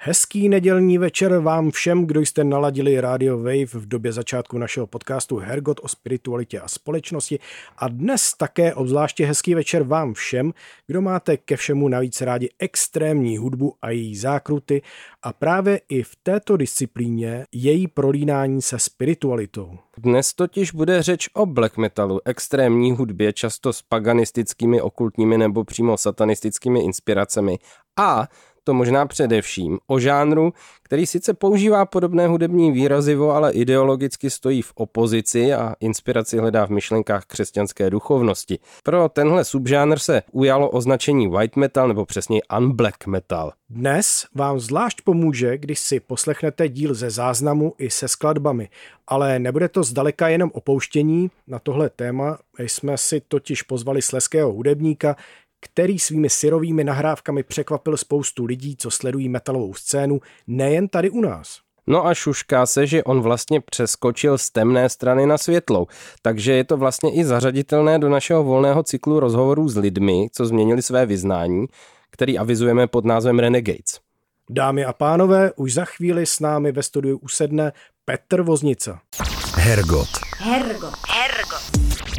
Hezký 0.00 0.48
nedělní 0.48 0.98
večer 0.98 1.38
vám 1.38 1.70
všem, 1.70 2.06
kdo 2.06 2.20
jste 2.20 2.44
naladili 2.44 3.00
Radio 3.00 3.38
Wave 3.38 3.66
v 3.66 3.88
době 3.88 4.12
začátku 4.12 4.58
našeho 4.58 4.86
podcastu 4.86 5.36
Hergot 5.36 5.80
o 5.82 5.88
spiritualitě 5.88 6.60
a 6.60 6.68
společnosti. 6.68 7.38
A 7.78 7.88
dnes 7.88 8.32
také 8.38 8.74
obzvláště 8.74 9.26
hezký 9.26 9.54
večer 9.54 9.82
vám 9.82 10.14
všem, 10.14 10.52
kdo 10.86 11.02
máte 11.02 11.36
ke 11.36 11.56
všemu 11.56 11.88
navíc 11.88 12.20
rádi 12.20 12.48
extrémní 12.58 13.38
hudbu 13.38 13.74
a 13.82 13.90
její 13.90 14.16
zákruty. 14.16 14.82
A 15.22 15.32
právě 15.32 15.80
i 15.88 16.02
v 16.02 16.16
této 16.22 16.56
disciplíně 16.56 17.44
její 17.52 17.88
prolínání 17.88 18.62
se 18.62 18.78
spiritualitou. 18.78 19.78
Dnes 19.96 20.34
totiž 20.34 20.72
bude 20.72 21.02
řeč 21.02 21.28
o 21.34 21.46
black 21.46 21.76
metalu, 21.76 22.20
extrémní 22.24 22.92
hudbě, 22.92 23.32
často 23.32 23.72
s 23.72 23.82
paganistickými, 23.82 24.80
okultními 24.80 25.38
nebo 25.38 25.64
přímo 25.64 25.96
satanistickými 25.96 26.80
inspiracemi. 26.84 27.58
A 27.96 28.28
to 28.68 28.74
možná 28.74 29.06
především 29.06 29.78
o 29.86 29.98
žánru, 29.98 30.52
který 30.82 31.06
sice 31.06 31.34
používá 31.34 31.86
podobné 31.86 32.26
hudební 32.26 32.72
výrazivo, 32.72 33.30
ale 33.30 33.52
ideologicky 33.52 34.30
stojí 34.30 34.62
v 34.62 34.72
opozici 34.74 35.54
a 35.54 35.74
inspiraci 35.80 36.38
hledá 36.38 36.66
v 36.66 36.70
myšlenkách 36.70 37.24
křesťanské 37.24 37.90
duchovnosti. 37.90 38.58
Pro 38.82 39.08
tenhle 39.08 39.44
subžánr 39.44 39.98
se 39.98 40.22
ujalo 40.32 40.70
označení 40.70 41.28
white 41.28 41.56
metal 41.56 41.88
nebo 41.88 42.06
přesněji 42.06 42.42
unblack 42.58 43.06
metal. 43.06 43.52
Dnes 43.70 44.26
vám 44.34 44.60
zvlášť 44.60 45.02
pomůže, 45.04 45.58
když 45.58 45.78
si 45.78 46.00
poslechnete 46.00 46.68
díl 46.68 46.94
ze 46.94 47.10
záznamu 47.10 47.74
i 47.78 47.90
se 47.90 48.08
skladbami, 48.08 48.68
ale 49.06 49.38
nebude 49.38 49.68
to 49.68 49.82
zdaleka 49.82 50.28
jenom 50.28 50.50
opouštění. 50.54 51.30
Na 51.46 51.58
tohle 51.58 51.90
téma 51.90 52.38
jsme 52.58 52.98
si 52.98 53.22
totiž 53.28 53.62
pozvali 53.62 54.02
sleského 54.02 54.52
hudebníka, 54.52 55.16
který 55.60 55.98
svými 55.98 56.30
syrovými 56.30 56.84
nahrávkami 56.84 57.42
překvapil 57.42 57.96
spoustu 57.96 58.44
lidí, 58.44 58.76
co 58.76 58.90
sledují 58.90 59.28
metalovou 59.28 59.74
scénu, 59.74 60.20
nejen 60.46 60.88
tady 60.88 61.10
u 61.10 61.20
nás. 61.20 61.60
No 61.86 62.06
a 62.06 62.14
šušká 62.14 62.66
se, 62.66 62.86
že 62.86 63.04
on 63.04 63.20
vlastně 63.20 63.60
přeskočil 63.60 64.38
z 64.38 64.50
temné 64.50 64.88
strany 64.88 65.26
na 65.26 65.38
světlou, 65.38 65.86
takže 66.22 66.52
je 66.52 66.64
to 66.64 66.76
vlastně 66.76 67.14
i 67.14 67.24
zařaditelné 67.24 67.98
do 67.98 68.08
našeho 68.08 68.44
volného 68.44 68.82
cyklu 68.82 69.20
rozhovorů 69.20 69.68
s 69.68 69.76
lidmi, 69.76 70.28
co 70.32 70.46
změnili 70.46 70.82
své 70.82 71.06
vyznání, 71.06 71.66
který 72.10 72.38
avizujeme 72.38 72.86
pod 72.86 73.04
názvem 73.04 73.38
Renegades. 73.38 74.00
Dámy 74.50 74.84
a 74.84 74.92
pánové, 74.92 75.52
už 75.56 75.74
za 75.74 75.84
chvíli 75.84 76.26
s 76.26 76.40
námi 76.40 76.72
ve 76.72 76.82
studiu 76.82 77.18
usedne 77.18 77.72
Petr 78.04 78.42
Voznica. 78.42 79.00
Hergot. 79.56 80.08
Hergot. 80.38 80.94
Hergot. 81.08 81.37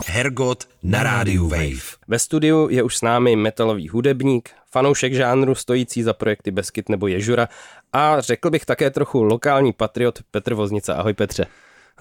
Hergot 0.08 0.68
na 0.84 1.04
rádiu 1.04 1.48
Wave. 1.48 1.98
Ve 2.08 2.20
studiu 2.20 2.68
je 2.70 2.84
už 2.84 2.98
s 2.98 3.02
námi 3.02 3.36
metalový 3.36 3.90
hudebník, 3.90 4.50
fanoušek 4.72 5.14
žánru 5.14 5.56
stojící 5.56 6.04
za 6.04 6.14
projekty 6.14 6.52
Beskyt 6.52 6.90
nebo 6.90 7.08
Ježura 7.08 7.48
a 7.94 8.22
řekl 8.22 8.50
bych 8.50 8.66
také 8.66 8.90
trochu 8.90 9.24
lokální 9.24 9.74
patriot 9.74 10.20
Petr 10.32 10.54
Voznica. 10.54 10.94
Ahoj 10.94 11.14
Petře. 11.14 11.46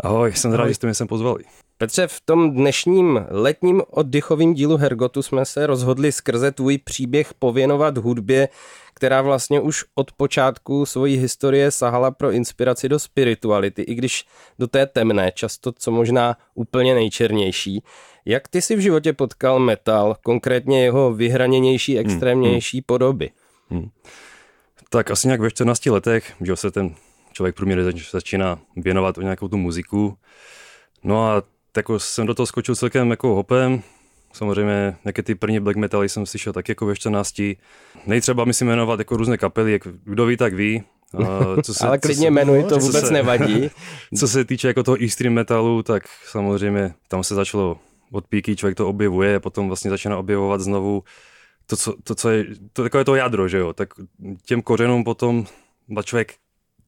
Ahoj, 0.01 0.33
jsem 0.33 0.53
rád, 0.53 0.69
že 0.69 0.75
jste 0.75 0.87
mě 0.87 0.95
sem 0.95 1.07
pozvali. 1.07 1.45
Petře, 1.79 2.07
v 2.07 2.21
tom 2.21 2.51
dnešním 2.51 3.27
letním 3.31 3.83
oddychovým 3.91 4.55
dílu 4.55 4.77
Hergotu 4.77 5.23
jsme 5.23 5.45
se 5.45 5.67
rozhodli 5.67 6.13
skrze 6.13 6.53
tvůj 6.53 6.79
příběh 6.79 7.35
pověnovat 7.35 7.99
hudbě, 7.99 8.49
která 8.95 9.23
vlastně 9.23 9.61
už 9.61 9.85
od 9.95 10.13
počátku 10.13 10.87
svojí 10.87 11.17
historie 11.17 11.71
sahala 11.71 12.11
pro 12.11 12.31
inspiraci 12.31 12.89
do 12.89 12.99
spirituality, 12.99 13.83
i 13.83 13.95
když 13.95 14.25
do 14.59 14.67
té 14.67 14.87
temné, 14.87 15.33
často 15.35 15.73
co 15.73 15.91
možná 15.91 16.37
úplně 16.55 16.95
nejčernější. 16.95 17.83
Jak 18.25 18.49
ty 18.49 18.63
si 18.63 18.77
v 18.77 18.81
životě 18.81 19.13
potkal 19.13 19.59
metal, 19.59 20.17
konkrétně 20.23 20.85
jeho 20.85 21.15
vyhraněnější, 21.15 21.97
hmm, 21.97 22.07
extrémnější 22.07 22.77
hmm, 22.79 22.85
podoby? 22.87 23.31
Hmm. 23.71 23.89
Tak 24.91 25.11
asi 25.11 25.29
nějak 25.29 25.41
ve 25.41 25.51
14 25.51 25.87
letech, 25.87 26.33
že 26.41 26.57
se 26.57 26.71
ten 26.71 26.95
člověk 27.39 27.57
průměrně 27.57 27.93
začíná 28.11 28.59
věnovat 28.77 29.19
o 29.19 29.23
nějakou 29.23 29.49
tu 29.49 29.57
muziku. 29.57 30.19
No 31.05 31.27
a 31.27 31.43
jako 31.77 31.99
jsem 31.99 32.27
do 32.27 32.35
toho 32.35 32.47
skočil 32.47 32.77
celkem 32.77 33.11
jako 33.11 33.35
hopem, 33.35 33.83
Samozřejmě 34.33 34.97
nějaké 35.05 35.23
ty 35.23 35.35
první 35.35 35.61
black 35.61 35.77
metaly 35.77 36.09
jsem 36.09 36.27
slyšel 36.27 36.53
tak 36.53 36.69
jako 36.69 36.87
ve 36.87 36.97
14. 36.97 37.43
Nejtřeba 38.07 38.45
mi 38.45 38.55
si 38.55 38.65
jmenovat 38.65 38.99
jako 38.99 39.17
různé 39.17 39.39
kapely, 39.39 39.73
jak 39.73 39.89
kdo 40.05 40.27
ví, 40.27 40.37
tak 40.37 40.55
ví. 40.55 40.83
Co 41.63 41.75
se, 41.75 41.87
Ale 41.87 41.99
klidně 41.99 42.31
jmenuji, 42.31 42.65
to 42.65 42.79
vůbec 42.79 43.07
se, 43.07 43.13
nevadí. 43.13 43.71
Co 44.19 44.29
se 44.29 44.45
týče 44.45 44.69
jako 44.69 44.83
toho 44.83 44.97
extreme 45.01 45.35
metalu, 45.35 45.83
tak 45.83 46.03
samozřejmě 46.31 46.95
tam 47.09 47.25
se 47.25 47.35
začalo 47.35 47.79
od 48.13 48.27
píky, 48.27 48.57
člověk 48.57 48.77
to 48.77 48.89
objevuje, 48.89 49.37
a 49.37 49.41
potom 49.41 49.69
vlastně 49.69 49.91
začíná 49.91 50.19
objevovat 50.19 50.61
znovu 50.61 51.03
to, 51.67 51.77
co, 51.77 51.95
to, 52.05 52.15
co 52.15 52.31
je, 52.31 52.47
to 52.73 52.83
takové 52.83 53.05
to 53.05 53.15
jádro, 53.15 53.49
že 53.49 53.59
jo, 53.59 53.73
tak 53.73 53.89
těm 54.45 54.63
kořenům 54.63 55.05
potom 55.05 55.47
člověk 56.05 56.35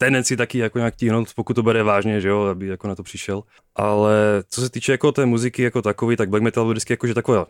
tendenci 0.00 0.37
taky 0.37 0.59
jako 0.59 0.78
nějak 0.78 0.97
tíhnout, 0.97 1.28
pokud 1.34 1.55
to 1.55 1.62
bere 1.62 1.83
vážně, 1.83 2.21
že 2.21 2.28
jo, 2.28 2.43
aby 2.43 2.66
jako 2.66 2.88
na 2.88 2.94
to 2.94 3.03
přišel. 3.03 3.43
Ale 3.77 4.15
co 4.49 4.61
se 4.61 4.71
týče 4.71 4.93
jako 4.93 5.12
té 5.12 5.27
muziky 5.27 5.62
jako 5.62 5.83
takový, 5.83 6.16
tak 6.16 6.28
black 6.28 6.43
metal 6.43 6.65
byl 6.65 6.72
vždycky 6.72 6.93
jakože 6.93 7.15
taková 7.15 7.47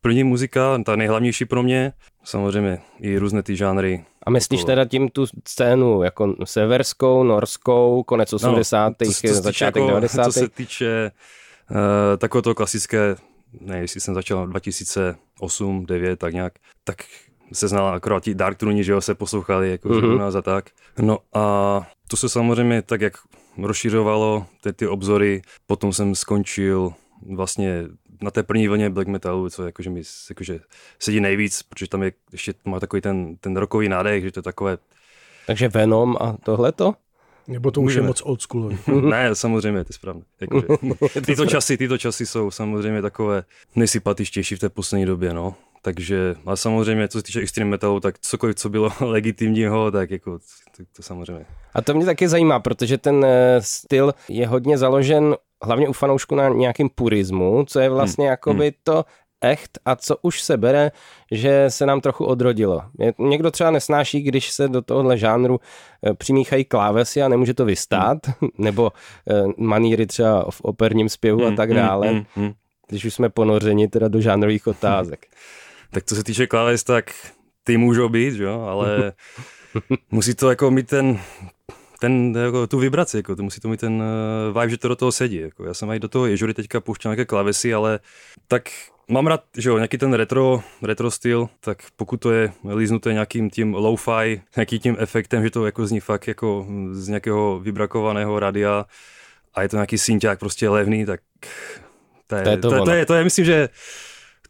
první 0.00 0.24
muzika, 0.24 0.78
ta 0.86 0.96
nejhlavnější 0.96 1.44
pro 1.44 1.62
mě, 1.62 1.92
samozřejmě 2.24 2.78
i 3.00 3.18
různé 3.18 3.42
ty 3.42 3.56
žánry. 3.56 4.04
A 4.26 4.30
myslíš 4.30 4.60
jako... 4.60 4.66
teda 4.66 4.84
tím 4.84 5.08
tu 5.08 5.26
scénu 5.48 6.02
jako 6.02 6.34
severskou, 6.44 7.22
norskou, 7.22 8.02
konec 8.02 8.32
80. 8.32 8.88
No, 8.88 8.94
to, 9.06 9.28
to 9.28 9.34
začátek 9.34 9.80
jako, 9.80 9.88
90. 9.88 10.24
Co 10.24 10.32
se 10.32 10.48
týče 10.48 11.10
uh, 11.70 11.76
takové 12.18 12.42
to 12.42 12.54
klasické, 12.54 13.16
ne, 13.60 13.78
jestli 13.78 14.00
jsem 14.00 14.14
začal 14.14 14.46
2008, 14.46 15.86
9, 15.86 16.18
tak 16.18 16.34
nějak, 16.34 16.52
tak 16.84 16.96
se 17.52 17.68
znala 17.68 17.94
akorát 17.94 18.22
ti 18.22 18.34
Dark 18.34 18.58
Truni, 18.58 18.84
že 18.84 18.92
jo, 18.92 19.00
se 19.00 19.14
poslouchali 19.14 19.70
jako 19.70 19.88
mm-hmm. 19.88 20.14
u 20.14 20.18
nás 20.18 20.34
a 20.34 20.42
tak. 20.42 20.70
No 21.00 21.18
a 21.32 21.86
to 22.08 22.16
se 22.16 22.28
samozřejmě 22.28 22.82
tak, 22.82 23.00
jak 23.00 23.14
rozšiřovalo 23.58 24.46
ty, 24.60 24.72
ty 24.72 24.86
obzory, 24.86 25.42
potom 25.66 25.92
jsem 25.92 26.14
skončil 26.14 26.92
vlastně 27.34 27.84
na 28.22 28.30
té 28.30 28.42
první 28.42 28.68
vlně 28.68 28.90
black 28.90 29.08
metalu, 29.08 29.50
co 29.50 29.66
jakože 29.66 29.90
mi 29.90 30.02
jakože 30.30 30.60
sedí 30.98 31.20
nejvíc, 31.20 31.62
protože 31.62 31.88
tam 31.88 32.02
je 32.02 32.12
ještě 32.32 32.54
má 32.64 32.80
takový 32.80 33.02
ten, 33.02 33.36
ten 33.36 33.56
rokový 33.56 33.88
nádech, 33.88 34.24
že 34.24 34.32
to 34.32 34.38
je 34.38 34.42
takové... 34.42 34.78
Takže 35.46 35.68
Venom 35.68 36.16
a 36.20 36.36
tohleto? 36.44 36.94
Nebo 37.48 37.70
to 37.70 37.80
už 37.80 37.94
je 37.94 38.02
moc 38.02 38.22
old 38.24 38.42
school. 38.42 38.72
ne, 39.10 39.34
samozřejmě, 39.34 39.84
to 39.84 39.88
je 39.88 39.94
správně. 39.94 40.22
Jakože, 40.40 40.66
tyto, 41.26 41.46
časy, 41.46 41.76
tyto 41.76 41.98
časy 41.98 42.26
jsou 42.26 42.50
samozřejmě 42.50 43.02
takové 43.02 43.44
nejsympatičtější 43.74 44.56
v 44.56 44.58
té 44.58 44.68
poslední 44.68 45.06
době, 45.06 45.34
no. 45.34 45.54
Takže, 45.82 46.34
a 46.46 46.56
samozřejmě, 46.56 47.08
co 47.08 47.18
se 47.18 47.22
týče 47.22 47.40
extreme 47.40 47.70
metalu, 47.70 48.00
tak 48.00 48.18
cokoliv, 48.18 48.56
co 48.56 48.68
bylo 48.68 48.92
legitimního, 49.00 49.90
tak 49.90 50.10
jako, 50.10 50.38
to, 50.76 50.82
to 50.96 51.02
samozřejmě. 51.02 51.46
A 51.74 51.82
to 51.82 51.94
mě 51.94 52.06
taky 52.06 52.28
zajímá, 52.28 52.60
protože 52.60 52.98
ten 52.98 53.24
eh, 53.24 53.56
styl 53.62 54.14
je 54.28 54.46
hodně 54.46 54.78
založen 54.78 55.36
hlavně 55.62 55.88
u 55.88 55.92
fanoušku 55.92 56.34
na 56.34 56.48
nějakým 56.48 56.88
purismu, 56.88 57.64
co 57.64 57.80
je 57.80 57.88
vlastně 57.88 58.24
hmm. 58.24 58.30
jakoby 58.30 58.64
hmm. 58.64 58.72
to 58.82 59.04
echt 59.40 59.78
a 59.84 59.96
co 59.96 60.16
už 60.22 60.42
se 60.42 60.56
bere, 60.56 60.90
že 61.30 61.64
se 61.68 61.86
nám 61.86 62.00
trochu 62.00 62.24
odrodilo. 62.24 62.82
Někdo 63.18 63.50
třeba 63.50 63.70
nesnáší, 63.70 64.22
když 64.22 64.50
se 64.50 64.68
do 64.68 64.82
tohohle 64.82 65.18
žánru 65.18 65.60
eh, 66.06 66.14
přimíchají 66.14 66.64
klávesy 66.64 67.22
a 67.22 67.28
nemůže 67.28 67.54
to 67.54 67.64
vystát, 67.64 68.18
hmm. 68.26 68.50
nebo 68.58 68.92
eh, 69.30 69.42
maníry 69.56 70.06
třeba 70.06 70.46
v 70.50 70.60
operním 70.60 71.08
zpěvu 71.08 71.38
hmm. 71.38 71.52
a 71.52 71.56
tak 71.56 71.74
dále, 71.74 72.08
hmm. 72.08 72.24
Hmm. 72.34 72.52
když 72.88 73.04
už 73.04 73.14
jsme 73.14 73.28
ponořeni 73.28 73.88
teda 73.88 74.08
do 74.08 74.20
žánrových 74.20 74.66
otázek. 74.66 75.26
Tak 75.92 76.04
co 76.04 76.14
se 76.14 76.24
týče 76.24 76.46
kláves, 76.46 76.84
tak 76.84 77.14
ty 77.64 77.76
můžou 77.76 78.08
být, 78.08 78.34
jo, 78.34 78.60
ale 78.60 79.12
musí 80.10 80.34
to 80.34 80.50
jako 80.50 80.70
mít 80.70 80.88
ten, 80.88 81.20
ten, 82.00 82.36
jako, 82.44 82.66
tu 82.66 82.78
vibraci, 82.78 83.16
jako, 83.16 83.36
to 83.36 83.42
musí 83.42 83.60
to 83.60 83.68
mít 83.68 83.80
ten 83.80 84.02
uh, 84.02 84.60
vibe, 84.60 84.70
že 84.70 84.78
to 84.78 84.88
do 84.88 84.96
toho 84.96 85.12
sedí. 85.12 85.36
Jako. 85.36 85.64
Já 85.64 85.74
jsem 85.74 85.90
i 85.90 85.98
do 85.98 86.08
toho 86.08 86.26
ježury 86.26 86.54
teďka 86.54 86.80
pouštěl 86.80 87.10
nějaké 87.10 87.24
klávesy, 87.24 87.74
ale 87.74 88.00
tak 88.48 88.70
mám 89.08 89.26
rád, 89.26 89.44
že 89.56 89.68
jo, 89.68 89.76
nějaký 89.76 89.98
ten 89.98 90.14
retro, 90.14 90.62
retro 90.82 91.10
styl, 91.10 91.48
tak 91.60 91.82
pokud 91.96 92.16
to 92.16 92.30
je 92.30 92.52
líznuté 92.74 93.12
nějakým 93.12 93.50
tím 93.50 93.74
low-fi, 93.74 94.40
nějakým 94.56 94.78
tím 94.78 94.96
efektem, 94.98 95.42
že 95.42 95.50
to 95.50 95.66
jako 95.66 95.86
zní 95.86 96.00
fakt 96.00 96.28
jako 96.28 96.66
z 96.92 97.08
nějakého 97.08 97.60
vybrakovaného 97.60 98.38
radia 98.40 98.84
a 99.54 99.62
je 99.62 99.68
to 99.68 99.76
nějaký 99.76 99.98
synťák 99.98 100.38
prostě 100.38 100.68
levný, 100.68 101.06
tak 101.06 101.20
to 102.26 102.36
je, 102.36 102.42
to 102.42 102.50
je, 102.50 102.56
to, 102.56 102.70
to, 102.70 102.84
to 102.84 102.90
je, 102.90 103.06
to 103.06 103.14
je 103.14 103.24
myslím, 103.24 103.44
že 103.44 103.68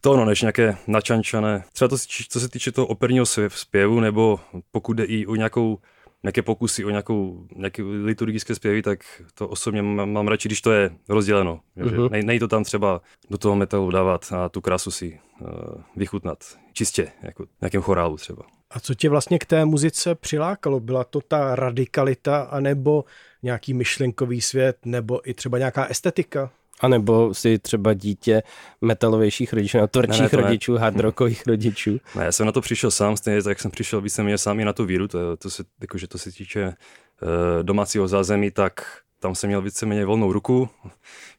to 0.05 0.17
no, 0.17 0.25
než 0.25 0.41
nějaké 0.43 0.77
načančané. 0.87 1.65
Třeba 1.73 1.89
to, 1.89 1.97
co 2.29 2.41
se 2.41 2.49
týče 2.49 2.73
toho 2.73 2.87
operního 2.87 3.27
zpěvu, 3.49 4.01
nebo 4.01 4.41
pokud 4.71 4.93
jde 4.93 5.05
i 5.05 5.27
o 5.27 5.35
nějakou 5.35 5.79
nějaké 6.23 6.43
pokusy 6.43 6.85
o 6.85 6.91
nějakou, 6.91 7.47
nějaké 7.57 7.83
liturgické 7.83 8.55
zpěvy, 8.55 8.83
tak 8.83 9.23
to 9.35 9.49
osobně 9.49 9.83
mám, 9.83 10.13
mám 10.13 10.29
radši, 10.29 10.49
když 10.49 10.61
to 10.61 10.73
je 10.73 10.91
rozděleno. 11.09 11.61
Mm-hmm. 11.77 12.11
Nej, 12.11 12.23
nej 12.23 12.39
to 12.39 12.49
tam 12.49 12.65
třeba 12.65 13.01
do 13.31 13.39
toho 13.39 13.57
metalu 13.57 13.91
dávat 13.91 14.33
a 14.33 14.49
tu 14.49 14.61
krásu 14.61 14.91
si 14.91 15.21
uh, 15.41 15.49
vychutnat 15.97 16.39
čistě, 16.73 17.13
jako 17.23 17.47
nějakém 17.61 17.83
chorálu 17.83 18.17
třeba. 18.17 18.43
A 18.71 18.81
co 18.81 18.95
tě 18.95 19.09
vlastně 19.09 19.39
k 19.39 19.45
té 19.45 19.65
muzice 19.65 20.15
přilákalo? 20.15 20.81
Byla 20.81 21.05
to 21.05 21.21
ta 21.21 21.57
radikalita, 21.57 22.43
anebo 22.43 23.05
nějaký 23.43 23.75
myšlenkový 23.75 24.41
svět, 24.41 24.77
nebo 24.85 25.31
i 25.31 25.35
třeba 25.35 25.59
nějaká 25.59 25.87
estetika? 25.87 26.51
A 26.83 26.89
nebo 26.89 27.35
si 27.35 27.59
třeba 27.59 27.95
dítě 27.95 28.43
metalovějších 28.81 29.53
rodičů, 29.53 29.77
nebo 29.77 29.87
tvrdších 29.87 30.33
ne, 30.33 30.39
ne, 30.39 30.43
rodičů, 30.43 30.77
hard 30.77 31.01
rockových 31.01 31.47
rodičů? 31.47 31.99
Ne, 32.15 32.25
já 32.25 32.33
jsem 32.33 32.47
na 32.47 32.53
to 32.53 32.61
přišel 32.61 32.91
sám, 32.91 33.17
stejně 33.17 33.43
tak 33.43 33.61
jsem 33.61 33.71
přišel 33.71 34.01
víceméně 34.01 34.39
sám 34.39 34.61
i 34.61 34.65
na 34.65 34.73
tu 34.73 34.85
víru, 34.85 35.09
to, 35.09 35.37
to 35.37 35.51
se, 35.51 35.65
jakože 35.81 36.07
to 36.07 36.19
se 36.19 36.33
týče 36.33 36.67
uh, 36.67 37.63
domácího 37.63 38.09
zázemí, 38.09 38.51
tak 38.51 38.87
tam 39.21 39.35
jsem 39.35 39.49
měl 39.49 39.63
víceméně 39.63 40.05
volnou 40.05 40.33
ruku, 40.33 40.69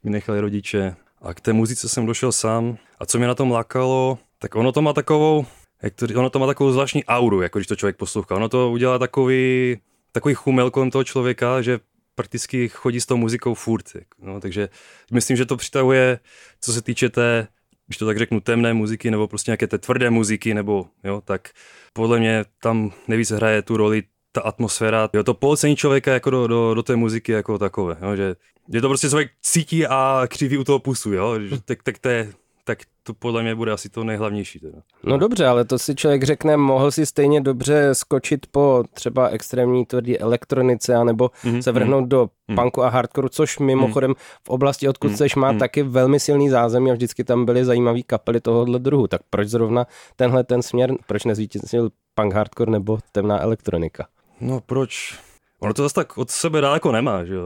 mi 0.03 0.11
nechali 0.11 0.39
rodiče 0.39 0.95
a 1.21 1.33
k 1.33 1.41
té 1.41 1.53
muzice 1.53 1.89
jsem 1.89 2.05
došel 2.05 2.31
sám. 2.31 2.77
A 2.99 3.05
co 3.05 3.17
mě 3.17 3.27
na 3.27 3.35
tom 3.35 3.51
lákalo, 3.51 4.17
tak 4.39 4.55
ono 4.55 4.71
to 4.71 4.81
má 4.81 4.93
takovou, 4.93 5.45
jak 5.81 5.93
to, 5.93 6.05
ono 6.15 6.29
to 6.29 6.39
má 6.39 6.47
takovou 6.47 6.71
zvláštní 6.71 7.05
auru, 7.05 7.41
jako 7.41 7.59
když 7.59 7.67
to 7.67 7.75
člověk 7.75 7.97
poslouchá. 7.97 8.35
Ono 8.35 8.49
to 8.49 8.71
udělá 8.71 8.99
takový, 8.99 9.77
takový 10.11 10.33
chumel 10.33 10.71
kolem 10.71 10.91
toho 10.91 11.03
člověka, 11.03 11.61
že 11.61 11.79
prakticky 12.15 12.69
chodí 12.69 13.01
s 13.01 13.05
tou 13.05 13.17
muzikou 13.17 13.53
furt. 13.53 13.85
No, 14.19 14.39
takže 14.39 14.69
myslím, 15.11 15.37
že 15.37 15.45
to 15.45 15.57
přitahuje, 15.57 16.19
co 16.61 16.73
se 16.73 16.81
týče 16.81 17.09
té, 17.09 17.47
když 17.87 17.97
to 17.97 18.05
tak 18.05 18.17
řeknu, 18.17 18.39
temné 18.39 18.73
muziky, 18.73 19.11
nebo 19.11 19.27
prostě 19.27 19.51
nějaké 19.51 19.67
té 19.67 19.77
tvrdé 19.77 20.09
muziky, 20.09 20.53
nebo 20.53 20.87
jo, 21.03 21.21
tak 21.25 21.49
podle 21.93 22.19
mě 22.19 22.45
tam 22.61 22.91
nejvíc 23.07 23.31
hraje 23.31 23.61
tu 23.61 23.77
roli 23.77 24.03
ta 24.31 24.41
atmosféra, 24.41 25.09
jo, 25.13 25.23
to 25.23 25.33
polcení 25.33 25.75
člověka 25.75 26.13
jako 26.13 26.29
do, 26.29 26.47
do, 26.47 26.73
do 26.73 26.83
té 26.83 26.95
muziky 26.95 27.31
jako 27.31 27.57
takové, 27.57 27.97
jo, 28.01 28.15
že, 28.15 28.35
že 28.73 28.81
to 28.81 28.87
prostě 28.87 29.09
člověk 29.09 29.31
cítí 29.41 29.87
a 29.87 30.23
křiví 30.27 30.57
u 30.57 30.63
toho 30.63 30.79
pusu, 30.79 31.13
jo, 31.13 31.39
že, 31.39 31.61
tak, 31.61 31.83
tak 31.83 31.99
to 31.99 32.09
je, 32.09 32.33
to 33.03 33.13
podle 33.13 33.43
mě 33.43 33.55
bude 33.55 33.71
asi 33.71 33.89
to 33.89 34.03
nejhlavnější. 34.03 34.59
Teda. 34.59 34.77
No 35.03 35.17
dobře, 35.17 35.47
ale 35.47 35.65
to 35.65 35.79
si 35.79 35.95
člověk 35.95 36.23
řekne, 36.23 36.57
mohl 36.57 36.91
si 36.91 37.05
stejně 37.05 37.41
dobře 37.41 37.95
skočit 37.95 38.45
po 38.51 38.83
třeba 38.93 39.27
extrémní 39.27 39.85
tvrdý 39.85 40.19
elektronice, 40.19 40.95
anebo 40.95 41.27
mm-hmm. 41.27 41.59
se 41.59 41.71
vrhnout 41.71 42.07
do 42.07 42.25
mm-hmm. 42.25 42.55
punku 42.55 42.83
a 42.83 42.89
hardcoreu, 42.89 43.29
což 43.29 43.59
mimochodem 43.59 44.11
mm-hmm. 44.11 44.41
v 44.43 44.49
oblasti, 44.49 44.89
odkud 44.89 45.11
mm-hmm. 45.11 45.15
seš, 45.15 45.35
má 45.35 45.53
mm-hmm. 45.53 45.59
taky 45.59 45.83
velmi 45.83 46.19
silný 46.19 46.49
zázemí 46.49 46.91
a 46.91 46.93
vždycky 46.93 47.23
tam 47.23 47.45
byly 47.45 47.65
zajímavé 47.65 48.01
kapely 48.01 48.41
tohohle 48.41 48.79
druhu. 48.79 49.07
Tak 49.07 49.21
proč 49.29 49.47
zrovna 49.47 49.87
tenhle 50.15 50.43
ten 50.43 50.61
směr, 50.61 50.93
proč 51.07 51.23
nezvítězil 51.23 51.89
punk 52.15 52.33
hardcore 52.33 52.71
nebo 52.71 52.97
temná 53.11 53.39
elektronika? 53.41 54.07
No 54.41 54.61
proč? 54.65 55.19
Ono 55.59 55.73
to 55.73 55.83
zase 55.83 55.95
tak 55.95 56.17
od 56.17 56.31
sebe 56.31 56.61
daleko 56.61 56.91
nemá, 56.91 57.23
že 57.23 57.33
jo. 57.33 57.45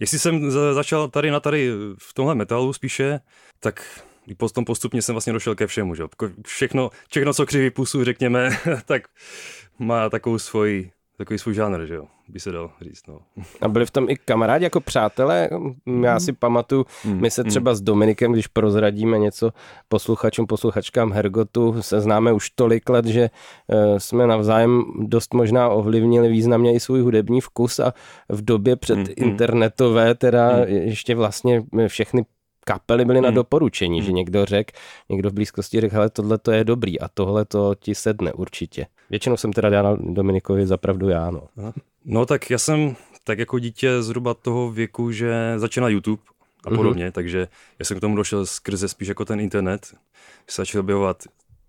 Jestli 0.00 0.18
jsem 0.18 0.50
začal 0.50 1.08
tady 1.08 1.30
na 1.30 1.40
tady 1.40 1.72
v 1.98 2.14
tomhle 2.14 2.34
metalu 2.34 2.72
spíše, 2.72 3.20
tak 3.60 4.00
potom 4.36 4.64
postupně 4.64 5.02
jsem 5.02 5.14
vlastně 5.14 5.32
došel 5.32 5.54
ke 5.54 5.66
všemu, 5.66 5.94
že. 5.94 6.04
Všechno, 6.46 6.90
všechno, 7.08 7.34
co 7.34 7.46
křiví 7.46 7.70
pusu, 7.70 8.04
řekněme, 8.04 8.50
tak 8.86 9.02
má 9.78 10.10
takovou 10.10 10.38
svoji 10.38 10.90
takový 11.18 11.38
svůj 11.38 11.54
žánr, 11.54 11.86
že 11.86 11.94
jo, 11.94 12.04
by 12.28 12.40
se 12.40 12.52
dal 12.52 12.70
říct. 12.80 13.06
No. 13.08 13.18
A 13.60 13.68
byli 13.68 13.86
v 13.86 13.90
tom 13.90 14.10
i 14.10 14.16
kamarádi 14.16 14.64
jako 14.64 14.80
přátelé? 14.80 15.48
Já 16.02 16.20
si 16.20 16.32
pamatuju, 16.32 16.86
mm, 17.04 17.20
my 17.20 17.30
se 17.30 17.42
mm. 17.42 17.50
třeba 17.50 17.74
s 17.74 17.80
Dominikem, 17.80 18.32
když 18.32 18.46
prozradíme 18.46 19.18
něco 19.18 19.50
posluchačům, 19.88 20.46
posluchačkám 20.46 21.12
Hergotu, 21.12 21.82
se 21.82 22.00
známe 22.00 22.32
už 22.32 22.50
tolik 22.50 22.88
let, 22.88 23.06
že 23.06 23.30
uh, 23.66 23.98
jsme 23.98 24.26
navzájem 24.26 24.84
dost 25.00 25.34
možná 25.34 25.68
ovlivnili 25.68 26.28
významně 26.28 26.74
i 26.74 26.80
svůj 26.80 27.00
hudební 27.00 27.40
vkus 27.40 27.80
a 27.80 27.94
v 28.28 28.44
době 28.44 28.76
před 28.76 28.98
mm, 28.98 29.06
internetové 29.16 30.14
teda 30.14 30.50
mm. 30.52 30.64
ještě 30.68 31.14
vlastně 31.14 31.62
všechny 31.88 32.24
kapely 32.64 33.04
byly 33.04 33.18
hmm. 33.18 33.24
na 33.24 33.30
doporučení, 33.30 33.98
hmm. 33.98 34.06
že 34.06 34.12
někdo 34.12 34.44
řekl, 34.44 34.78
někdo 35.08 35.30
v 35.30 35.32
blízkosti 35.32 35.80
řekl, 35.80 35.94
hele, 35.94 36.10
tohle 36.10 36.38
to 36.38 36.52
je 36.52 36.64
dobrý 36.64 37.00
a 37.00 37.08
tohle 37.08 37.44
to 37.44 37.74
ti 37.74 37.94
sedne 37.94 38.32
určitě. 38.32 38.86
Většinou 39.10 39.36
jsem 39.36 39.52
teda 39.52 39.70
dal 39.70 39.96
Dominikovi 40.00 40.66
zapravdu 40.66 41.08
já, 41.08 41.30
no. 41.30 41.48
No 42.04 42.26
tak 42.26 42.50
já 42.50 42.58
jsem 42.58 42.96
tak 43.24 43.38
jako 43.38 43.58
dítě 43.58 44.02
zhruba 44.02 44.34
toho 44.34 44.70
věku, 44.70 45.12
že 45.12 45.54
začínal 45.56 45.90
YouTube 45.90 46.22
a 46.66 46.70
mhm. 46.70 46.76
podobně, 46.76 47.08
mm-hmm. 47.08 47.12
takže 47.12 47.48
já 47.78 47.84
jsem 47.84 47.96
k 47.96 48.00
tomu 48.00 48.16
došel 48.16 48.46
skrze 48.46 48.88
spíš 48.88 49.08
jako 49.08 49.24
ten 49.24 49.40
internet. 49.40 49.86
Se 50.48 50.62
začal 50.62 50.80
objevovat 50.80 51.22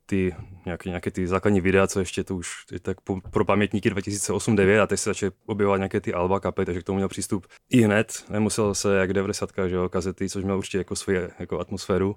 ty 0.05 0.35
nějaké, 0.65 0.89
nějaké 0.89 1.11
ty 1.11 1.27
základní 1.27 1.61
videa, 1.61 1.87
co 1.87 1.99
ještě 1.99 2.23
to 2.23 2.35
už 2.35 2.49
je 2.71 2.79
tak 2.79 2.97
pro 3.31 3.45
pamětníky 3.45 3.91
2008-2009 3.91 4.81
a 4.81 4.87
teď 4.87 4.99
se 4.99 5.09
začaly 5.09 5.31
objevovat 5.45 5.77
nějaké 5.77 6.01
ty 6.01 6.13
alba 6.13 6.39
kapely, 6.39 6.65
takže 6.65 6.81
k 6.81 6.83
tomu 6.83 6.95
měl 6.95 7.07
přístup 7.07 7.47
i 7.69 7.81
hned, 7.81 8.23
nemusel 8.29 8.75
se 8.75 8.95
jak 8.95 9.13
90 9.13 9.49
že 9.67 9.75
jo, 9.75 9.89
kazety, 9.89 10.29
což 10.29 10.43
měl 10.43 10.57
určitě 10.57 10.77
jako 10.77 10.95
svoji 10.95 11.19
jako 11.39 11.59
atmosféru, 11.59 12.15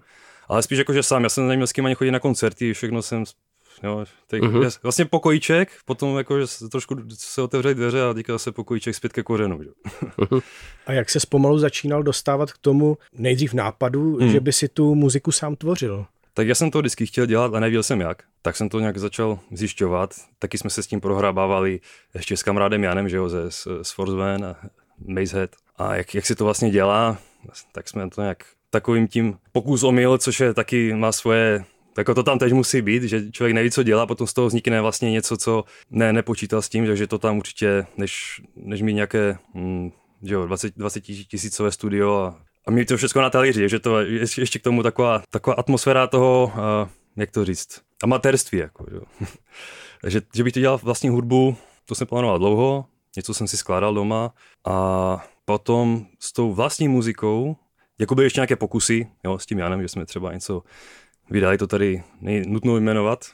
ale 0.48 0.62
spíš 0.62 0.78
jako, 0.78 0.92
že 0.92 1.02
sám, 1.02 1.22
já 1.22 1.28
jsem 1.28 1.48
neměl 1.48 1.66
s 1.66 1.72
kým 1.72 1.86
ani 1.86 1.94
chodit 1.94 2.10
na 2.10 2.20
koncerty, 2.20 2.72
všechno 2.72 3.02
jsem 3.02 3.24
Jo, 3.82 4.04
tak 4.26 4.40
uh-huh. 4.40 4.78
Vlastně 4.82 5.04
pokojíček, 5.04 5.72
potom 5.84 6.18
jako, 6.18 6.40
že 6.40 6.46
se 6.46 6.68
trošku 6.68 6.96
se 7.14 7.42
otevřely 7.42 7.74
dveře 7.74 8.02
a 8.02 8.14
teďka 8.14 8.32
zase 8.32 8.52
pokojíček 8.52 8.94
zpět 8.94 9.12
ke 9.12 9.22
kořenu. 9.22 9.62
Že? 9.62 9.70
Uh-huh. 10.18 10.42
A 10.86 10.92
jak 10.92 11.10
se 11.10 11.18
pomalu 11.28 11.58
začínal 11.58 12.02
dostávat 12.02 12.52
k 12.52 12.58
tomu 12.58 12.98
nejdřív 13.12 13.54
nápadu, 13.54 14.16
hmm. 14.16 14.30
že 14.30 14.40
by 14.40 14.52
si 14.52 14.68
tu 14.68 14.94
muziku 14.94 15.32
sám 15.32 15.56
tvořil? 15.56 16.06
Tak 16.38 16.48
já 16.48 16.54
jsem 16.54 16.70
to 16.70 16.78
vždycky 16.78 17.06
chtěl 17.06 17.26
dělat 17.26 17.54
a 17.54 17.60
nevěděl 17.60 17.82
jsem 17.82 18.00
jak. 18.00 18.22
Tak 18.42 18.56
jsem 18.56 18.68
to 18.68 18.80
nějak 18.80 18.98
začal 18.98 19.38
zjišťovat. 19.52 20.14
Taky 20.38 20.58
jsme 20.58 20.70
se 20.70 20.82
s 20.82 20.86
tím 20.86 21.00
prohrabávali 21.00 21.80
ještě 22.14 22.36
s 22.36 22.42
kamarádem 22.42 22.84
Janem, 22.84 23.08
že 23.08 23.16
jo, 23.16 23.28
ze, 23.28 23.50
z, 23.50 23.66
a 24.44 24.56
Mazehead. 25.06 25.50
A 25.76 25.94
jak, 25.94 26.14
jak 26.14 26.26
si 26.26 26.34
to 26.34 26.44
vlastně 26.44 26.70
dělá, 26.70 27.18
tak 27.72 27.88
jsme 27.88 28.10
to 28.10 28.20
nějak 28.20 28.44
takovým 28.70 29.08
tím 29.08 29.38
pokus 29.52 29.82
omyl, 29.82 30.18
což 30.18 30.40
je 30.40 30.54
taky 30.54 30.94
má 30.94 31.12
svoje 31.12 31.64
jako 31.98 32.14
to 32.14 32.22
tam 32.22 32.38
teď 32.38 32.52
musí 32.52 32.82
být, 32.82 33.02
že 33.02 33.30
člověk 33.30 33.54
neví, 33.54 33.70
co 33.70 33.82
dělá, 33.82 34.06
potom 34.06 34.26
z 34.26 34.32
toho 34.32 34.46
vznikne 34.46 34.80
vlastně 34.80 35.10
něco, 35.10 35.36
co 35.36 35.64
ne, 35.90 36.12
nepočítal 36.12 36.62
s 36.62 36.68
tím, 36.68 36.86
takže 36.86 37.06
to 37.06 37.18
tam 37.18 37.38
určitě, 37.38 37.86
než, 37.96 38.42
než 38.56 38.82
mít 38.82 38.94
nějaké 38.94 39.38
hm, 39.54 39.90
že 40.22 40.34
jo, 40.34 40.46
20, 40.46 40.76
20 40.76 41.00
tisícové 41.00 41.72
studio 41.72 42.14
a 42.14 42.47
a 42.68 42.70
mít 42.70 42.88
to 42.88 42.96
všechno 42.96 43.22
na 43.22 43.30
talíři, 43.30 43.68
že 43.68 43.78
to 43.78 44.00
je 44.00 44.26
ještě 44.38 44.58
k 44.58 44.62
tomu 44.62 44.82
taková, 44.82 45.22
taková 45.30 45.56
atmosféra 45.56 46.06
toho, 46.06 46.52
uh, 46.54 46.88
jak 47.16 47.30
to 47.30 47.44
říct, 47.44 47.80
amatérství. 48.02 48.58
Jako, 48.58 48.86
jo. 48.90 49.00
Takže 50.02 50.20
že 50.34 50.44
bych 50.44 50.52
to 50.52 50.60
dělal 50.60 50.80
vlastní 50.82 51.08
hudbu, 51.08 51.56
to 51.84 51.94
jsem 51.94 52.06
plánoval 52.06 52.38
dlouho, 52.38 52.84
něco 53.16 53.34
jsem 53.34 53.48
si 53.48 53.56
skládal 53.56 53.94
doma 53.94 54.34
a 54.66 55.26
potom 55.44 56.06
s 56.20 56.32
tou 56.32 56.54
vlastní 56.54 56.88
muzikou, 56.88 57.56
jako 57.98 58.14
byly 58.14 58.26
ještě 58.26 58.40
nějaké 58.40 58.56
pokusy, 58.56 59.06
jo, 59.24 59.38
s 59.38 59.46
tím 59.46 59.58
Janem, 59.58 59.82
že 59.82 59.88
jsme 59.88 60.06
třeba 60.06 60.32
něco 60.32 60.62
vydali, 61.30 61.58
to 61.58 61.66
tady 61.66 62.02
nutno 62.46 62.76
jmenovat, 62.76 63.24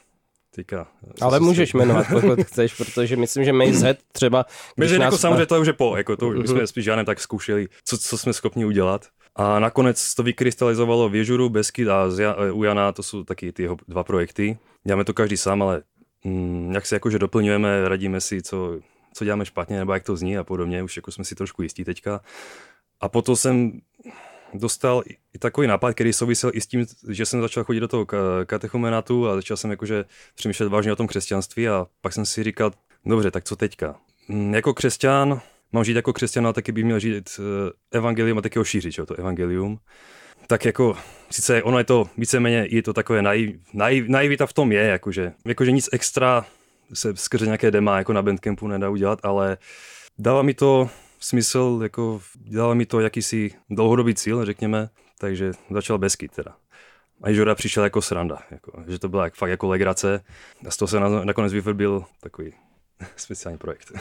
Teďka, 0.55 0.87
Ale 1.21 1.41
můžeš 1.41 1.71
si... 1.71 1.77
jmenovat, 1.77 2.07
pokud 2.11 2.43
chceš, 2.47 2.75
protože 2.75 3.17
myslím, 3.17 3.45
že 3.45 3.53
Maze 3.53 3.97
třeba... 4.13 4.47
Maze 4.77 4.97
jako 4.97 5.19
samozřejmě 5.19 5.47
to 5.47 5.61
už 5.61 5.67
je 5.67 5.73
po, 5.73 5.97
jako 5.97 6.17
to, 6.17 6.31
my 6.31 6.49
jsme 6.49 6.67
spíš 6.67 6.85
žádném 6.85 7.07
tak 7.07 7.21
zkoušeli, 7.21 7.69
co, 7.85 7.99
co 7.99 8.19
jsme 8.19 8.33
schopni 8.33 8.65
udělat. 8.65 9.09
A 9.37 9.59
nakonec 9.59 10.15
to 10.15 10.23
vykrystalizovalo 10.23 11.09
v 11.09 11.15
Ježuru, 11.15 11.49
Beskyt 11.49 11.89
a 11.89 12.07
u 12.53 12.65
Jana, 12.65 12.93
to 12.93 13.03
jsou 13.03 13.25
taky 13.25 13.53
ty 13.53 13.63
jeho 13.63 13.77
dva 13.89 14.05
projekty. 14.05 14.59
Děláme 14.85 15.05
to 15.05 15.15
každý 15.15 15.37
sám, 15.37 15.63
ale 15.63 15.83
mm, 16.25 16.73
jak 16.75 16.87
se 16.87 16.97
jakože 16.97 17.19
doplňujeme, 17.19 17.89
radíme 17.89 18.21
si, 18.21 18.43
co, 18.43 18.81
co 19.13 19.25
děláme 19.25 19.45
špatně, 19.45 19.79
nebo 19.79 19.93
jak 19.93 20.05
to 20.05 20.17
zní 20.17 20.39
a 20.39 20.45
podobně, 20.45 20.83
už 20.83 20.97
jako 20.97 21.13
jsme 21.13 21.25
si 21.25 21.35
trošku 21.35 21.63
jistí 21.63 21.85
teďka. 21.85 22.21
A 23.01 23.09
potom 23.09 23.37
jsem 23.37 23.81
dostal 24.55 25.03
i 25.35 25.39
takový 25.39 25.67
nápad, 25.67 25.93
který 25.93 26.13
souvisel 26.13 26.51
i 26.55 26.61
s 26.61 26.67
tím, 26.67 26.87
že 27.09 27.27
jsem 27.27 27.41
začal 27.41 27.65
chodit 27.65 27.81
do 27.81 27.89
toho 27.89 28.07
katechumenátu 28.47 29.29
a 29.29 29.35
začal 29.35 29.57
jsem 29.57 29.71
jakože 29.71 30.05
přemýšlet 30.35 30.69
vážně 30.69 30.93
o 30.93 30.97
tom 30.97 31.07
křesťanství 31.07 31.69
a 31.69 31.87
pak 32.01 32.13
jsem 32.13 32.27
si 32.27 32.45
říkal, 32.45 32.73
dobře, 33.07 33.31
tak 33.31 33.45
co 33.45 33.57
teďka? 33.57 33.97
Mm, 34.29 34.55
jako 34.55 34.75
křesťan 34.75 35.41
mám 35.75 35.85
žít 35.85 35.97
jako 35.97 36.13
křesťan, 36.13 36.47
ale 36.47 36.55
taky 36.55 36.73
bych 36.73 36.85
měl 36.85 36.99
žít 36.99 37.31
eh, 37.39 37.99
evangelium 37.99 38.39
a 38.39 38.43
taky 38.43 38.59
ho 38.59 38.65
šířit, 38.65 38.97
to 39.07 39.15
evangelium. 39.15 39.79
Tak 40.47 40.65
jako, 40.65 40.97
sice 41.31 41.63
ono 41.63 41.79
je 41.79 41.85
to 41.85 42.09
víceméně, 42.19 42.67
je 42.71 42.83
to 42.83 42.93
takové 42.93 43.23
naiv, 43.23 43.57
naiv, 43.73 44.09
naivita 44.09 44.47
v 44.47 44.53
tom 44.53 44.73
je, 44.73 44.83
jakože, 44.83 45.33
jakože 45.47 45.73
nic 45.73 45.89
extra 45.93 46.47
se 46.95 47.17
skrze 47.17 47.47
nějaké 47.47 47.71
dema 47.71 47.99
jako 47.99 48.13
na 48.13 48.23
Bandcampu 48.23 48.69
nedá 48.69 48.91
udělat, 48.91 49.19
ale 49.23 49.59
dává 50.19 50.43
mi 50.43 50.55
to 50.55 50.91
smysl, 51.21 51.81
jako 51.83 52.21
dává 52.37 52.75
mi 52.75 52.87
to 52.87 53.01
jakýsi 53.01 53.51
dlouhodobý 53.71 54.15
cíl, 54.15 54.45
řekněme, 54.45 54.89
takže 55.19 55.53
začal 55.71 55.99
Beskyt 55.99 56.33
teda. 56.33 56.57
A 57.23 57.33
Žora 57.33 57.55
přišel 57.55 57.85
jako 57.85 58.03
sranda, 58.03 58.39
jako, 58.51 58.85
že 58.89 58.99
to 58.99 59.09
byla 59.09 59.25
jak, 59.25 59.35
fakt 59.35 59.51
jako 59.51 59.69
legrace 59.69 60.25
a 60.67 60.71
z 60.71 60.77
toho 60.77 60.89
se 60.89 61.01
nakonec 61.01 61.53
vyvrbil 61.53 62.05
takový 62.21 62.53
speciální 63.17 63.59
projekt. 63.59 63.93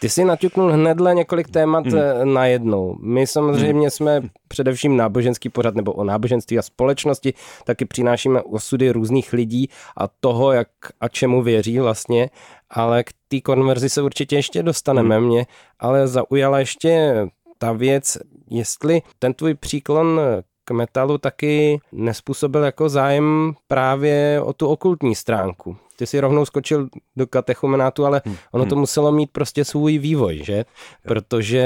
Ty 0.00 0.08
jsi 0.08 0.24
naťuknul 0.24 0.72
hnedle 0.72 1.14
několik 1.14 1.48
témat 1.48 1.84
mm. 1.86 1.94
najednou. 2.34 2.96
My 3.02 3.26
samozřejmě 3.26 3.86
mm. 3.86 3.90
jsme 3.90 4.22
především 4.48 4.96
náboženský 4.96 5.48
pořad 5.48 5.74
nebo 5.74 5.92
o 5.92 6.04
náboženství 6.04 6.58
a 6.58 6.62
společnosti, 6.62 7.34
taky 7.64 7.84
přinášíme 7.84 8.42
osudy 8.42 8.90
různých 8.90 9.32
lidí 9.32 9.68
a 9.96 10.08
toho, 10.20 10.52
jak 10.52 10.68
a 11.00 11.08
čemu 11.08 11.42
věří 11.42 11.78
vlastně, 11.78 12.30
ale 12.70 13.04
k 13.04 13.10
té 13.28 13.40
konverzi 13.40 13.88
se 13.88 14.02
určitě 14.02 14.36
ještě 14.36 14.62
dostaneme. 14.62 15.20
Mm. 15.20 15.26
Mě 15.26 15.46
ale 15.78 16.08
zaujala 16.08 16.58
ještě 16.58 17.14
ta 17.58 17.72
věc, 17.72 18.18
jestli 18.50 19.02
ten 19.18 19.34
tvůj 19.34 19.54
příklon 19.54 20.20
metalu 20.70 21.18
taky 21.18 21.80
nespůsobil 21.92 22.64
jako 22.64 22.88
zájem 22.88 23.54
právě 23.68 24.40
o 24.44 24.52
tu 24.52 24.68
okultní 24.68 25.14
stránku. 25.14 25.76
Ty 25.96 26.06
si 26.06 26.20
rovnou 26.20 26.44
skočil 26.44 26.88
do 27.16 27.26
katechumenátu, 27.26 28.06
ale 28.06 28.22
hmm. 28.24 28.36
ono 28.52 28.66
to 28.66 28.74
hmm. 28.74 28.80
muselo 28.80 29.12
mít 29.12 29.30
prostě 29.32 29.64
svůj 29.64 29.98
vývoj, 29.98 30.40
že? 30.44 30.64
Protože 31.02 31.64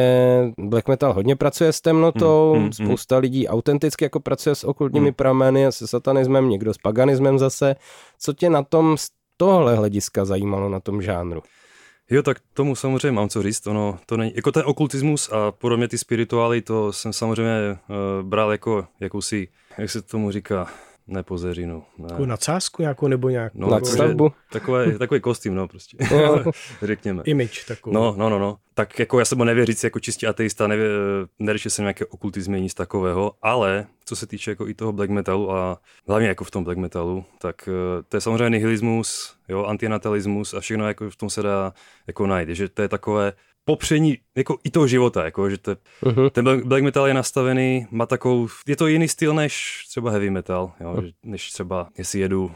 black 0.59 0.89
metal 0.89 1.13
hodně 1.13 1.37
pracuje 1.37 1.73
s 1.73 1.81
temnotou, 1.81 2.55
hmm. 2.57 2.73
Spousta 2.73 3.19
lidí 3.19 3.49
autenticky 3.49 4.05
jako 4.05 4.21
pracuje 4.21 4.55
s 4.55 4.65
okultními 4.65 5.13
prameny 5.13 5.67
a 5.67 5.73
se 5.73 5.87
satanismem, 5.87 6.49
někdo 6.49 6.75
s 6.75 6.79
paganismem 6.79 7.39
zase. 7.39 7.77
Co 8.19 8.33
tě 8.33 8.51
na 8.51 8.63
tom 8.63 8.97
z 8.97 9.09
tohle 9.37 9.77
hlediska 9.77 10.25
zajímalo 10.25 10.69
na 10.69 10.81
tom 10.81 11.03
žánru? 11.03 11.43
Jo, 12.11 12.23
tak 12.23 12.39
tomu 12.55 12.77
samozřejmě 12.77 13.13
mám 13.13 13.29
co 13.29 13.43
říct. 13.43 13.67
Ono, 13.67 13.99
to 14.07 14.17
není, 14.17 14.33
jako 14.35 14.53
ten 14.53 14.63
okultismus 14.67 15.29
a 15.33 15.53
podobně 15.53 15.89
ty 15.89 15.99
spirituály, 15.99 16.63
to 16.63 16.93
jsem 16.93 17.13
samozřejmě 17.13 17.79
uh, 17.89 18.29
bral 18.29 18.53
jako 18.53 18.87
jakousi, 19.01 19.49
jak 19.79 19.91
se 19.91 20.03
tomu 20.03 20.31
říká, 20.31 20.69
ne 21.11 21.23
pozeřinu. 21.23 21.83
Ne. 21.99 22.09
Takovou 22.09 22.27
nadsázku 22.27 22.83
nějakou 22.83 23.09
nebo 23.09 23.29
nějak? 23.29 23.55
No, 23.55 23.71
nadstavbu? 23.71 24.33
Takové, 24.53 24.99
takový 24.99 25.21
kostým, 25.21 25.55
no 25.55 25.69
prostě, 25.69 25.97
řekněme. 26.83 27.23
Image 27.25 27.65
takový. 27.67 27.95
No, 27.95 28.15
no, 28.17 28.31
no, 28.31 28.39
no. 28.39 28.57
Tak 28.75 28.99
jako 28.99 29.19
já 29.19 29.25
jsem 29.25 29.39
nevěřící 29.39 29.87
jako 29.87 30.01
čistý 30.01 30.27
ateista, 30.27 30.67
nevě, 30.67 30.89
neřešil 31.39 31.71
jsem 31.71 31.83
nějaké 31.83 32.07
okultizmy, 32.07 32.61
nic 32.61 32.75
takového, 32.75 33.33
ale 33.43 33.87
co 34.05 34.17
se 34.17 34.27
týče 34.27 34.51
jako 34.51 34.69
i 34.69 34.75
toho 34.75 34.93
black 34.93 35.11
metalu 35.11 35.53
a 35.53 35.81
hlavně 36.09 36.29
jako 36.29 36.45
v 36.45 36.51
tom 36.51 36.65
black 36.65 36.79
metalu, 36.79 37.25
tak 37.39 37.69
eh, 37.69 38.03
to 38.09 38.17
je 38.17 38.21
samozřejmě 38.21 38.51
nihilismus, 38.51 39.35
jo, 39.49 39.65
antinatalismus 39.65 40.55
a 40.55 40.61
všechno 40.61 40.89
jako 40.89 41.11
v 41.11 41.17
tom 41.17 41.31
se 41.31 41.43
dá 41.43 41.73
jako 42.07 42.27
najít, 42.27 42.49
že 42.49 42.69
to 42.69 42.83
je 42.83 42.89
takové 42.89 43.33
popření 43.65 44.19
jako 44.37 44.59
i 44.65 44.71
toho 44.71 44.87
života, 44.87 45.25
jako, 45.25 45.51
že 45.51 45.59
to, 45.59 45.77
uh-huh. 46.03 46.31
ten 46.31 46.69
black 46.69 46.83
metal 46.83 47.07
je 47.07 47.15
nastavený, 47.15 47.87
má 47.91 48.07
takovou, 48.07 48.49
je 48.67 48.77
to 48.77 48.87
jiný 48.87 49.09
styl 49.09 49.35
než 49.35 49.85
třeba 49.89 50.11
heavy 50.11 50.31
metal, 50.31 50.73
jo, 50.81 50.95
uh-huh. 50.95 51.13
než 51.23 51.51
třeba, 51.51 51.89
jestli 51.99 52.21
jedu 52.21 52.45
uh, 52.45 52.51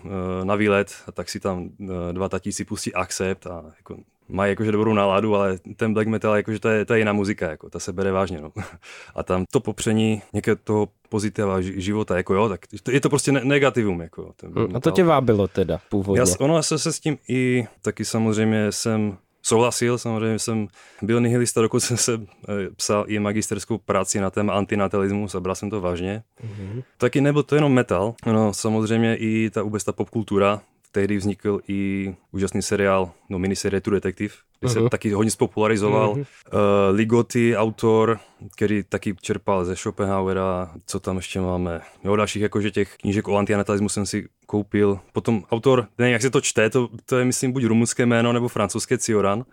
na 0.44 0.54
výlet, 0.54 0.94
a 1.06 1.12
tak 1.12 1.28
si 1.28 1.40
tam 1.40 1.62
uh, 1.62 1.88
dva 2.12 2.28
tatí 2.28 2.52
si 2.52 2.64
pustí 2.64 2.94
Accept 2.94 3.46
a 3.46 3.64
jako, 3.76 3.96
mají 4.28 4.50
jakože 4.50 4.72
dobrou 4.72 4.94
náladu, 4.94 5.36
ale 5.36 5.58
ten 5.76 5.94
black 5.94 6.08
metal, 6.08 6.36
jakože 6.36 6.60
to 6.60 6.68
je, 6.68 6.84
to 6.84 6.94
je 6.94 6.98
jiná 6.98 7.12
muzika, 7.12 7.50
jako, 7.50 7.70
ta 7.70 7.78
se 7.78 7.92
bere 7.92 8.12
vážně, 8.12 8.40
no. 8.40 8.52
A 9.14 9.22
tam 9.22 9.44
to 9.52 9.60
popření 9.60 10.22
někde 10.32 10.56
toho 10.56 10.88
pozitiva 11.08 11.60
života, 11.60 12.16
jako 12.16 12.34
jo, 12.34 12.48
tak 12.48 12.60
je 12.90 13.00
to 13.00 13.08
prostě 13.08 13.32
negativum, 13.32 14.00
jako. 14.00 14.32
Ten 14.36 14.52
a 14.74 14.80
to 14.80 14.90
tě 14.90 15.04
vábilo 15.04 15.48
teda 15.48 15.80
původně? 15.88 16.20
Já, 16.20 16.26
ono 16.38 16.62
se, 16.62 16.78
se 16.78 16.92
s 16.92 17.00
tím 17.00 17.18
i 17.28 17.66
taky 17.82 18.04
samozřejmě 18.04 18.72
jsem 18.72 19.18
souhlasil, 19.44 19.98
samozřejmě 19.98 20.38
jsem 20.38 20.68
byl 21.02 21.20
nihilista, 21.20 21.62
dokud 21.62 21.80
jsem 21.84 21.96
se 21.96 22.12
eh, 22.14 22.70
psal 22.76 23.04
i 23.08 23.18
magisterskou 23.18 23.78
práci 23.78 24.20
na 24.20 24.30
téma 24.30 24.52
antinatalismus 24.52 25.34
a 25.34 25.40
bral 25.40 25.54
jsem 25.54 25.70
to 25.70 25.80
vážně. 25.80 26.22
Mm-hmm. 26.44 26.82
Taky 26.98 27.20
nebyl 27.20 27.42
to 27.42 27.54
jenom 27.54 27.72
metal, 27.72 28.14
no 28.26 28.54
samozřejmě 28.54 29.16
i 29.16 29.50
ta 29.50 29.62
vůbec 29.62 29.84
ta 29.84 29.92
popkultura, 29.92 30.60
tehdy 30.92 31.16
vznikl 31.16 31.60
i 31.68 32.14
úžasný 32.32 32.62
seriál, 32.62 33.10
no 33.28 33.38
miniserie 33.38 33.80
True 33.80 33.96
Detective, 33.96 34.34
kde 34.64 34.72
uh-huh. 34.80 34.84
se 34.84 34.90
taky 34.90 35.10
hodně 35.10 35.30
spopularizoval. 35.30 36.14
Uh-huh. 36.14 36.18
Uh, 36.18 36.96
Ligoty, 36.96 37.56
autor, 37.56 38.18
který 38.56 38.82
taky 38.82 39.14
čerpal 39.20 39.64
ze 39.64 39.76
Schopenhauera, 39.76 40.70
co 40.86 41.00
tam 41.00 41.16
ještě 41.16 41.40
máme. 41.40 41.80
Jo, 42.04 42.16
dalších 42.16 42.42
jakože 42.42 42.70
těch 42.70 42.96
knížek 42.96 43.28
o 43.28 43.36
antianatalismu 43.36 43.88
jsem 43.88 44.06
si 44.06 44.28
koupil. 44.46 44.98
Potom 45.12 45.42
autor, 45.50 45.86
ne, 45.98 46.10
jak 46.10 46.22
se 46.22 46.30
to 46.30 46.40
čte, 46.40 46.70
to, 46.70 46.88
to 47.06 47.18
je 47.18 47.24
myslím 47.24 47.52
buď 47.52 47.64
rumunské 47.64 48.06
jméno 48.06 48.32
nebo 48.32 48.48
francouzské 48.48 48.98
Cioran, 48.98 49.44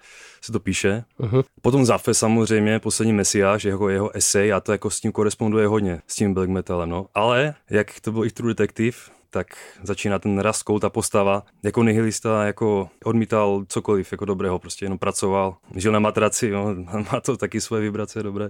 se 0.42 0.52
to 0.52 0.60
píše. 0.60 1.04
Uh-huh. 1.20 1.44
Potom 1.62 1.86
Zafe 1.86 2.14
samozřejmě, 2.14 2.80
poslední 2.80 3.14
mesiáš, 3.14 3.64
jeho, 3.64 3.90
jeho 3.90 4.16
esej 4.16 4.54
a 4.54 4.60
to 4.60 4.72
jako 4.72 4.90
s 4.90 5.00
tím 5.00 5.12
koresponduje 5.12 5.68
hodně, 5.68 6.02
s 6.08 6.16
tím 6.16 6.34
black 6.34 6.50
metalem, 6.50 6.90
no. 6.90 7.06
Ale, 7.14 7.54
jak 7.70 8.00
to 8.00 8.12
bylo 8.12 8.26
i 8.26 8.30
v 8.30 8.34
True 8.34 8.54
Detective, 8.54 8.98
tak 9.32 9.48
začíná 9.84 10.20
ten 10.20 10.40
Raskol, 10.40 10.80
ta 10.80 10.90
postava, 10.90 11.44
jako 11.64 11.84
nihilista, 11.84 12.46
jako 12.46 12.90
odmítal 13.06 13.64
cokoliv 13.68 14.12
jako 14.12 14.26
dobrého, 14.26 14.60
prostě 14.60 14.86
jenom 14.86 15.00
pracoval, 15.00 15.58
žil 15.76 15.92
na 15.92 16.00
matraci, 16.00 16.48
jo, 16.48 16.76
má 17.12 17.22
to 17.22 17.38
taky 17.38 17.62
svoje 17.62 17.82
vibrace 17.82 18.24
dobré, 18.24 18.50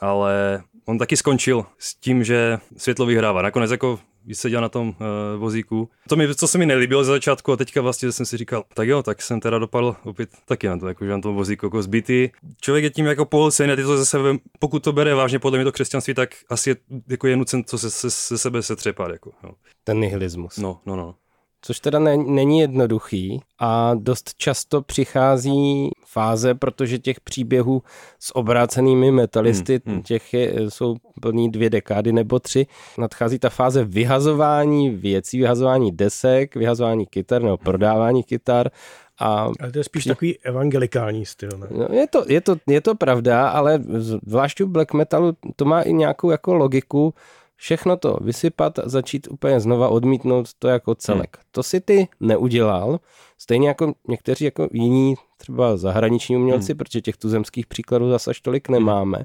ale 0.00 0.62
on 0.84 0.98
taky 0.98 1.16
skončil 1.16 1.66
s 1.78 1.94
tím, 1.94 2.24
že 2.24 2.58
světlo 2.76 3.06
vyhrává. 3.06 3.42
Nakonec 3.42 3.70
jako 3.70 3.98
seděl 4.34 4.60
na 4.60 4.68
tom 4.68 4.88
uh, 4.88 4.94
vozíku. 5.36 5.90
To 6.08 6.16
mi, 6.16 6.34
co 6.34 6.48
se 6.48 6.58
mi 6.58 6.66
nelíbilo 6.66 7.04
ze 7.04 7.12
začátku 7.12 7.52
a 7.52 7.56
teďka 7.56 7.80
vlastně 7.80 8.12
jsem 8.12 8.26
si 8.26 8.36
říkal, 8.36 8.64
tak 8.74 8.88
jo, 8.88 9.02
tak 9.02 9.22
jsem 9.22 9.40
teda 9.40 9.58
dopadl 9.58 9.96
opět 10.04 10.30
taky 10.44 10.68
na 10.68 10.78
to, 10.78 10.88
jako, 10.88 11.04
že 11.04 11.10
na 11.10 11.20
tom 11.20 11.34
vozíku 11.34 11.66
jako 11.66 11.82
zbytý. 11.82 12.28
Člověk 12.60 12.84
je 12.84 12.90
tím 12.90 13.06
jako 13.06 13.24
pohlcený 13.24 13.72
a 13.72 13.76
ty 13.76 13.82
to 13.82 13.96
ze 13.96 14.06
sebe, 14.06 14.38
pokud 14.58 14.84
to 14.84 14.92
bere 14.92 15.14
vážně 15.14 15.38
podle 15.38 15.58
mě 15.58 15.64
to 15.64 15.72
křesťanství, 15.72 16.14
tak 16.14 16.30
asi 16.48 16.70
je, 16.70 16.76
jako 17.08 17.26
je 17.26 17.36
nucen 17.36 17.62
to 17.62 17.78
se, 17.78 17.90
se, 17.90 18.10
se 18.10 18.38
sebe 18.38 18.62
se 18.62 18.76
třepat. 18.76 19.10
Jako, 19.10 19.32
jo. 19.44 19.50
Ten 19.84 20.00
nihilismus. 20.00 20.58
No, 20.58 20.80
no, 20.86 20.96
no 20.96 21.14
což 21.62 21.80
teda 21.80 21.98
ne, 21.98 22.16
není 22.16 22.60
jednoduchý 22.60 23.40
a 23.58 23.94
dost 23.94 24.34
často 24.36 24.82
přichází 24.82 25.90
fáze, 26.06 26.54
protože 26.54 26.98
těch 26.98 27.20
příběhů 27.20 27.82
s 28.18 28.36
obrácenými 28.36 29.10
metalisty, 29.10 29.80
hmm, 29.86 29.94
hmm. 29.94 30.02
těch 30.02 30.34
je, 30.34 30.54
jsou 30.68 30.96
plný 31.20 31.50
dvě 31.50 31.70
dekády 31.70 32.12
nebo 32.12 32.38
tři, 32.38 32.66
nadchází 32.98 33.38
ta 33.38 33.50
fáze 33.50 33.84
vyhazování 33.84 34.90
věcí, 34.90 35.38
vyhazování 35.38 35.92
desek, 35.92 36.56
vyhazování 36.56 37.06
kytar 37.06 37.42
nebo 37.42 37.56
prodávání 37.56 38.22
kytar 38.22 38.70
a 39.18 39.50
ale 39.60 39.72
to 39.72 39.78
je 39.78 39.84
spíš 39.84 40.02
při... 40.02 40.08
takový 40.08 40.38
evangelikální 40.38 41.26
styl, 41.26 41.50
ne? 41.56 41.66
No, 41.70 41.86
je, 41.90 42.06
to, 42.06 42.24
je, 42.28 42.40
to, 42.40 42.56
je 42.66 42.80
to 42.80 42.94
pravda, 42.94 43.48
ale 43.48 43.80
zvlášť 44.26 44.60
u 44.60 44.66
black 44.66 44.94
metalu 44.94 45.32
to 45.56 45.64
má 45.64 45.82
i 45.82 45.92
nějakou 45.92 46.30
jako 46.30 46.54
logiku, 46.54 47.14
všechno 47.58 47.96
to 47.96 48.16
vysypat, 48.20 48.78
začít 48.84 49.28
úplně 49.30 49.60
znova 49.60 49.88
odmítnout 49.88 50.54
to 50.58 50.68
jako 50.68 50.94
celek. 50.94 51.36
Hmm. 51.36 51.44
To 51.50 51.62
si 51.62 51.80
ty 51.80 52.08
neudělal, 52.20 53.00
stejně 53.38 53.68
jako 53.68 53.94
někteří 54.08 54.44
jako 54.44 54.68
jiní 54.72 55.14
třeba 55.36 55.76
zahraniční 55.76 56.36
umělci, 56.36 56.72
hmm. 56.72 56.78
protože 56.78 57.00
těch 57.00 57.16
tuzemských 57.16 57.66
příkladů 57.66 58.10
zase 58.10 58.30
až 58.30 58.40
tolik 58.40 58.68
nemáme. 58.68 59.24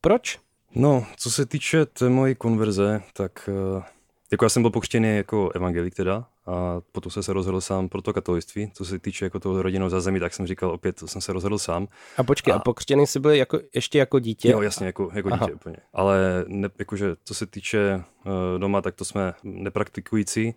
Proč? 0.00 0.38
No, 0.74 1.04
co 1.16 1.30
se 1.30 1.46
týče 1.46 1.86
té 1.86 2.08
mojí 2.08 2.34
konverze, 2.34 3.02
tak 3.12 3.48
uh 3.76 3.82
jako 4.32 4.44
já 4.44 4.48
jsem 4.48 4.62
byl 4.62 4.70
pokřtěný 4.70 5.16
jako 5.16 5.50
evangelik 5.54 5.94
teda 5.94 6.26
a 6.46 6.80
potom 6.92 7.12
jsem 7.12 7.22
se 7.22 7.32
rozhodl 7.32 7.60
sám 7.60 7.88
pro 7.88 8.02
to 8.02 8.12
katolictví. 8.12 8.70
Co 8.74 8.84
se 8.84 8.98
týče 8.98 9.24
jako 9.24 9.40
toho 9.40 9.62
rodinnou 9.62 9.88
zázemí, 9.88 10.20
tak 10.20 10.34
jsem 10.34 10.46
říkal 10.46 10.70
opět, 10.70 10.96
to 10.96 11.08
jsem 11.08 11.20
se 11.20 11.32
rozhodl 11.32 11.58
sám. 11.58 11.88
A 12.16 12.22
počkej, 12.22 12.54
a, 12.54 12.56
a 12.56 12.58
pokřtěný 12.60 13.06
jsi 13.06 13.20
byl 13.20 13.30
jako, 13.30 13.58
ještě 13.74 13.98
jako 13.98 14.18
dítě? 14.18 14.50
Jo, 14.50 14.62
jasně, 14.62 14.86
jako, 14.86 15.10
jako 15.12 15.30
dítě 15.30 15.52
úplně. 15.52 15.76
Ale 15.92 16.44
ne, 16.48 16.68
jakože, 16.78 17.16
co 17.24 17.34
se 17.34 17.46
týče 17.46 18.04
uh, 18.24 18.32
doma, 18.58 18.82
tak 18.82 18.94
to 18.94 19.04
jsme 19.04 19.34
nepraktikující. 19.42 20.54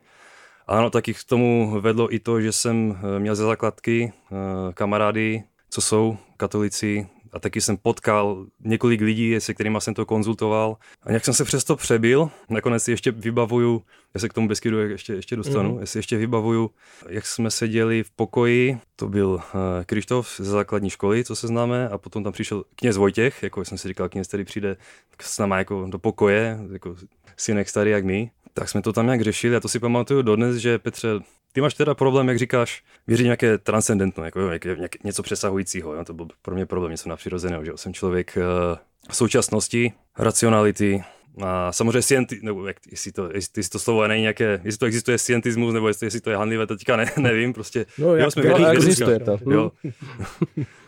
Ano, 0.68 0.90
taky 0.90 1.14
k 1.14 1.24
tomu 1.24 1.82
vedlo 1.82 2.14
i 2.14 2.20
to, 2.20 2.42
že 2.42 2.52
jsem 2.52 3.00
eh, 3.16 3.20
měl 3.20 3.36
ze 3.36 3.44
základky 3.44 4.14
uh, 4.32 4.38
kamarády, 4.74 5.44
co 5.70 5.82
jsou 5.82 6.18
katolici, 6.38 7.08
a 7.36 7.40
taky 7.40 7.62
jsem 7.62 7.78
potkal 7.78 8.46
několik 8.60 9.02
lidí, 9.02 9.36
se 9.40 9.54
kterými 9.54 9.78
jsem 9.82 9.94
to 9.94 10.06
konzultoval. 10.06 10.78
A 11.04 11.10
nějak 11.10 11.26
jsem 11.26 11.34
se 11.34 11.44
přesto 11.44 11.76
přebil. 11.76 12.30
Nakonec 12.50 12.84
si 12.84 12.92
ještě 12.92 13.12
vybavuju, 13.12 13.82
já 14.14 14.20
se 14.20 14.30
k 14.30 14.34
tomu 14.34 14.48
Beskidu 14.48 14.80
ještě, 14.80 15.14
ještě 15.14 15.36
dostanu, 15.36 15.74
mm. 15.74 15.80
já 15.80 15.86
si 15.86 15.98
ještě 15.98 16.18
vybavuju, 16.18 16.72
jak 17.10 17.26
jsme 17.26 17.52
seděli 17.52 18.04
v 18.04 18.12
pokoji, 18.12 18.78
to 18.96 19.08
byl 19.08 19.28
uh, 19.30 19.42
Krištof 19.86 20.36
ze 20.38 20.52
základní 20.52 20.90
školy, 20.90 21.24
co 21.24 21.36
se 21.36 21.48
známe, 21.48 21.90
a 21.90 21.98
potom 21.98 22.24
tam 22.24 22.34
přišel 22.34 22.64
kněz 22.76 22.98
Vojtěch, 22.98 23.44
jako 23.44 23.66
jsem 23.66 23.78
si 23.78 23.88
říkal, 23.88 24.10
kněz, 24.10 24.28
který 24.28 24.44
přijde 24.44 24.78
s 25.22 25.40
náma 25.40 25.58
jako 25.58 25.88
do 25.90 26.00
pokoje, 26.00 26.60
jako 26.72 26.96
synek 27.38 27.70
starý 27.70 27.92
jak 27.92 28.06
my. 28.06 28.32
Tak 28.54 28.70
jsme 28.70 28.82
to 28.82 28.94
tam 28.94 29.06
nějak 29.06 29.22
řešili 29.22 29.56
a 29.56 29.60
to 29.60 29.70
si 29.70 29.80
pamatuju 29.80 30.22
dodnes, 30.22 30.56
že 30.56 30.80
Petře, 30.80 31.10
ty 31.56 31.62
máš 31.62 31.74
teda 31.74 31.94
problém, 31.94 32.28
jak 32.28 32.40
říkáš, 32.40 32.84
věří 33.08 33.24
nějaké 33.24 33.58
transcendentno, 33.58 34.26
jako 34.26 34.40
jo, 34.40 34.48
nějaké, 34.48 35.00
něco 35.04 35.24
přesahujícího. 35.24 35.94
Jo? 35.94 36.06
To 36.06 36.14
byl 36.14 36.28
pro 36.42 36.56
mě 36.56 36.66
problém, 36.66 36.92
něco 36.92 37.10
napřirozeného, 37.10 37.66
že 37.66 37.72
jsem 37.76 37.94
člověk 37.94 38.38
uh, 38.38 38.78
současnosti, 39.12 39.94
racionality, 40.18 41.04
a 41.44 41.72
samozřejmě 41.72 42.02
scienti, 42.02 42.40
nebo 42.42 42.68
jak, 42.68 42.78
jestli, 42.92 43.12
to, 43.12 43.30
jestli 43.34 43.64
to 43.64 43.80
slovo 43.80 44.08
není 44.08 44.22
nějaké, 44.22 44.62
jestli 44.64 44.78
to 44.78 44.86
existuje 44.86 45.18
scientismus, 45.18 45.74
nebo 45.74 45.88
jestli, 45.88 46.08
jestli 46.08 46.22
to 46.22 46.30
je 46.30 46.38
hanlivé, 46.38 46.68
to 46.68 46.76
teďka 46.76 46.96
ne, 46.96 47.12
nevím, 47.18 47.54
prostě. 47.54 47.86
No, 47.98 48.16
jak, 48.16 48.32
jsme 48.32 48.46
jak, 48.46 48.60
jak 48.60 48.76
existuje 48.76 49.20
to. 49.20 49.40
Jo. 49.52 49.72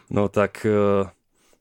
No 0.10 0.30
tak 0.30 0.68
uh, 1.02 1.08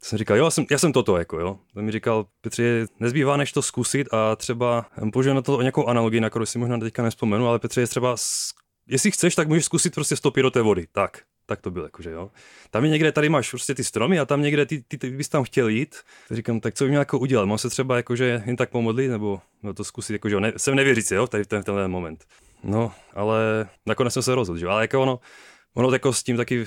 jsem 0.00 0.18
říkal, 0.18 0.36
jo, 0.36 0.44
já 0.44 0.50
jsem, 0.50 0.66
já 0.70 0.78
jsem 0.78 0.92
toto, 0.92 1.16
jako 1.16 1.40
jo. 1.40 1.58
To 1.74 1.82
mi 1.82 1.92
říkal, 1.92 2.26
Petře, 2.40 2.86
nezbývá 3.00 3.36
než 3.36 3.52
to 3.52 3.62
zkusit 3.62 4.08
a 4.12 4.36
třeba, 4.36 4.86
použiju 5.12 5.34
na 5.34 5.42
to 5.42 5.62
nějakou 5.62 5.86
analogii, 5.86 6.20
na 6.20 6.30
kterou 6.30 6.46
si 6.46 6.58
možná 6.58 6.78
teďka 6.78 7.02
nespomenu, 7.02 7.48
ale 7.48 7.58
Petře 7.58 7.80
je 7.80 7.86
třeba 7.86 8.16
jestli 8.88 9.10
chceš, 9.10 9.34
tak 9.34 9.48
můžeš 9.48 9.64
zkusit 9.64 9.94
prostě 9.94 10.14
vstoupit 10.14 10.42
do 10.42 10.50
té 10.50 10.62
vody. 10.62 10.86
Tak, 10.92 11.22
tak 11.46 11.60
to 11.60 11.70
bylo, 11.70 11.84
jakože 11.84 12.10
jo. 12.10 12.30
Tam 12.70 12.84
je 12.84 12.90
někde, 12.90 13.12
tady 13.12 13.28
máš 13.28 13.50
prostě 13.50 13.74
ty 13.74 13.84
stromy 13.84 14.18
a 14.18 14.24
tam 14.26 14.42
někde 14.42 14.66
ty, 14.66 14.84
ty, 14.88 14.98
ty 14.98 15.10
bys 15.10 15.28
tam 15.28 15.44
chtěl 15.44 15.68
jít. 15.68 15.96
Tak 16.28 16.36
říkám, 16.36 16.60
tak 16.60 16.74
co 16.74 16.84
bych 16.84 16.88
měl 16.88 17.00
jako 17.00 17.18
udělat? 17.18 17.44
Mám 17.44 17.58
se 17.58 17.70
třeba 17.70 17.96
jakože 17.96 18.42
jen 18.46 18.56
tak 18.56 18.70
pomodlit, 18.70 19.10
nebo 19.10 19.40
no 19.62 19.74
to 19.74 19.84
zkusit, 19.84 20.12
jakože 20.12 20.34
jo, 20.34 20.40
ne, 20.40 20.52
jsem 20.56 20.74
nevěřící, 20.74 21.14
jo, 21.14 21.26
tady 21.26 21.44
v 21.44 21.46
ten, 21.46 21.62
tenhle 21.62 21.88
moment. 21.88 22.24
No, 22.64 22.92
ale 23.14 23.68
nakonec 23.86 24.12
jsem 24.12 24.22
se 24.22 24.34
rozhodl, 24.34 24.58
že? 24.58 24.66
ale 24.66 24.82
jako 24.82 25.02
ono, 25.02 25.20
ono 25.74 25.92
jako 25.92 26.12
s 26.12 26.22
tím 26.22 26.36
taky 26.36 26.60
uh, 26.60 26.66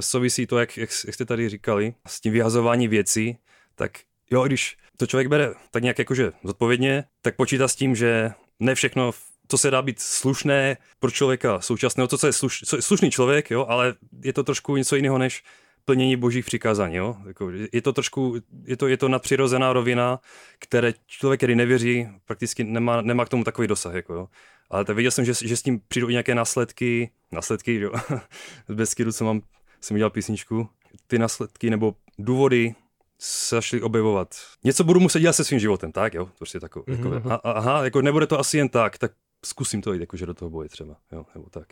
souvisí 0.00 0.46
to, 0.46 0.58
jak, 0.58 0.76
jak, 0.76 0.90
jak, 1.06 1.14
jste 1.14 1.24
tady 1.24 1.48
říkali, 1.48 1.94
s 2.06 2.20
tím 2.20 2.32
vyhazování 2.32 2.88
věcí, 2.88 3.38
tak 3.74 3.98
jo, 4.30 4.44
když 4.44 4.76
to 4.96 5.06
člověk 5.06 5.28
bere 5.28 5.54
tak 5.70 5.82
nějak 5.82 5.98
jakože 5.98 6.32
zodpovědně, 6.44 7.04
tak 7.22 7.36
počítá 7.36 7.68
s 7.68 7.76
tím, 7.76 7.94
že 7.96 8.30
ne 8.60 8.74
všechno 8.74 9.12
co 9.50 9.58
se 9.58 9.70
dá 9.70 9.82
být 9.82 10.00
slušné 10.00 10.76
pro 10.98 11.10
člověka 11.10 11.60
současného, 11.60 12.08
to, 12.08 12.18
co 12.18 12.26
je, 12.26 12.32
sluš, 12.32 12.62
co 12.66 12.76
je 12.76 12.82
slušný 12.82 13.10
člověk, 13.10 13.50
jo, 13.50 13.66
ale 13.68 13.94
je 14.22 14.32
to 14.32 14.44
trošku 14.44 14.76
něco 14.76 14.96
jiného 14.96 15.18
než 15.18 15.42
plnění 15.84 16.16
božích 16.16 16.44
přikázání. 16.44 16.96
Jo? 16.96 17.16
Jako, 17.26 17.50
je 17.72 17.82
to 17.82 17.92
trošku, 17.92 18.36
je 18.64 18.76
to, 18.76 18.88
je 18.88 18.96
to 18.96 19.08
nadpřirozená 19.08 19.72
rovina, 19.72 20.20
které 20.58 20.94
člověk, 21.06 21.40
který 21.40 21.54
nevěří, 21.54 22.08
prakticky 22.24 22.64
nemá, 22.64 23.02
nemá 23.02 23.24
k 23.24 23.28
tomu 23.28 23.44
takový 23.44 23.68
dosah. 23.68 23.94
Jako, 23.94 24.14
jo? 24.14 24.28
Ale 24.70 24.84
tak 24.84 24.96
viděl 24.96 25.10
jsem, 25.10 25.24
že, 25.24 25.32
že 25.42 25.56
s 25.56 25.62
tím 25.62 25.80
přijdou 25.88 26.08
i 26.08 26.12
nějaké 26.12 26.34
následky, 26.34 27.10
následky, 27.32 27.80
jo? 27.80 27.92
z 28.68 28.74
Beskydu, 28.74 29.12
co 29.12 29.24
mám, 29.24 29.42
jsem 29.80 29.94
udělal 29.94 30.10
písničku, 30.10 30.68
ty 31.06 31.18
následky 31.18 31.70
nebo 31.70 31.94
důvody 32.18 32.74
se 33.18 33.56
začaly 33.56 33.82
objevovat. 33.82 34.34
Něco 34.64 34.84
budu 34.84 35.00
muset 35.00 35.20
dělat 35.20 35.32
se 35.32 35.44
svým 35.44 35.60
životem, 35.60 35.92
tak 35.92 36.14
jo, 36.14 36.28
prostě 36.38 36.60
takové. 36.60 36.84
Mm-hmm. 36.94 37.40
Aha, 37.44 37.84
jako 37.84 38.02
nebude 38.02 38.26
to 38.26 38.38
asi 38.38 38.58
jen 38.58 38.68
tak, 38.68 38.98
tak 38.98 39.12
zkusím 39.44 39.82
to 39.82 39.92
jít 39.92 40.00
jakože 40.00 40.26
do 40.26 40.34
toho 40.34 40.50
boje 40.50 40.68
třeba, 40.68 40.96
jo, 41.12 41.26
nebo 41.34 41.50
tak. 41.50 41.66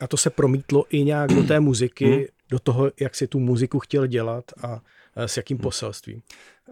A 0.00 0.06
to 0.06 0.16
se 0.16 0.30
promítlo 0.30 0.84
i 0.90 1.04
nějak 1.04 1.32
do 1.32 1.42
té 1.42 1.60
muziky, 1.60 2.04
hmm. 2.04 2.24
do 2.50 2.58
toho, 2.58 2.90
jak 3.00 3.14
si 3.14 3.26
tu 3.26 3.38
muziku 3.40 3.78
chtěl 3.78 4.06
dělat 4.06 4.44
a 4.62 4.80
s 5.16 5.36
jakým 5.36 5.56
hmm. 5.56 5.62
poselstvím? 5.62 6.22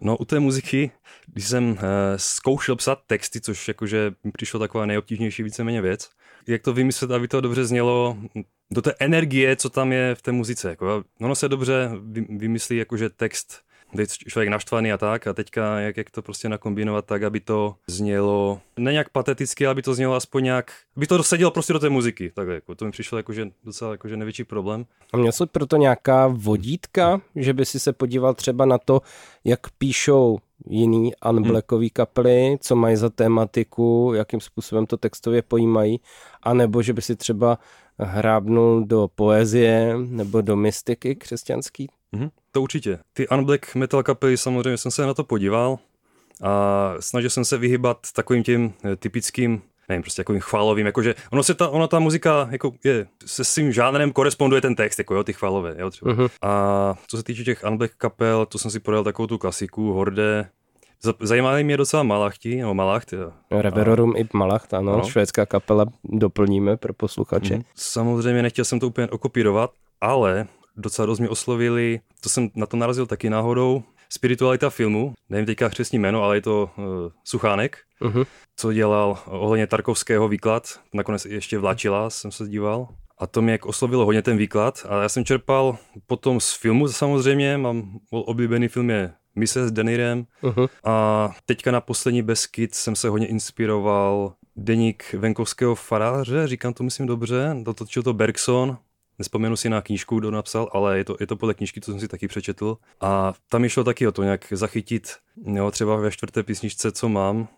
No 0.00 0.16
u 0.16 0.24
té 0.24 0.40
muziky, 0.40 0.90
když 1.26 1.48
jsem 1.48 1.70
uh, 1.70 1.78
zkoušel 2.16 2.76
psát 2.76 2.98
texty, 3.06 3.40
což 3.40 3.68
jakože 3.68 4.12
mi 4.24 4.32
přišlo 4.32 4.60
taková 4.60 4.86
nejobtížnější 4.86 5.42
víceméně 5.42 5.82
věc, 5.82 6.10
jak 6.46 6.62
to 6.62 6.72
vymyslet, 6.72 7.10
aby 7.10 7.28
to 7.28 7.40
dobře 7.40 7.64
znělo, 7.64 8.16
do 8.70 8.82
té 8.82 8.94
energie, 8.98 9.56
co 9.56 9.70
tam 9.70 9.92
je 9.92 10.14
v 10.14 10.22
té 10.22 10.32
muzice. 10.32 10.68
Jako, 10.68 11.04
ono 11.20 11.34
se 11.34 11.48
dobře 11.48 11.90
vymyslí 12.28 12.76
jakože 12.76 13.08
text 13.08 13.62
je 13.98 14.06
člověk 14.06 14.48
naštvaný 14.48 14.92
a 14.92 14.98
tak 14.98 15.26
a 15.26 15.32
teďka 15.32 15.80
jak, 15.80 15.96
jak 15.96 16.10
to 16.10 16.22
prostě 16.22 16.48
nakombinovat 16.48 17.06
tak, 17.06 17.22
aby 17.22 17.40
to 17.40 17.74
znělo 17.86 18.60
ne 18.76 18.92
nějak 18.92 19.08
pateticky, 19.08 19.66
aby 19.66 19.82
to 19.82 19.94
znělo 19.94 20.14
aspoň 20.14 20.44
nějak, 20.44 20.72
aby 20.96 21.06
to 21.06 21.16
dosadilo 21.16 21.50
prostě 21.50 21.72
do 21.72 21.78
té 21.78 21.88
muziky. 21.88 22.32
Tak 22.34 22.48
jako, 22.48 22.74
to 22.74 22.84
mi 22.84 22.90
přišlo 22.90 23.18
jako, 23.18 23.32
že 23.32 23.50
docela 23.64 23.90
jako, 23.90 24.08
že 24.08 24.16
největší 24.16 24.44
problém. 24.44 24.86
A 25.12 25.16
měl 25.16 25.32
jsi 25.32 25.46
proto 25.46 25.76
nějaká 25.76 26.26
vodítka, 26.26 27.20
že 27.36 27.52
by 27.52 27.64
si 27.64 27.80
se 27.80 27.92
podíval 27.92 28.34
třeba 28.34 28.64
na 28.64 28.78
to, 28.78 29.00
jak 29.44 29.60
píšou 29.78 30.38
jiný 30.66 31.12
unblackový 31.30 31.90
kapely, 31.90 32.58
co 32.60 32.76
mají 32.76 32.96
za 32.96 33.10
tématiku, 33.10 34.12
jakým 34.14 34.40
způsobem 34.40 34.86
to 34.86 34.96
textově 34.96 35.42
pojímají, 35.42 36.00
anebo 36.42 36.82
že 36.82 36.92
by 36.92 37.02
si 37.02 37.16
třeba 37.16 37.58
hrábnul 37.98 38.84
do 38.84 39.08
poezie 39.14 39.94
nebo 39.98 40.40
do 40.40 40.56
mystiky 40.56 41.14
křesťanský? 41.14 41.88
Mm-hmm, 42.14 42.30
to 42.52 42.62
určitě. 42.62 42.98
Ty 43.12 43.28
unblack 43.28 43.74
metal 43.74 44.02
kapely, 44.02 44.36
samozřejmě 44.36 44.76
jsem 44.76 44.90
se 44.90 45.06
na 45.06 45.14
to 45.14 45.24
podíval 45.24 45.78
a 46.42 46.94
snažil 47.00 47.30
jsem 47.30 47.44
se 47.44 47.58
vyhybat 47.58 47.98
takovým 48.14 48.42
tím 48.42 48.74
eh, 48.84 48.96
typickým 48.96 49.62
nevím, 49.88 50.02
prostě 50.02 50.20
takovým 50.20 50.40
chválovým, 50.40 50.86
jakože 50.86 51.14
ono 51.32 51.42
se 51.42 51.54
ta, 51.54 51.68
ona 51.68 51.86
ta 51.86 51.98
muzika 51.98 52.48
jako 52.50 52.72
je, 52.84 53.06
se 53.26 53.44
svým 53.44 53.72
žánrem 53.72 54.12
koresponduje 54.12 54.60
ten 54.60 54.74
text, 54.74 54.98
jako 54.98 55.14
jo, 55.14 55.24
ty 55.24 55.32
chválové, 55.32 55.74
jo, 55.78 55.90
třeba. 55.90 56.12
Uh-huh. 56.12 56.30
A 56.42 56.94
co 57.06 57.16
se 57.16 57.22
týče 57.22 57.44
těch 57.44 57.64
unblack 57.68 57.94
kapel, 57.96 58.46
to 58.46 58.58
jsem 58.58 58.70
si 58.70 58.80
podal 58.80 59.04
takovou 59.04 59.26
tu 59.26 59.38
klasiku, 59.38 59.92
Horde, 59.92 60.48
Zajímavé 61.20 61.62
mě 61.62 61.76
docela 61.76 62.02
Malachti, 62.02 62.56
nebo 62.56 62.74
Malacht. 62.74 63.14
Reverorum 63.50 64.14
a... 64.16 64.18
i 64.18 64.24
Malacht, 64.32 64.74
ano, 64.74 64.96
no. 64.96 65.04
švédská 65.04 65.46
kapela, 65.46 65.86
doplníme 66.04 66.76
pro 66.76 66.94
posluchače. 66.94 67.56
Mm. 67.56 67.62
Samozřejmě 67.74 68.42
nechtěl 68.42 68.64
jsem 68.64 68.80
to 68.80 68.86
úplně 68.86 69.08
okopírovat, 69.08 69.70
ale 70.00 70.46
docela 70.76 71.06
dost 71.06 71.18
mě 71.18 71.28
oslovili, 71.28 72.00
to 72.20 72.28
jsem 72.28 72.50
na 72.54 72.66
to 72.66 72.76
narazil 72.76 73.06
taky 73.06 73.30
náhodou, 73.30 73.82
spiritualita 74.08 74.70
filmu, 74.70 75.14
nevím 75.28 75.46
teďka 75.46 75.68
křesní 75.68 75.98
jméno, 75.98 76.22
ale 76.22 76.36
je 76.36 76.40
to 76.40 76.70
uh, 76.78 76.84
Suchánek, 77.24 77.78
uh-huh. 78.02 78.26
co 78.56 78.72
dělal 78.72 79.18
ohledně 79.26 79.66
Tarkovského 79.66 80.28
výklad, 80.28 80.80
nakonec 80.94 81.24
ještě 81.24 81.58
vláčila, 81.58 82.10
jsem 82.10 82.32
se 82.32 82.48
díval. 82.48 82.88
A 83.18 83.26
to 83.26 83.42
mě 83.42 83.52
jak 83.52 83.66
oslovilo 83.66 84.04
hodně 84.04 84.22
ten 84.22 84.36
výklad. 84.36 84.86
A 84.88 85.02
já 85.02 85.08
jsem 85.08 85.24
čerpal 85.24 85.78
potom 86.06 86.40
z 86.40 86.52
filmu 86.52 86.88
samozřejmě, 86.88 87.58
mám 87.58 87.98
oblíbený 88.10 88.68
film 88.68 88.90
je 88.90 89.12
Mise 89.34 89.68
s 89.68 89.72
Denirem. 89.72 90.26
Uh-huh. 90.42 90.68
A 90.84 91.30
teďka 91.46 91.70
na 91.70 91.80
poslední 91.80 92.22
Beskyt 92.22 92.74
jsem 92.74 92.96
se 92.96 93.08
hodně 93.08 93.26
inspiroval 93.26 94.32
deník 94.56 95.14
venkovského 95.14 95.74
faráře, 95.74 96.46
říkám 96.46 96.72
to 96.72 96.84
myslím 96.84 97.06
dobře, 97.06 97.56
dotočil 97.62 98.02
to 98.02 98.12
Bergson, 98.12 98.78
Nespomenu 99.18 99.56
si 99.56 99.68
na 99.68 99.82
knížku, 99.82 100.18
kdo 100.18 100.30
napsal, 100.30 100.68
ale 100.72 100.98
je 100.98 101.04
to, 101.04 101.16
je 101.20 101.26
to 101.26 101.36
podle 101.36 101.54
knížky, 101.54 101.80
co 101.80 101.90
jsem 101.90 102.00
si 102.00 102.08
taky 102.08 102.28
přečetl. 102.28 102.78
A 103.00 103.34
tam 103.48 103.62
mi 103.62 103.68
šlo 103.70 103.84
taky 103.84 104.06
o 104.06 104.12
to 104.12 104.22
nějak 104.22 104.46
zachytit, 104.50 105.16
jo, 105.44 105.70
třeba 105.70 105.96
ve 105.96 106.10
čtvrté 106.10 106.42
písničce, 106.42 106.92
co 106.92 107.08
mám, 107.08 107.48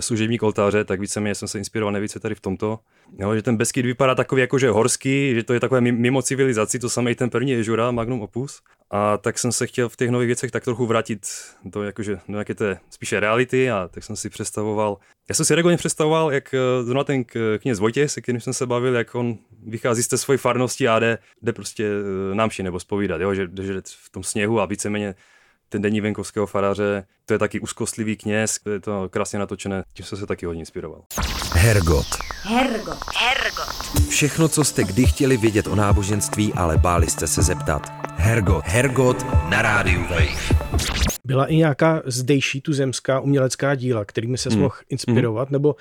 služebník 0.00 0.42
oltáře, 0.42 0.84
tak 0.84 1.00
víceméně 1.00 1.34
jsem 1.34 1.48
se 1.48 1.58
inspiroval 1.58 1.92
nejvíce 1.92 2.20
tady 2.20 2.34
v 2.34 2.40
tomto. 2.40 2.78
Jo, 3.18 3.34
že 3.34 3.42
ten 3.42 3.56
Beskyd 3.56 3.86
vypadá 3.86 4.14
takový 4.14 4.40
jakože 4.40 4.70
horský, 4.70 5.34
že 5.34 5.42
to 5.42 5.54
je 5.54 5.60
takové 5.60 5.80
mimo 5.80 6.22
civilizaci, 6.22 6.78
to 6.78 6.90
samé 6.90 7.14
ten 7.14 7.30
první 7.30 7.50
Ježura, 7.50 7.90
Magnum 7.90 8.20
Opus. 8.20 8.62
A 8.90 9.18
tak 9.18 9.38
jsem 9.38 9.52
se 9.52 9.66
chtěl 9.66 9.88
v 9.88 9.96
těch 9.96 10.10
nových 10.10 10.26
věcech 10.26 10.50
tak 10.50 10.64
trochu 10.64 10.86
vrátit 10.86 11.26
do, 11.64 11.82
jakože, 11.82 12.14
do 12.14 12.32
nějaké 12.32 12.54
té 12.54 12.78
spíše 12.90 13.20
reality 13.20 13.70
a 13.70 13.88
tak 13.88 14.04
jsem 14.04 14.16
si 14.16 14.30
představoval, 14.30 14.98
já 15.28 15.34
jsem 15.34 15.46
si 15.46 15.54
regulárně 15.54 15.78
představoval, 15.78 16.32
jak 16.32 16.54
eh, 16.54 16.84
zrovna 16.84 17.04
ten 17.04 17.24
kněz 17.58 17.78
Vojtěch, 17.78 18.10
se 18.10 18.20
kterým 18.20 18.40
jsem 18.40 18.52
se 18.52 18.66
bavil, 18.66 18.94
jak 18.94 19.14
on 19.14 19.38
vychází 19.66 20.02
z 20.02 20.08
té 20.08 20.18
svojí 20.18 20.38
farnosti 20.38 20.88
a 20.88 20.98
jde, 20.98 21.18
jde 21.42 21.52
prostě 21.52 21.84
eh, 21.84 22.34
námši 22.34 22.62
nebo 22.62 22.80
spovídat, 22.80 23.20
jo? 23.20 23.34
Že, 23.34 23.48
že 23.62 23.82
v 23.86 24.10
tom 24.10 24.22
sněhu 24.22 24.60
a 24.60 24.66
víceméně 24.66 25.14
ten 25.72 25.82
denní 25.82 26.00
venkovského 26.00 26.46
faráře, 26.46 27.04
to 27.26 27.34
je 27.34 27.38
taky 27.38 27.60
úzkostlivý 27.60 28.16
kněz, 28.16 28.58
je 28.72 28.80
to 28.80 29.08
krásně 29.08 29.38
natočené, 29.38 29.82
tím 29.92 30.06
jsem 30.06 30.18
se 30.18 30.26
taky 30.26 30.46
hodně 30.46 30.60
inspiroval. 30.60 31.02
Hergot. 31.52 32.06
Hergot. 32.42 32.98
Hergot. 33.16 34.08
Všechno, 34.08 34.48
co 34.48 34.64
jste 34.64 34.84
kdy 34.84 35.06
chtěli 35.06 35.36
vědět 35.36 35.66
o 35.66 35.74
náboženství, 35.74 36.52
ale 36.52 36.78
báli 36.78 37.10
jste 37.10 37.26
se 37.26 37.42
zeptat. 37.42 37.92
Hergot. 38.16 38.64
Hergot 38.66 39.26
na 39.50 39.62
rádiu 39.62 40.02
Wave. 40.02 40.72
Byla 41.24 41.46
i 41.46 41.56
nějaká 41.56 42.02
zdejší 42.06 42.60
tuzemská 42.60 43.20
umělecká 43.20 43.74
díla, 43.74 44.04
kterými 44.04 44.38
se 44.38 44.50
hmm. 44.50 44.60
mohl 44.60 44.74
inspirovat, 44.88 45.48
hmm. 45.48 45.52
nebo 45.52 45.76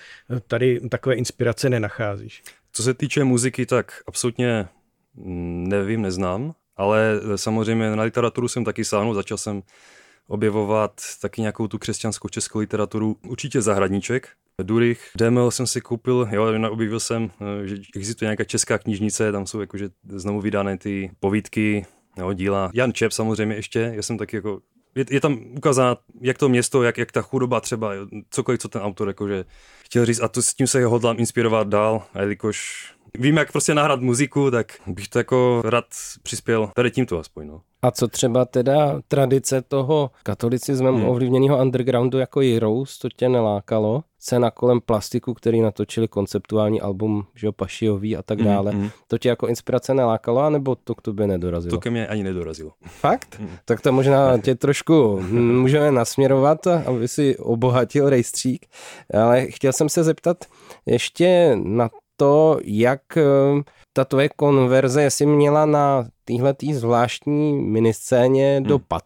tady 0.48 0.80
takové 0.90 1.16
inspirace 1.16 1.70
nenacházíš? 1.70 2.44
Co 2.74 2.84
se 2.84 2.94
týče 2.94 3.24
muziky, 3.24 3.66
tak 3.66 4.04
absolutně 4.08 4.68
nevím, 5.16 6.02
neznám, 6.02 6.54
ale 6.78 7.22
samozřejmě 7.36 7.96
na 7.96 8.04
literaturu 8.04 8.48
jsem 8.48 8.66
taky 8.66 8.86
sáhnul, 8.86 9.14
začal 9.14 9.38
jsem 9.38 9.62
objevovat 10.28 11.02
taky 11.22 11.42
nějakou 11.42 11.68
tu 11.68 11.78
křesťanskou 11.78 12.28
českou 12.28 12.60
literaturu, 12.60 13.18
určitě 13.28 13.62
Zahradníček, 13.62 14.30
Durich, 14.64 15.12
Demel 15.18 15.52
jsem 15.52 15.68
si 15.68 15.82
koupil, 15.82 16.28
jo, 16.32 16.70
objevil 16.70 17.00
jsem, 17.00 17.32
že 17.66 17.76
existuje 17.96 18.28
nějaká 18.28 18.44
česká 18.44 18.78
knižnice, 18.78 19.32
tam 19.32 19.46
jsou 19.46 19.60
jakože 19.60 19.90
znovu 20.10 20.42
vydané 20.42 20.78
ty 20.78 21.12
povídky, 21.20 21.86
jo, 22.18 22.34
díla. 22.34 22.72
Jan 22.74 22.94
Čep 22.94 23.12
samozřejmě 23.12 23.56
ještě, 23.56 23.92
já 23.96 24.02
jsem 24.02 24.18
taky 24.18 24.36
jako 24.36 24.62
je, 24.96 25.06
je 25.10 25.22
tam 25.22 25.40
ukázáno, 25.58 25.98
jak 26.22 26.38
to 26.38 26.50
město, 26.50 26.84
jak, 26.84 26.98
jak 26.98 27.12
ta 27.12 27.22
chudoba 27.22 27.62
třeba, 27.62 27.92
cokoliv, 28.30 28.60
co 28.60 28.68
ten 28.68 28.82
autor 28.82 29.08
jakože 29.08 29.46
chtěl 29.86 30.06
říct 30.06 30.20
a 30.20 30.28
to, 30.28 30.42
s 30.42 30.54
tím 30.54 30.68
se 30.68 30.86
hodlám 30.86 31.20
inspirovat 31.20 31.68
dál, 31.68 32.04
a 32.14 32.22
jelikož 32.22 32.86
vím, 33.20 33.38
jak 33.38 33.52
prostě 33.52 33.74
nahrát 33.74 34.02
muziku, 34.02 34.52
tak 34.52 34.68
bych 34.88 35.08
to 35.08 35.20
jako 35.20 35.62
rád 35.66 35.86
přispěl 36.24 36.72
tady 36.76 36.92
tímto 36.92 37.20
aspoň. 37.20 37.48
No. 37.48 37.62
A 37.82 37.92
co 37.92 38.08
třeba 38.08 38.46
teda 38.46 39.02
tradice 39.08 39.62
toho 39.62 40.12
katolicismem 40.24 40.96
hmm. 40.96 41.10
ovlivněného 41.10 41.62
undergroundu 41.62 42.18
jako 42.18 42.40
Heroes, 42.40 42.98
to 42.98 43.10
tě 43.10 43.30
nelákalo? 43.30 44.04
Cena 44.20 44.52
kolem 44.52 44.82
plastiku, 44.82 45.34
který 45.34 45.62
natočili 45.62 46.08
konceptuální 46.08 46.82
album, 46.82 47.26
že 47.36 47.48
jo, 47.48 47.52
Pašiový 47.52 48.18
a 48.18 48.22
tak 48.22 48.40
hmm, 48.40 48.48
dále. 48.48 48.72
Hmm. 48.72 48.90
To 49.08 49.18
tě 49.18 49.30
jako 49.30 49.48
inspirace 49.48 49.94
nelákalo, 49.94 50.42
anebo 50.42 50.76
to 50.76 50.96
k 50.96 51.02
tobě 51.02 51.28
nedorazilo? 51.28 51.72
To 51.72 51.80
ke 51.80 51.90
mně 51.90 52.08
ani 52.08 52.24
nedorazilo. 52.24 52.72
Fakt? 52.86 53.40
Hmm. 53.40 53.50
Tak 53.66 53.82
to 53.82 53.92
možná 53.92 54.38
tě 54.38 54.56
trošku 54.56 55.22
můžeme 55.32 55.92
nasměrovat, 55.92 56.68
aby 56.68 57.08
si 57.08 57.38
obohatil 57.38 58.10
rejstřík. 58.10 58.66
Ale 59.14 59.46
chtěl 59.46 59.74
jsem 59.74 59.90
se 59.90 60.04
zeptat 60.04 60.46
ještě 60.86 61.58
na 61.64 61.90
to, 62.22 62.60
jak 62.64 63.18
eh, 63.18 63.24
ta 63.94 64.06
tvoje 64.06 64.30
konverze, 64.30 65.02
jestli 65.02 65.26
měla 65.26 65.66
na 65.66 66.06
téhle 66.26 66.56
zvláštní 66.74 67.54
miniscéně 67.54 68.58
hmm. 68.58 68.68
dopad. 68.68 69.04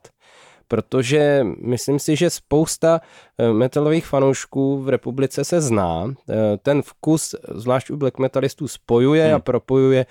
Protože 0.68 1.46
myslím 1.62 2.00
si, 2.00 2.16
že 2.16 2.30
spousta 2.30 3.02
eh, 3.38 3.54
metalových 3.54 4.06
fanoušků 4.06 4.82
v 4.82 4.90
republice 4.90 5.44
se 5.44 5.62
zná. 5.62 6.14
Eh, 6.30 6.36
ten 6.58 6.82
vkus, 6.82 7.36
zvlášť 7.52 7.90
u 7.90 7.98
black 7.98 8.20
metalistů, 8.20 8.68
spojuje 8.68 9.26
hmm. 9.26 9.36
a 9.36 9.40
propojuje 9.40 10.06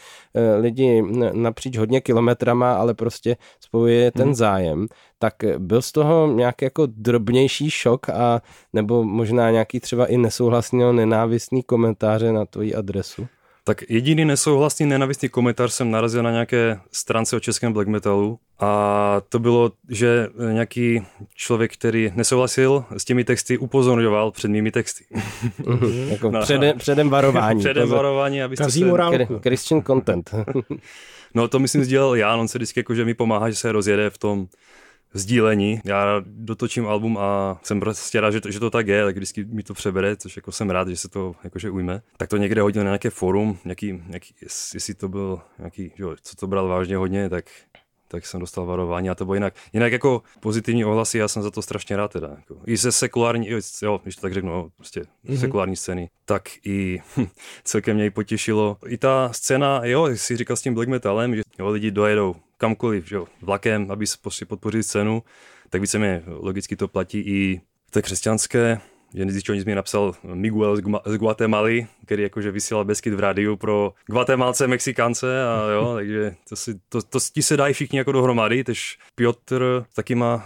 lidi 0.61 1.03
napříč 1.33 1.79
hodně 1.79 2.01
kilometrama, 2.01 2.75
ale 2.75 2.95
prostě 2.95 3.37
spojuje 3.61 4.11
ten 4.11 4.25
hmm. 4.25 4.35
zájem. 4.35 4.87
Tak 5.19 5.35
byl 5.59 5.83
z 5.83 5.93
toho 5.93 6.27
nějaký 6.27 6.65
jako 6.65 6.87
drobnější 6.87 7.71
šok 7.71 8.09
a 8.09 8.43
nebo 8.73 9.05
možná 9.05 9.51
nějaký 9.51 9.81
třeba 9.81 10.07
i 10.07 10.17
nesouhlasný 10.17 10.93
nenávistný 10.93 11.63
komentáře 11.63 12.33
na 12.33 12.45
tvoji 12.45 12.75
adresu? 12.75 13.27
Tak 13.67 13.91
jediný 13.91 14.25
nesouhlasný 14.25 14.87
nenavistný 14.87 15.29
komentář 15.29 15.73
jsem 15.73 15.91
narazil 15.91 16.23
na 16.23 16.31
nějaké 16.31 16.81
stránce 16.93 17.37
o 17.37 17.41
českém 17.41 17.73
black 17.73 17.89
metalu 17.89 18.39
a 18.61 19.21
to 19.29 19.39
bylo, 19.39 19.73
že 19.89 20.29
nějaký 20.53 21.07
člověk, 21.35 21.73
který 21.73 22.13
nesouhlasil 22.15 22.85
s 22.97 23.05
těmi 23.05 23.25
texty, 23.25 23.59
upozorňoval 23.59 24.31
před 24.31 24.49
mými 24.49 24.71
texty. 24.71 25.05
jako 26.09 26.31
no, 26.31 26.41
předem, 26.41 26.79
předem 26.79 27.11
varování. 27.11 27.61
předem 27.65 27.89
varování, 27.89 28.43
abyste 28.43 28.65
Kazí 28.65 28.85
morálku. 28.85 29.39
Christian 29.43 29.83
content. 29.83 30.35
no 31.35 31.49
to 31.49 31.59
myslím 31.59 31.85
sdílel 31.85 32.15
já, 32.15 32.37
on 32.37 32.49
se 32.49 32.59
vždycky 32.59 32.81
jako, 32.81 32.95
že 32.95 33.05
mi 33.05 33.15
pomáhá, 33.15 33.51
že 33.51 33.57
se 33.57 33.73
rozjede 33.73 34.11
v 34.11 34.19
tom 34.19 34.47
sdílení. 35.15 35.81
Já 35.85 36.23
dotočím 36.27 36.87
album 36.87 37.19
a 37.19 37.61
jsem 37.63 37.81
prostě 37.81 38.21
rád, 38.21 38.31
že 38.31 38.41
to, 38.41 38.51
že 38.51 38.61
to 38.61 38.71
tak 38.71 38.89
je, 38.89 39.05
tak 39.05 39.17
vždycky 39.17 39.45
mi 39.45 39.63
to 39.63 39.75
přebere, 39.75 40.17
což 40.17 40.37
jako 40.37 40.53
jsem 40.53 40.71
rád, 40.71 40.89
že 40.89 40.97
se 40.97 41.09
to 41.09 41.35
jakože 41.45 41.71
ujme. 41.71 42.03
Tak 42.17 42.29
to 42.29 42.37
někde 42.37 42.61
hodil 42.61 42.85
na 42.85 42.91
nějaké 42.91 43.11
forum, 43.11 43.59
nějaký, 43.65 44.03
nějaký 44.07 44.35
jestli 44.75 44.95
to 44.95 45.09
byl 45.09 45.41
nějaký, 45.59 45.93
jo, 45.99 46.17
co 46.23 46.37
to 46.37 46.47
bral 46.47 46.69
vážně 46.69 46.97
hodně, 46.97 47.29
tak 47.29 47.45
tak 48.09 48.27
jsem 48.27 48.41
dostal 48.41 48.67
varování 48.67 49.11
a 49.11 49.15
to 49.15 49.25
bylo 49.25 49.35
jinak. 49.35 49.55
Jinak 49.73 49.93
jako 49.93 50.23
pozitivní 50.41 50.85
ohlasy, 50.85 51.19
já 51.19 51.29
jsem 51.29 51.43
za 51.43 51.51
to 51.51 51.63
strašně 51.63 51.97
rád 51.97 52.13
teda. 52.13 52.29
Jako. 52.29 52.57
I 52.67 52.77
ze 52.77 52.93
sekulární, 52.93 53.49
jo, 53.83 54.01
když 54.03 54.17
to 54.17 54.23
tak 54.23 54.35
řeknu, 54.35 54.53
jo, 54.53 54.69
prostě 54.77 55.01
mm-hmm. 55.01 55.41
sekulární 55.41 55.77
scény, 55.77 56.11
tak 56.25 56.49
i 56.65 56.99
hm, 57.17 57.27
celkem 57.65 57.97
mě 57.97 58.11
potěšilo. 58.11 58.77
I 58.87 58.99
ta 58.99 59.33
scéna, 59.33 59.81
jo, 59.85 60.09
si 60.15 60.37
říkal 60.37 60.57
s 60.57 60.63
tím 60.63 60.75
black 60.75 60.89
metalem, 60.89 61.37
že 61.37 61.43
jo, 61.59 61.69
lidi 61.69 61.91
dojedou 61.91 62.35
kamkoliv, 62.65 63.09
že 63.09 63.17
jo, 63.17 63.27
vlakem, 63.43 63.91
aby 63.91 64.07
se 64.07 64.17
prostě 64.23 64.47
podpořili 64.47 64.83
scénu, 64.83 65.23
tak 65.71 65.81
víceméně 65.81 66.23
logicky 66.27 66.77
to 66.77 66.89
platí 66.89 67.19
i 67.21 67.61
v 67.87 67.91
té 67.91 68.03
křesťanské. 68.03 68.81
Že 69.15 69.25
nic 69.25 69.65
mi 69.65 69.75
napsal 69.75 70.15
Miguel 70.35 70.77
z 71.07 71.17
Guatemaly, 71.17 71.87
který 72.05 72.23
jakože 72.23 72.51
vysílal 72.51 72.85
Beskyt 72.85 73.15
v 73.15 73.21
rádiu 73.21 73.57
pro 73.57 73.93
Guatemalce, 74.07 74.67
Mexikance 74.67 75.45
a 75.45 75.71
jo, 75.71 75.93
takže 75.97 76.35
to, 76.49 76.57
si, 76.57 76.81
to, 76.89 77.03
to 77.03 77.19
ti 77.33 77.43
se 77.43 77.57
dají 77.57 77.75
všichni 77.75 77.99
jako 77.99 78.13
dohromady, 78.13 78.65
tež 78.65 78.99
Piotr 79.15 79.85
taky 79.95 80.15
má 80.15 80.35
uh, 80.35 80.43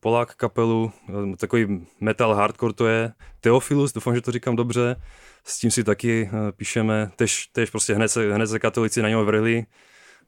Polák 0.00 0.34
kapelu, 0.34 0.92
uh, 1.08 1.36
takový 1.36 1.86
metal 2.00 2.34
hardcore 2.34 2.72
to 2.72 2.86
je, 2.86 3.12
Teofilus, 3.40 3.92
doufám, 3.92 4.14
že 4.14 4.20
to 4.20 4.32
říkám 4.32 4.56
dobře, 4.56 4.96
s 5.44 5.58
tím 5.58 5.70
si 5.70 5.84
taky 5.84 6.30
uh, 6.32 6.38
píšeme, 6.50 7.10
tež, 7.16 7.46
tež 7.46 7.70
prostě 7.70 7.94
hned 7.94 8.08
se, 8.08 8.34
hned 8.34 8.46
se 8.46 8.58
katolici 8.58 9.02
na 9.02 9.08
něho 9.08 9.24
vrhli, 9.24 9.64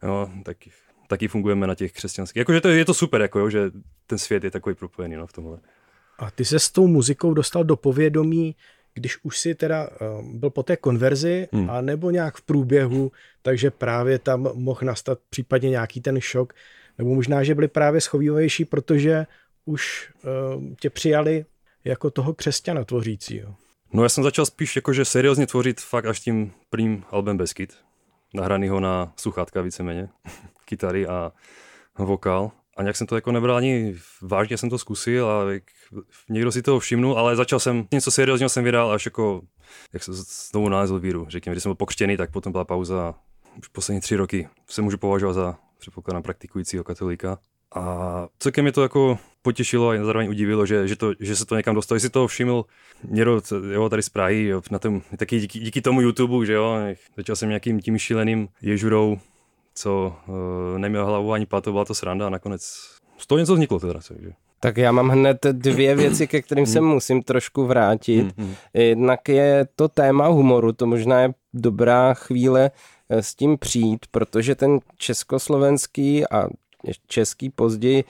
jo, 0.02 0.30
taky, 0.44 0.70
taky 1.08 1.28
fungujeme 1.28 1.66
na 1.66 1.74
těch 1.74 1.92
křesťanských. 1.92 2.36
Jakože 2.36 2.60
to, 2.60 2.68
je 2.68 2.84
to 2.84 2.94
super, 2.94 3.20
jako 3.20 3.38
jo, 3.38 3.50
že 3.50 3.70
ten 4.06 4.18
svět 4.18 4.44
je 4.44 4.50
takový 4.50 4.74
propojený 4.74 5.16
no, 5.16 5.26
v 5.26 5.32
tomhle. 5.32 5.58
A 6.18 6.30
ty 6.30 6.44
se 6.44 6.58
s 6.58 6.70
tou 6.70 6.86
muzikou 6.86 7.34
dostal 7.34 7.64
do 7.64 7.76
povědomí, 7.76 8.56
když 8.94 9.18
už 9.22 9.38
si 9.38 9.54
teda 9.54 9.88
uh, 9.88 10.24
byl 10.24 10.50
po 10.50 10.62
té 10.62 10.76
konverzi, 10.76 11.48
hmm. 11.52 11.70
a 11.70 11.80
nebo 11.80 12.10
nějak 12.10 12.36
v 12.36 12.42
průběhu, 12.42 13.12
takže 13.42 13.70
právě 13.70 14.18
tam 14.18 14.48
mohl 14.54 14.80
nastat 14.82 15.18
případně 15.30 15.70
nějaký 15.70 16.00
ten 16.00 16.20
šok, 16.20 16.54
nebo 16.98 17.14
možná, 17.14 17.42
že 17.42 17.54
byli 17.54 17.68
právě 17.68 18.00
schovývavější, 18.00 18.64
protože 18.64 19.26
už 19.64 20.12
uh, 20.56 20.64
tě 20.80 20.90
přijali 20.90 21.44
jako 21.84 22.10
toho 22.10 22.34
křesťana 22.34 22.84
tvořícího. 22.84 23.54
No 23.92 24.02
já 24.02 24.08
jsem 24.08 24.24
začal 24.24 24.46
spíš 24.46 24.76
jakože 24.76 25.04
seriózně 25.04 25.46
tvořit 25.46 25.80
fakt 25.80 26.06
až 26.06 26.20
tím 26.20 26.52
prvním 26.70 27.04
albem 27.10 27.36
Beskid, 27.36 27.74
nahranýho 28.34 28.80
na 28.80 29.12
sluchátka 29.16 29.60
víceméně, 29.60 30.08
kytary 30.64 31.06
a 31.06 31.32
vokál. 31.98 32.50
A 32.76 32.82
nějak 32.82 32.96
jsem 32.96 33.06
to 33.06 33.14
jako 33.14 33.32
nebral 33.32 33.56
ani 33.56 33.94
vážně, 34.22 34.58
jsem 34.58 34.70
to 34.70 34.78
zkusil 34.78 35.30
a 35.30 35.52
jak, 35.52 35.62
někdo 36.28 36.52
si 36.52 36.62
to 36.62 36.80
všimnul, 36.80 37.18
ale 37.18 37.36
začal 37.36 37.60
jsem, 37.60 37.88
něco 37.92 38.10
seriózního 38.10 38.48
jsem 38.48 38.64
vydal 38.64 38.92
až 38.92 39.04
jako, 39.04 39.42
jak 39.92 40.02
se 40.02 40.12
znovu 40.14 40.68
nalezl 40.68 40.98
víru, 40.98 41.26
řekněme, 41.28 41.54
když 41.54 41.62
jsem 41.62 41.70
byl 41.70 41.74
pokřtěný, 41.74 42.16
tak 42.16 42.30
potom 42.30 42.52
byla 42.52 42.64
pauza 42.64 43.14
už 43.58 43.68
poslední 43.68 44.00
tři 44.00 44.16
roky. 44.16 44.48
Se 44.66 44.82
můžu 44.82 44.98
považovat 44.98 45.32
za, 45.32 45.56
předpokládám, 45.78 46.22
praktikujícího 46.22 46.84
katolíka. 46.84 47.38
A 47.74 48.26
celkem 48.38 48.64
mě 48.64 48.72
to 48.72 48.82
jako 48.82 49.18
potěšilo 49.42 49.90
a 49.90 50.04
zároveň 50.04 50.28
udivilo, 50.28 50.66
že, 50.66 50.88
že, 50.88 50.96
to, 50.96 51.12
že 51.20 51.36
se 51.36 51.46
to 51.46 51.56
někam 51.56 51.74
dostalo. 51.74 51.96
Jestli 51.96 52.10
to 52.10 52.26
všiml 52.26 52.64
někdo 53.08 53.40
jo, 53.70 53.88
tady 53.88 54.02
z 54.02 54.08
Prahy, 54.08 54.44
jo, 54.44 54.62
na 54.70 54.78
tom, 54.78 55.02
taky 55.16 55.40
díky, 55.40 55.58
díky 55.58 55.80
tomu 55.80 56.00
YouTube, 56.00 56.46
že 56.46 56.52
jo, 56.52 56.76
začal 57.16 57.36
jsem 57.36 57.48
nějakým 57.48 57.80
tím 57.80 57.98
šíleným 57.98 58.48
ježurou 58.62 59.18
co 59.74 60.16
uh, 60.28 60.78
neměl 60.78 61.06
hlavu 61.06 61.32
ani 61.32 61.46
patu, 61.46 61.72
byla 61.72 61.84
to 61.84 61.94
sranda 61.94 62.26
a 62.26 62.30
nakonec 62.30 62.62
z 63.18 63.26
toho 63.26 63.38
něco 63.38 63.54
vzniklo 63.54 63.80
teda. 63.80 64.00
Takže. 64.08 64.30
Tak 64.60 64.76
já 64.76 64.92
mám 64.92 65.08
hned 65.08 65.46
dvě 65.52 65.96
věci, 65.96 66.26
ke 66.26 66.42
kterým 66.42 66.66
se 66.66 66.80
musím 66.80 67.22
trošku 67.22 67.66
vrátit. 67.66 68.20
Hmm, 68.20 68.46
hmm. 68.46 68.54
Jednak 68.74 69.28
je 69.28 69.66
to 69.76 69.88
téma 69.88 70.26
humoru, 70.26 70.72
to 70.72 70.86
možná 70.86 71.20
je 71.20 71.34
dobrá 71.54 72.14
chvíle 72.14 72.70
eh, 73.08 73.22
s 73.22 73.34
tím 73.34 73.58
přijít, 73.58 74.06
protože 74.10 74.54
ten 74.54 74.78
československý 74.98 76.26
a 76.26 76.48
český 77.06 77.50
později 77.50 78.04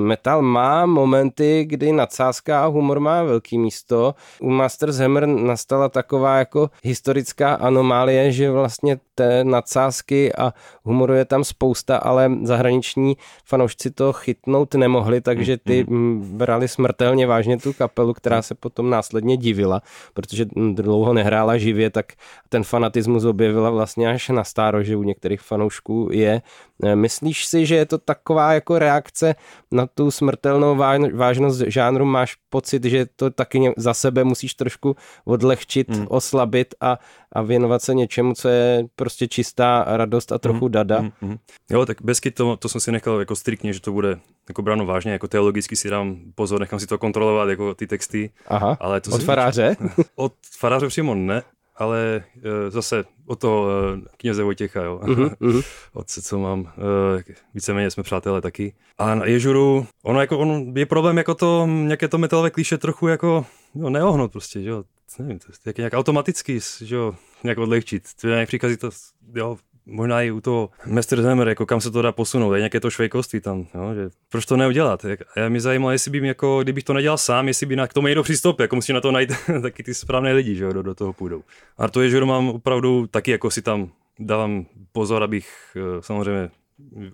metal 0.00 0.42
má 0.42 0.86
momenty, 0.86 1.64
kdy 1.64 1.92
nadsázka 1.92 2.64
a 2.64 2.66
humor 2.66 3.00
má 3.00 3.22
velký 3.22 3.58
místo. 3.58 4.14
U 4.40 4.50
Masters 4.50 4.96
Hammer 4.96 5.26
nastala 5.26 5.88
taková 5.88 6.38
jako 6.38 6.70
historická 6.82 7.54
anomálie, 7.54 8.32
že 8.32 8.50
vlastně 8.50 8.98
té 9.14 9.44
nadsázky 9.44 10.32
a 10.34 10.54
humoru 10.84 11.14
je 11.14 11.24
tam 11.24 11.44
spousta, 11.44 11.96
ale 11.96 12.30
zahraniční 12.42 13.16
fanoušci 13.44 13.90
to 13.90 14.12
chytnout 14.12 14.74
nemohli, 14.74 15.20
takže 15.20 15.56
ty 15.56 15.84
mm-hmm. 15.84 16.20
brali 16.20 16.68
smrtelně 16.68 17.26
vážně 17.26 17.56
tu 17.56 17.72
kapelu, 17.72 18.14
která 18.14 18.42
se 18.42 18.54
potom 18.54 18.90
následně 18.90 19.36
divila, 19.36 19.82
protože 20.14 20.44
dlouho 20.74 21.14
nehrála 21.14 21.58
živě, 21.58 21.90
tak 21.90 22.12
ten 22.48 22.64
fanatismus 22.64 23.24
objevila 23.24 23.70
vlastně 23.70 24.10
až 24.10 24.28
na 24.28 24.44
stáro, 24.44 24.82
že 24.82 24.96
u 24.96 25.02
některých 25.02 25.40
fanoušků 25.40 26.08
je. 26.12 26.42
Eh, 26.82 26.96
myslíš 26.96 27.46
si, 27.46 27.66
že 27.66 27.74
je 27.74 27.86
to 27.86 27.98
taková 27.98 28.52
jako 28.52 28.78
reakce 28.78 29.34
na 29.72 29.86
tu 29.86 30.10
smrtelnou 30.10 30.76
vážnost 31.14 31.62
žánru 31.66 32.04
máš 32.04 32.36
pocit, 32.50 32.84
že 32.84 33.06
to 33.16 33.30
taky 33.30 33.72
za 33.76 33.94
sebe 33.94 34.24
musíš 34.24 34.54
trošku 34.54 34.96
odlehčit, 35.24 35.88
mm. 35.88 36.06
oslabit 36.08 36.74
a, 36.80 36.98
a 37.32 37.42
věnovat 37.42 37.82
se 37.82 37.94
něčemu, 37.94 38.34
co 38.34 38.48
je 38.48 38.84
prostě 38.96 39.28
čistá 39.28 39.84
radost 39.86 40.32
a 40.32 40.38
trochu 40.38 40.64
mm. 40.64 40.72
dada. 40.72 41.00
Mm. 41.00 41.12
Mm. 41.20 41.38
Jo, 41.70 41.86
tak 41.86 42.02
bezky 42.02 42.30
to, 42.30 42.56
to 42.56 42.68
jsem 42.68 42.80
si 42.80 42.92
nechal 42.92 43.18
jako 43.18 43.36
striktně, 43.36 43.72
že 43.72 43.80
to 43.80 43.92
bude 43.92 44.18
jako 44.48 44.62
bráno 44.62 44.86
vážně, 44.86 45.12
jako 45.12 45.28
teologicky 45.28 45.76
si 45.76 45.90
dám 45.90 46.16
pozor, 46.34 46.60
nechám 46.60 46.80
si 46.80 46.86
to 46.86 46.98
kontrolovat, 46.98 47.48
jako 47.48 47.74
ty 47.74 47.86
texty. 47.86 48.30
Aha, 48.46 48.76
ale 48.80 49.00
to 49.00 49.10
od 49.10 49.20
si, 49.20 49.26
faráře? 49.26 49.76
Od 50.14 50.32
faráře 50.58 50.88
přímo 50.88 51.14
ne, 51.14 51.42
ale 51.82 52.24
e, 52.66 52.70
zase 52.70 53.04
o 53.26 53.36
toho 53.36 53.68
e, 53.70 54.00
kněze 54.16 54.42
Vojtěcha, 54.42 54.82
jo. 54.82 55.00
Uh-huh, 55.02 55.64
Otce, 55.92 56.22
co 56.22 56.38
mám, 56.38 56.72
e, 57.18 57.34
víceméně 57.54 57.90
jsme 57.90 58.02
přátelé 58.02 58.40
taky. 58.40 58.74
A 58.98 59.14
na 59.14 59.26
Ježuru, 59.26 59.86
ono 60.02 60.20
jako, 60.20 60.38
on 60.38 60.72
je 60.76 60.86
problém 60.86 61.18
jako 61.18 61.34
to, 61.34 61.66
nějaké 61.66 62.08
to 62.08 62.18
metalové 62.18 62.50
klíše 62.50 62.78
trochu 62.78 63.08
jako, 63.08 63.46
jo, 63.74 63.90
neohnout 63.90 64.32
prostě, 64.32 64.62
jo. 64.62 64.84
Nevím, 65.18 65.38
to 65.38 65.46
je 65.66 65.74
nějak 65.78 65.92
automaticky, 65.94 66.60
že 66.84 66.94
jo, 66.96 67.14
nějak 67.44 67.58
odlehčit. 67.58 68.02
To 68.20 68.28
je 68.28 68.34
nějak 68.34 68.48
příkazí 68.48 68.76
to, 68.76 68.90
jo, 69.34 69.56
možná 69.86 70.22
i 70.22 70.30
u 70.30 70.40
toho 70.40 70.70
Mester 70.86 71.22
Zemmer, 71.22 71.48
jako 71.48 71.66
kam 71.66 71.80
se 71.80 71.90
to 71.90 72.02
dá 72.02 72.12
posunout, 72.12 72.54
je 72.54 72.60
nějaké 72.60 72.80
to 72.80 72.90
švejkosti 72.90 73.40
tam, 73.40 73.66
jo, 73.74 73.94
že 73.94 74.10
proč 74.28 74.46
to 74.46 74.56
neudělat? 74.56 75.04
Jak, 75.04 75.20
já 75.36 75.48
mě 75.48 75.60
zajímalo, 75.60 75.92
jestli 75.92 76.10
by 76.10 76.26
jako, 76.26 76.62
kdybych 76.62 76.84
to 76.84 76.92
nedělal 76.92 77.18
sám, 77.18 77.48
jestli 77.48 77.66
by 77.66 77.76
na, 77.76 77.86
k 77.86 77.92
tomu 77.92 78.06
někdo 78.06 78.22
přistoupil, 78.22 78.64
jako 78.64 78.76
musí 78.76 78.92
na 78.92 79.00
to 79.00 79.12
najít 79.12 79.32
taky 79.62 79.82
ty 79.82 79.94
správné 79.94 80.32
lidi, 80.32 80.54
že 80.54 80.64
jo, 80.64 80.72
do, 80.72 80.82
do 80.82 80.94
toho 80.94 81.12
půjdou. 81.12 81.42
A 81.78 81.88
to 81.88 82.02
je, 82.02 82.10
že 82.10 82.24
mám 82.24 82.48
opravdu 82.48 83.06
taky 83.06 83.30
jako 83.30 83.50
si 83.50 83.62
tam 83.62 83.90
dávám 84.18 84.66
pozor, 84.92 85.22
abych 85.22 85.48
eh, 85.76 86.02
samozřejmě 86.02 86.50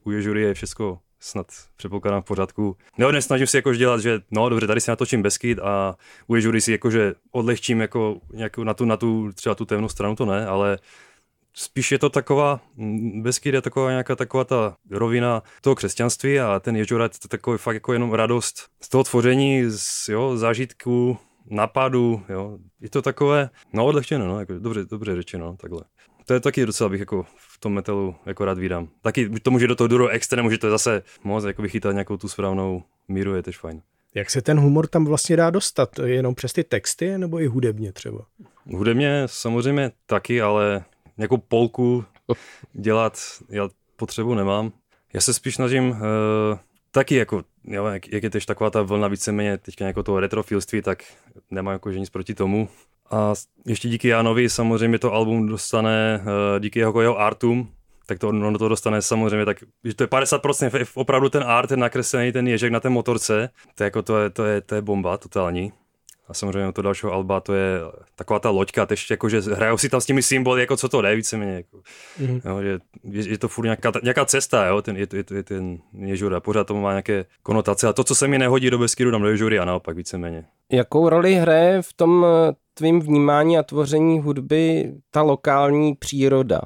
u 0.05 0.11
Ježury 0.11 0.43
je 0.43 0.55
všechno 0.55 0.99
snad 1.21 1.47
předpokládám 1.77 2.23
v 2.23 2.25
pořádku. 2.25 2.77
No, 2.99 3.23
snažím 3.23 3.47
si 3.47 3.57
jakož 3.57 3.79
dělat, 3.79 4.01
že 4.01 4.21
no 4.31 4.49
dobře, 4.49 4.67
tady 4.67 4.81
si 4.81 4.91
natočím 4.91 5.23
Beskyt 5.23 5.59
a 5.59 5.97
u 6.27 6.35
Ježury 6.35 6.61
si 6.61 6.73
jakože 6.73 7.15
odlehčím 7.31 7.81
jako 7.81 8.21
nějakou 8.33 8.65
na 8.65 8.75
tu, 8.75 8.85
na 8.85 8.97
tu 8.97 9.33
třeba 9.33 9.55
tu 9.55 9.65
temnou 9.65 9.89
stranu, 9.89 10.17
to 10.17 10.27
ne, 10.27 10.47
ale 10.47 10.79
Spíš 11.61 11.93
je 11.93 11.99
to 11.99 12.11
taková, 12.11 12.61
Beskyd 13.15 13.55
je 13.55 13.63
taková 13.63 13.91
nějaká 13.91 14.17
taková 14.17 14.45
ta 14.45 14.77
rovina 14.91 15.43
toho 15.61 15.75
křesťanství 15.75 16.41
a 16.41 16.61
ten 16.61 16.77
Ježorad 16.77 17.13
je 17.25 17.29
takový 17.29 17.59
fakt 17.59 17.75
jako 17.75 17.93
jenom 17.93 18.13
radost 18.13 18.69
z 18.81 18.89
toho 18.89 19.05
tvoření, 19.05 19.65
z 19.69 20.09
jo, 20.09 20.37
zážitku, 20.37 21.19
napadu, 21.51 22.23
jo. 22.29 22.59
Je 22.81 22.91
to 22.91 23.03
takové, 23.03 23.51
no 23.73 23.87
odlehčené, 23.87 24.25
no, 24.25 24.41
jako 24.41 24.59
dobře, 24.59 24.85
dobře 24.85 25.17
řečeno, 25.17 25.47
no, 25.47 25.57
takhle. 25.57 25.81
To 26.27 26.35
je 26.35 26.41
taky 26.41 26.67
docela 26.67 26.91
bych 26.91 27.01
jako 27.01 27.27
v 27.37 27.59
tom 27.61 27.73
metalu 27.73 28.15
jako 28.27 28.45
rád 28.45 28.59
vydám. 28.59 28.89
Taky 29.03 29.29
to 29.29 29.51
může 29.51 29.67
do 29.67 29.75
toho 29.75 29.89
duro 29.89 30.09
extrému, 30.09 30.51
že 30.51 30.59
to 30.59 30.67
je 30.67 30.71
zase 30.71 31.03
moc 31.25 31.45
jako 31.45 31.63
vychytat 31.63 31.93
nějakou 31.93 32.17
tu 32.17 32.29
správnou 32.29 32.83
míru, 33.09 33.35
je 33.35 33.43
tež 33.43 33.59
fajn. 33.59 33.83
Jak 34.15 34.31
se 34.31 34.43
ten 34.43 34.61
humor 34.61 34.87
tam 34.87 35.05
vlastně 35.05 35.37
dá 35.37 35.51
dostat? 35.51 35.99
Jenom 35.99 36.35
přes 36.35 36.53
ty 36.53 36.65
texty 36.65 37.19
nebo 37.19 37.41
i 37.41 37.47
hudebně 37.47 37.93
třeba? 37.93 38.27
Hudebně 38.67 39.23
samozřejmě 39.27 39.91
taky, 40.07 40.43
ale 40.43 40.85
nějakou 41.19 41.37
polku 41.37 42.05
dělat, 42.73 43.19
já 43.49 43.69
potřebu 43.97 44.35
nemám. 44.35 44.73
Já 45.13 45.21
se 45.21 45.35
spíš 45.35 45.55
snažím 45.55 45.91
uh, 45.91 45.99
taky 46.91 47.15
jako, 47.15 47.45
jo, 47.65 47.87
jak, 47.87 48.13
jak 48.13 48.23
je 48.23 48.31
tež 48.31 48.47
taková 48.47 48.71
ta 48.71 48.83
vlna 48.83 49.09
víceméně 49.09 49.59
teďka 49.59 49.85
nějakou 49.85 50.03
toho 50.03 50.21
retrofilství, 50.21 50.83
tak 50.83 51.05
nemám 51.51 51.73
jako 51.73 51.91
nic 51.91 52.11
proti 52.11 52.35
tomu, 52.35 52.69
A 53.11 53.35
ještě 53.67 53.89
díky 53.89 54.09
Janovi 54.09 54.49
samozřejmě 54.49 54.99
to 54.99 55.13
album 55.13 55.47
dostane, 55.47 56.21
eh, 56.23 56.61
díky 56.61 56.79
jeho, 56.79 57.01
jeho 57.01 57.21
artům, 57.21 57.73
tak 58.07 58.19
to 58.19 58.29
ono 58.29 58.59
to 58.59 58.69
dostane 58.69 59.03
samozřejmě 59.03 59.45
tak, 59.45 59.57
že 59.85 59.95
to 59.95 60.03
je 60.03 60.07
50% 60.07 60.87
opravdu 60.95 61.29
ten 61.29 61.45
art, 61.47 61.69
ten 61.69 61.81
nakreslený, 61.81 62.33
ten 62.33 62.49
ježek 62.49 62.73
na 62.73 62.81
té 62.81 62.89
motorce, 62.89 63.51
to 63.75 63.83
je, 63.83 63.87
jako, 63.87 64.03
to 64.03 64.19
je, 64.19 64.31
to 64.31 64.45
je, 64.45 64.61
to 64.61 64.75
je 64.75 64.83
bomba 64.83 65.19
totální. 65.19 65.73
A 66.29 66.35
samozřejmě 66.35 66.73
to 66.73 66.83
dalšího 66.83 67.13
alba 67.13 67.41
to 67.41 67.55
je 67.55 67.81
taková 68.15 68.39
ta 68.39 68.51
loďka, 68.51 68.87
teď 68.87 69.01
jako, 69.11 69.29
že 69.29 69.41
hrajou 69.41 69.79
si 69.79 69.89
tam 69.89 70.01
s 70.01 70.07
těmi 70.07 70.23
symboly, 70.23 70.61
jako 70.61 70.77
co 70.77 70.89
to 70.89 71.03
jde 71.03 71.17
víceméně. 71.17 71.53
Jako, 71.53 71.81
mm-hmm. 72.21 72.41
jo, 72.45 72.63
že 72.63 72.79
je, 73.05 73.31
je, 73.31 73.39
to 73.39 73.49
furt 73.49 73.65
nějaká, 73.65 73.93
nějaká 74.03 74.25
cesta, 74.25 74.67
jo, 74.67 74.83
ten, 74.83 74.97
je, 74.97 75.07
je, 75.13 75.25
je, 75.35 75.43
ten 75.43 75.79
ježura, 75.99 76.41
pořád 76.41 76.67
to 76.67 76.75
má 76.75 76.91
nějaké 76.91 77.25
konotace 77.43 77.89
a 77.89 77.93
to, 77.93 78.05
co 78.05 78.15
se 78.15 78.29
mi 78.29 78.39
nehodí 78.39 78.71
do 78.71 78.79
Beskyru, 78.79 79.11
dám 79.11 79.23
do 79.23 79.29
ježury 79.29 79.59
a 79.59 79.65
naopak 79.65 79.97
víceméně. 79.97 80.45
Jakou 80.73 81.09
roli 81.09 81.35
hraje 81.35 81.83
v 81.83 81.93
tom 81.93 82.27
eh, 82.29 82.53
tvým 82.75 83.01
vnímání 83.01 83.59
a 83.59 83.63
tvoření 83.63 84.21
hudby 84.21 84.93
ta 85.11 85.23
lokální 85.23 85.95
příroda? 85.95 86.61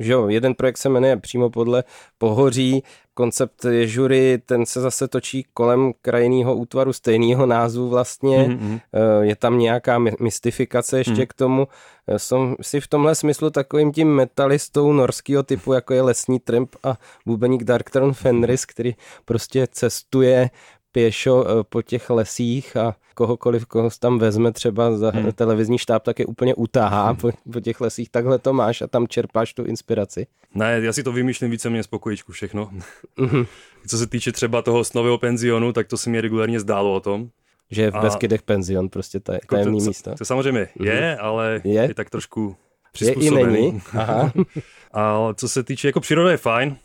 Že 0.00 0.12
jo, 0.12 0.28
jeden 0.28 0.54
projekt 0.54 0.76
se 0.76 0.88
jmenuje 0.88 1.16
přímo 1.16 1.50
podle 1.50 1.84
pohoří, 2.18 2.82
koncept 3.16 3.64
ježury, 3.64 4.42
ten 4.46 4.66
se 4.66 4.80
zase 4.80 5.08
točí 5.08 5.46
kolem 5.54 5.92
krajinného 6.02 6.56
útvaru 6.56 6.92
stejného 6.92 7.46
názvu 7.46 7.88
vlastně. 7.88 8.38
Mm-hmm. 8.38 8.80
Je 9.20 9.36
tam 9.36 9.58
nějaká 9.58 9.98
mystifikace 9.98 10.98
ještě 10.98 11.20
mm. 11.20 11.26
k 11.26 11.34
tomu. 11.34 11.68
Eh, 12.06 12.18
jsem 12.18 12.56
si 12.62 12.80
v 12.80 12.86
tomhle 12.86 13.14
smyslu 13.14 13.50
takovým 13.50 13.92
tím 13.92 14.14
metalistou 14.14 14.92
norského 14.92 15.42
typu, 15.42 15.72
jako 15.72 15.94
je 15.94 16.02
Lesní 16.02 16.40
Tramp 16.40 16.74
a 16.82 16.98
bubeník 17.26 17.64
Darktron 17.64 18.14
Fenris, 18.14 18.64
který 18.64 18.94
prostě 19.24 19.66
cestuje 19.72 20.50
pěšo 20.96 21.44
eh, 21.48 21.64
po 21.68 21.82
těch 21.82 22.10
lesích 22.10 22.76
a 22.76 22.96
kohokoliv, 23.14 23.66
koho 23.66 23.90
tam 24.00 24.18
vezme 24.18 24.52
třeba 24.52 24.96
za 24.96 25.10
hmm. 25.10 25.32
televizní 25.32 25.78
štáb, 25.78 26.02
tak 26.02 26.18
je 26.18 26.26
úplně 26.26 26.54
utáhá 26.54 27.06
hmm. 27.06 27.16
po, 27.16 27.30
po 27.52 27.60
těch 27.60 27.80
lesích. 27.80 28.10
Takhle 28.10 28.38
to 28.38 28.52
máš 28.52 28.82
a 28.82 28.86
tam 28.86 29.08
čerpáš 29.08 29.54
tu 29.54 29.64
inspiraci. 29.64 30.26
Ne, 30.54 30.80
já 30.82 30.92
si 30.92 31.02
to 31.02 31.12
vymýšlím 31.12 31.50
víceméně 31.50 31.82
z 31.82 31.86
pokojičku 31.86 32.32
všechno. 32.32 32.70
Mm-hmm. 33.18 33.46
Co 33.86 33.98
se 33.98 34.06
týče 34.06 34.32
třeba 34.32 34.62
toho 34.62 34.84
snového 34.84 35.18
penzionu, 35.18 35.72
tak 35.72 35.86
to 35.86 35.96
se 35.96 36.10
mi 36.10 36.20
regulárně 36.20 36.60
zdálo 36.60 36.94
o 36.94 37.00
tom. 37.00 37.28
Že 37.70 37.82
je 37.82 37.90
v 37.90 38.00
Beskydech 38.00 38.42
penzion, 38.42 38.88
prostě 38.88 39.20
to 39.20 39.32
je 39.32 39.36
jako 39.42 39.54
tajemný 39.54 39.78
to, 39.78 39.84
místo. 39.84 40.10
To, 40.10 40.16
to 40.16 40.24
samozřejmě 40.24 40.60
mm-hmm. 40.60 40.84
je, 40.84 41.16
ale 41.16 41.60
je, 41.64 41.82
je 41.82 41.94
tak 41.94 42.10
trošku 42.10 42.56
přizpůsobený. 42.92 43.54
Je 43.54 43.60
i 43.60 43.62
není. 43.62 43.82
Aha. 43.92 44.32
ale 44.92 45.34
co 45.34 45.48
se 45.48 45.62
týče, 45.62 45.88
jako 45.88 46.00
příroda 46.00 46.30
je 46.30 46.36
fajn, 46.36 46.76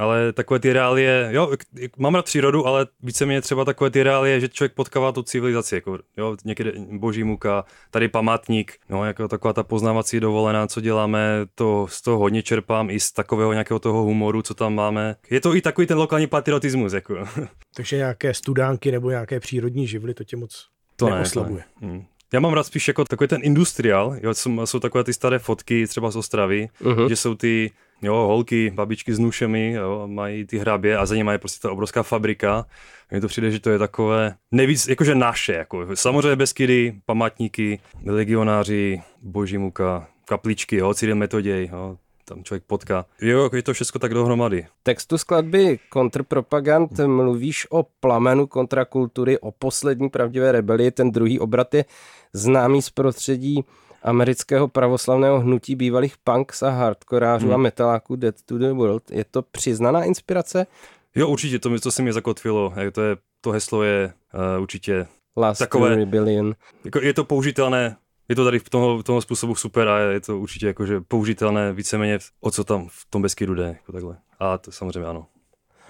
ale 0.00 0.32
takové 0.32 0.60
ty 0.60 0.72
reálie, 0.72 1.28
jo, 1.30 1.52
mám 1.98 2.14
rád 2.14 2.24
přírodu, 2.24 2.66
ale 2.66 2.86
více 3.02 3.26
mě 3.26 3.40
třeba 3.40 3.64
takové 3.64 3.90
ty 3.90 4.02
reálie, 4.02 4.40
že 4.40 4.48
člověk 4.48 4.72
potkává 4.72 5.12
tu 5.12 5.22
civilizaci, 5.22 5.74
jako, 5.74 5.98
jo, 6.16 6.36
někde 6.44 6.72
boží 6.92 7.24
muka, 7.24 7.64
tady 7.90 8.08
památník, 8.08 8.78
no, 8.88 9.04
jako 9.04 9.28
taková 9.28 9.52
ta 9.52 9.62
poznávací 9.62 10.20
dovolená, 10.20 10.66
co 10.66 10.80
děláme, 10.80 11.46
to 11.54 11.86
z 11.90 12.02
toho 12.02 12.18
hodně 12.18 12.42
čerpám 12.42 12.90
i 12.90 13.00
z 13.00 13.12
takového 13.12 13.52
nějakého 13.52 13.78
toho 13.78 14.02
humoru, 14.02 14.42
co 14.42 14.54
tam 14.54 14.74
máme. 14.74 15.16
Je 15.30 15.40
to 15.40 15.54
i 15.54 15.60
takový 15.60 15.86
ten 15.86 15.98
lokální 15.98 16.26
patriotismus, 16.26 16.92
jako. 16.92 17.14
Takže 17.76 17.96
nějaké 17.96 18.34
studánky 18.34 18.92
nebo 18.92 19.10
nějaké 19.10 19.40
přírodní 19.40 19.86
živly, 19.86 20.14
to 20.14 20.24
tě 20.24 20.36
moc 20.36 20.66
to 20.96 21.10
neoslabuje. 21.10 21.58
Ne, 21.58 21.64
to 21.80 21.86
ne. 21.86 21.92
Hmm. 21.92 22.04
Já 22.32 22.40
mám 22.40 22.52
rád 22.52 22.62
spíš 22.62 22.88
jako 22.88 23.04
takový 23.04 23.28
ten 23.28 23.40
industriál, 23.44 24.16
jo, 24.22 24.34
jsou, 24.34 24.66
jsou 24.66 24.80
takové 24.80 25.04
ty 25.04 25.12
staré 25.12 25.38
fotky 25.38 25.86
třeba 25.86 26.10
z 26.10 26.16
Ostravy, 26.16 26.68
uh-huh. 26.82 27.08
že 27.08 27.16
jsou 27.16 27.34
ty 27.34 27.70
jo, 28.02 28.14
holky, 28.14 28.70
babičky 28.74 29.14
s 29.14 29.18
nušemi, 29.18 29.72
jo, 29.72 30.02
mají 30.06 30.46
ty 30.46 30.58
hrabě 30.58 30.96
a 30.96 31.06
za 31.06 31.16
ně 31.16 31.24
mají 31.24 31.38
prostě 31.38 31.60
ta 31.62 31.72
obrovská 31.72 32.02
fabrika. 32.02 32.66
Mně 33.10 33.20
to 33.20 33.28
přijde, 33.28 33.50
že 33.50 33.60
to 33.60 33.70
je 33.70 33.78
takové 33.78 34.34
nejvíc, 34.52 34.88
jakože 34.88 35.14
naše, 35.14 35.52
jako 35.52 35.86
samozřejmě 35.96 36.36
Beskydy, 36.36 36.94
památníky, 37.06 37.80
legionáři, 38.06 39.02
boží 39.22 39.58
muka, 39.58 40.08
kapličky, 40.24 40.76
jo, 40.76 40.94
Cyril 40.94 41.16
Metoděj, 41.16 41.68
jo, 41.72 41.96
tam 42.24 42.44
člověk 42.44 42.64
potká. 42.66 43.06
Jo, 43.20 43.42
jako 43.42 43.56
je 43.56 43.62
to 43.62 43.72
všechno 43.72 43.98
tak 43.98 44.14
dohromady. 44.14 44.66
Textu 44.82 45.18
skladby 45.18 45.78
Kontrpropagand 45.88 46.98
mluvíš 46.98 47.66
o 47.70 47.86
plamenu 48.00 48.46
kontrakultury, 48.46 49.38
o 49.38 49.50
poslední 49.50 50.10
pravdivé 50.10 50.52
rebelii. 50.52 50.90
Ten 50.90 51.10
druhý 51.10 51.38
obrat 51.38 51.74
je 51.74 51.84
známý 52.32 52.82
z 52.82 52.90
prostředí 52.90 53.64
amerického 54.02 54.68
pravoslavného 54.68 55.40
hnutí 55.40 55.76
bývalých 55.76 56.18
punks 56.24 56.62
a 56.62 56.70
hardkorářů 56.70 57.46
hmm. 57.46 57.54
a 57.54 57.58
metaláků 57.58 58.16
Dead 58.16 58.34
to 58.46 58.58
the 58.58 58.70
World. 58.70 59.10
Je 59.10 59.24
to 59.30 59.42
přiznaná 59.42 60.04
inspirace? 60.04 60.66
Jo, 61.14 61.28
určitě, 61.28 61.58
to, 61.58 61.80
to 61.80 61.90
se 61.90 62.02
mi 62.02 62.12
zakotvilo. 62.12 62.72
To, 62.92 63.02
je, 63.02 63.16
to 63.40 63.50
heslo 63.50 63.82
je 63.82 64.12
uh, 64.56 64.62
určitě 64.62 65.06
Last 65.36 65.58
takové, 65.58 65.96
Rebellion. 65.96 66.54
Jako 66.84 67.00
je 67.00 67.14
to 67.14 67.24
použitelné, 67.24 67.96
je 68.28 68.36
to 68.36 68.44
tady 68.44 68.58
v 68.58 68.70
toho, 68.70 69.02
toho 69.02 69.20
způsobu 69.20 69.54
super 69.54 69.88
a 69.88 69.98
je 69.98 70.20
to 70.20 70.38
určitě 70.38 70.66
jakože 70.66 71.00
použitelné 71.00 71.72
víceméně 71.72 72.18
o 72.40 72.50
co 72.50 72.64
tam 72.64 72.88
v 72.88 73.06
tom 73.10 73.22
Beskydu 73.22 73.54
jde, 73.54 73.66
jako 73.66 73.92
takhle. 73.92 74.16
A 74.38 74.58
to 74.58 74.72
samozřejmě 74.72 75.08
ano. 75.08 75.26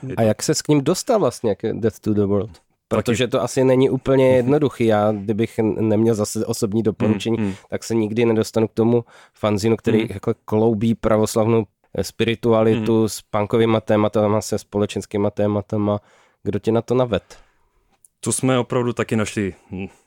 Je 0.03 0.15
a 0.15 0.23
to... 0.23 0.23
jak 0.23 0.43
se 0.43 0.55
s 0.55 0.67
ním 0.69 0.85
dostal 0.85 1.19
vlastně 1.21 1.55
k 1.55 1.73
Death 1.73 2.01
to 2.01 2.15
the 2.15 2.25
World? 2.25 2.63
Protože 2.97 3.29
to 3.29 3.43
asi 3.43 3.65
není 3.65 3.91
úplně 3.91 4.37
jednoduchý. 4.37 4.87
Já, 4.87 5.13
kdybych 5.13 5.59
neměl 5.59 6.15
zase 6.15 6.47
osobní 6.47 6.83
doporučení, 6.83 7.37
hmm, 7.37 7.47
hmm. 7.47 7.55
tak 7.71 7.85
se 7.85 7.95
nikdy 7.95 8.25
nedostanu 8.25 8.69
k 8.69 8.75
tomu 8.75 9.05
fanzinu, 9.35 9.77
který 9.77 9.99
hmm. 9.99 10.09
jako 10.15 10.35
kloubí 10.45 10.95
pravoslavnou 10.95 11.65
spiritualitu 12.03 12.99
hmm. 12.99 13.09
s 13.09 13.23
punkovými 13.23 13.77
tématama, 13.85 14.41
se 14.41 14.59
společenskými 14.59 15.29
tématama. 15.35 16.01
Kdo 16.43 16.59
tě 16.59 16.73
na 16.73 16.83
to 16.83 16.95
naved? 16.95 17.39
To 18.21 18.33
jsme 18.33 18.59
opravdu 18.59 18.93
taky 18.93 19.17
našli 19.17 19.55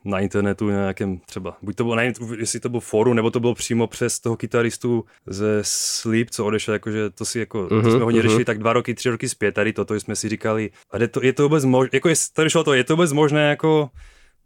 na 0.06 0.19
internetu 0.19 0.67
na 0.67 0.73
nějakém 0.73 1.19
třeba, 1.19 1.58
buď 1.62 1.76
to 1.76 1.84
bylo, 1.84 1.95
nevím, 1.95 2.13
jestli 2.38 2.60
to 2.60 2.69
byl 2.69 2.80
fórum, 2.80 3.15
nebo 3.15 3.32
to 3.32 3.39
bylo 3.39 3.54
přímo 3.54 3.88
přes 3.88 4.19
toho 4.19 4.38
kytaristu 4.38 5.06
ze 5.26 5.60
Sleep, 5.62 6.30
co 6.30 6.45
odešel, 6.45 6.73
jakože 6.73 7.10
to 7.10 7.26
si 7.26 7.39
jako, 7.39 7.63
uh-huh, 7.63 7.69
to 7.69 7.76
mhm, 7.76 7.91
jsme 7.91 8.04
hodně 8.04 8.19
uh-huh. 8.19 8.23
řešili 8.23 8.45
tak 8.45 8.60
dva 8.60 8.73
roky, 8.73 8.93
tři 8.93 9.10
roky 9.10 9.30
zpět, 9.30 9.52
tady 9.52 9.73
toto 9.73 9.95
jsme 9.95 10.15
si 10.15 10.30
říkali, 10.30 10.69
a 10.91 10.97
je 10.97 11.08
to, 11.08 11.23
je 11.23 11.34
to 11.34 11.43
vůbec 11.43 11.65
možné, 11.65 11.89
jako 11.93 12.10
je, 12.10 12.15
tady 12.34 12.49
šlo 12.49 12.63
to, 12.63 12.73
je 12.73 12.84
to 12.84 12.95
vůbec 12.95 13.12
možné 13.12 13.49
jako 13.49 13.89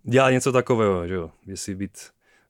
dělat 0.04 0.30
něco 0.30 0.52
takového, 0.52 1.08
že 1.08 1.14
jo, 1.14 1.32
jestli 1.48 1.76
být 1.76 1.98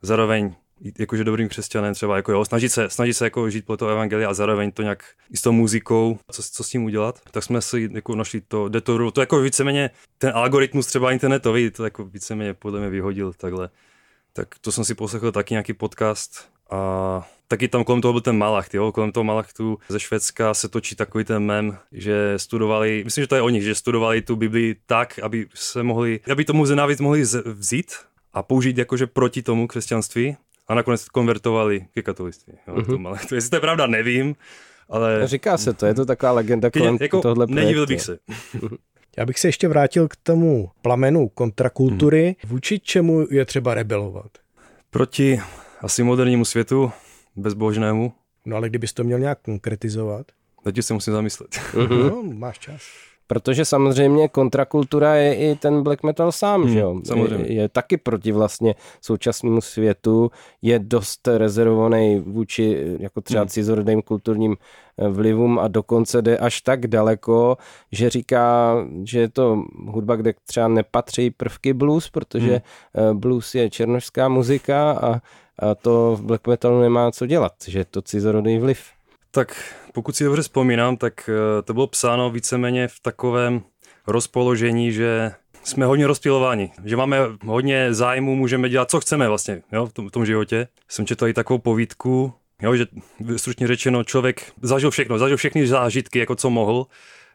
zároveň 0.02 0.56
jakože 1.00 1.24
dobrým 1.24 1.50
křesťanem 1.50 1.94
třeba, 1.94 2.16
jako 2.16 2.32
jo, 2.32 2.46
snažit 2.46 2.70
se, 2.70 2.90
snažit 2.90 3.14
se 3.14 3.26
jako 3.26 3.50
žít 3.50 3.66
po 3.66 3.78
to 3.78 3.88
evangelia 3.88 4.30
a 4.30 4.34
zároveň 4.34 4.72
to 4.72 4.82
nějak 4.82 5.04
i 5.32 5.38
s 5.38 5.42
tou 5.42 5.52
muzikou, 5.52 6.20
co, 6.32 6.44
co 6.44 6.64
s 6.64 6.70
tím 6.70 6.84
udělat, 6.84 7.22
tak 7.32 7.44
jsme 7.44 7.62
si 7.62 7.90
jako 7.94 8.16
našli 8.16 8.42
to, 8.42 8.70
jde 8.70 8.82
to, 8.82 9.12
jako 9.20 9.42
víceméně 9.42 9.90
ten 10.18 10.32
algoritmus 10.36 10.86
třeba 10.86 11.12
internetový, 11.12 11.72
to 11.72 11.84
jako 11.84 12.06
víceméně 12.06 12.54
podle 12.54 12.80
mě 12.80 12.90
vyhodil 12.90 13.34
takhle. 13.34 13.70
Tak 14.34 14.48
to 14.62 14.72
jsem 14.72 14.86
si 14.86 14.96
poslechl 14.96 15.32
taky 15.32 15.54
nějaký 15.54 15.74
podcast 15.74 16.50
a 16.70 17.30
taky 17.48 17.68
tam 17.68 17.84
kolem 17.84 18.02
toho 18.02 18.12
byl 18.12 18.22
ten 18.22 18.38
Malach, 18.38 18.74
jo? 18.74 18.92
kolem 18.92 19.12
toho 19.12 19.24
Malachtu 19.24 19.78
ze 19.90 20.00
Švédska 20.00 20.54
se 20.54 20.70
točí 20.70 20.96
takový 20.96 21.24
ten 21.24 21.44
mem, 21.44 21.78
že 21.92 22.34
studovali, 22.38 23.02
myslím, 23.06 23.24
že 23.24 23.28
to 23.28 23.36
je 23.36 23.42
o 23.42 23.50
nich, 23.50 23.64
že 23.64 23.76
studovali 23.76 24.22
tu 24.22 24.36
Bibli 24.36 24.76
tak, 24.86 25.20
aby 25.20 25.48
se 25.54 25.84
mohli, 25.84 26.20
aby 26.32 26.46
tomu 26.46 26.66
zenávět 26.66 27.00
mohli 27.00 27.24
vzít 27.46 27.92
a 28.34 28.44
použít 28.44 28.78
jakože 28.78 29.08
proti 29.08 29.42
tomu 29.42 29.68
křesťanství 29.68 30.38
a 30.68 30.76
nakonec 30.76 31.10
konvertovali 31.10 31.86
ke 31.94 32.02
katolictví. 32.02 32.54
Jo, 32.68 32.76
mm-hmm. 32.76 33.04
to, 33.04 33.10
ale 33.10 33.20
to, 33.30 33.36
jestli 33.36 33.50
to 33.50 33.56
je 33.56 33.60
pravda, 33.60 33.88
nevím, 33.88 34.36
ale... 34.90 35.28
Říká 35.28 35.58
se 35.58 35.74
to, 35.74 35.86
je 35.86 35.94
to 35.94 36.06
taková 36.06 36.32
legenda 36.32 36.72
kolem 36.72 36.98
jako 37.02 37.22
tohle 37.22 37.48
projektu. 37.48 37.66
Nedivil 37.66 37.88
bych 37.88 38.02
se. 38.02 38.20
Já 39.18 39.26
bych 39.26 39.40
se 39.40 39.48
ještě 39.48 39.68
vrátil 39.68 40.08
k 40.08 40.16
tomu 40.16 40.70
plamenu 40.82 41.30
kontrakultury. 41.30 42.36
Hmm. 42.42 42.52
Vůči 42.52 42.80
čemu 42.80 43.28
je 43.32 43.46
třeba 43.46 43.74
rebelovat? 43.74 44.32
Proti 44.90 45.42
asi 45.82 46.04
modernímu 46.04 46.46
světu, 46.46 46.92
bezbožnému. 47.36 48.14
No 48.46 48.58
ale 48.58 48.70
kdybys 48.70 48.94
to 48.94 49.04
měl 49.04 49.20
nějak 49.20 49.42
konkretizovat? 49.42 50.28
Teď 50.64 50.82
se 50.82 50.94
musím 50.94 51.14
zamyslet. 51.14 51.50
Mm-hmm. 51.52 52.10
No, 52.10 52.24
máš 52.24 52.60
čas. 52.60 52.82
Protože 53.28 53.66
samozřejmě 53.66 54.28
kontrakultura 54.28 55.16
je 55.16 55.36
i 55.36 55.56
ten 55.56 55.84
black 55.84 56.04
metal 56.04 56.32
sám, 56.32 56.62
hmm, 56.62 56.74
že 56.74 56.80
jo? 56.80 57.02
Samozřejmě. 57.04 57.46
Je, 57.48 57.62
je 57.62 57.70
taky 57.70 57.98
proti 57.98 58.32
vlastně 58.32 58.76
současnému 59.02 59.62
světu, 59.62 60.32
je 60.62 60.80
dost 60.80 61.28
rezervovaný 61.28 62.20
vůči 62.20 62.96
jako 63.00 63.22
třeba 63.22 63.42
hmm. 63.42 63.50
cizorodným 63.50 64.02
kulturním 64.02 64.56
eh, 64.98 65.08
vlivům 65.08 65.60
a 65.60 65.68
dokonce 65.68 66.22
jde 66.22 66.38
až 66.38 66.62
tak 66.62 66.88
daleko, 66.88 67.58
že 67.92 68.10
říká, 68.10 68.76
že 69.04 69.20
je 69.20 69.30
to 69.30 69.64
hudba, 69.88 70.16
kde 70.16 70.34
třeba 70.46 70.68
nepatří 70.68 71.32
prvky 71.32 71.74
blues, 71.74 72.10
protože 72.10 72.62
hmm. 72.94 73.20
blues 73.20 73.56
je 73.56 73.70
černožská 73.70 74.30
muzika 74.30 74.92
a, 74.92 75.22
a 75.60 75.76
to 75.76 76.16
v 76.16 76.22
black 76.22 76.48
metalu 76.48 76.82
nemá 76.82 77.12
co 77.12 77.26
dělat, 77.26 77.54
že 77.68 77.80
je 77.80 77.86
to 77.86 78.02
cizorodý 78.02 78.58
vliv. 78.58 78.97
Tak 79.32 79.76
pokud 79.94 80.16
si 80.16 80.24
dobře 80.24 80.42
vzpomínám, 80.42 80.98
tak 80.98 81.30
eh, 81.30 81.62
to 81.62 81.74
bylo 81.74 81.88
psáno 81.88 82.30
víceméně 82.30 82.88
v 82.88 83.00
takovém 83.00 83.62
rozpoložení, 84.08 84.92
že 84.92 85.32
jsme 85.64 85.86
hodně 85.86 86.08
rozptilováni, 86.08 86.72
že 86.86 86.96
máme 86.96 87.20
hodně 87.46 87.94
zájmu, 87.94 88.36
můžeme 88.36 88.70
dělat, 88.70 88.92
co 88.92 89.00
chceme 89.00 89.28
vlastně 89.28 89.62
jo, 89.72 89.86
v, 89.86 89.94
tom, 89.94 90.08
v 90.08 90.12
tom 90.12 90.26
životě. 90.26 90.68
Jsem 90.90 91.06
četl 91.06 91.28
i 91.28 91.34
takovou 91.34 91.60
povídku, 91.60 92.34
jo, 92.62 92.76
že 92.76 92.86
stručně 93.38 93.68
řečeno 93.68 94.04
člověk 94.04 94.52
zažil 94.62 94.92
všechno, 94.92 95.20
zažil 95.20 95.38
všechny 95.38 95.68
zážitky, 95.68 96.20
jako 96.20 96.36
co 96.36 96.50
mohl 96.50 96.86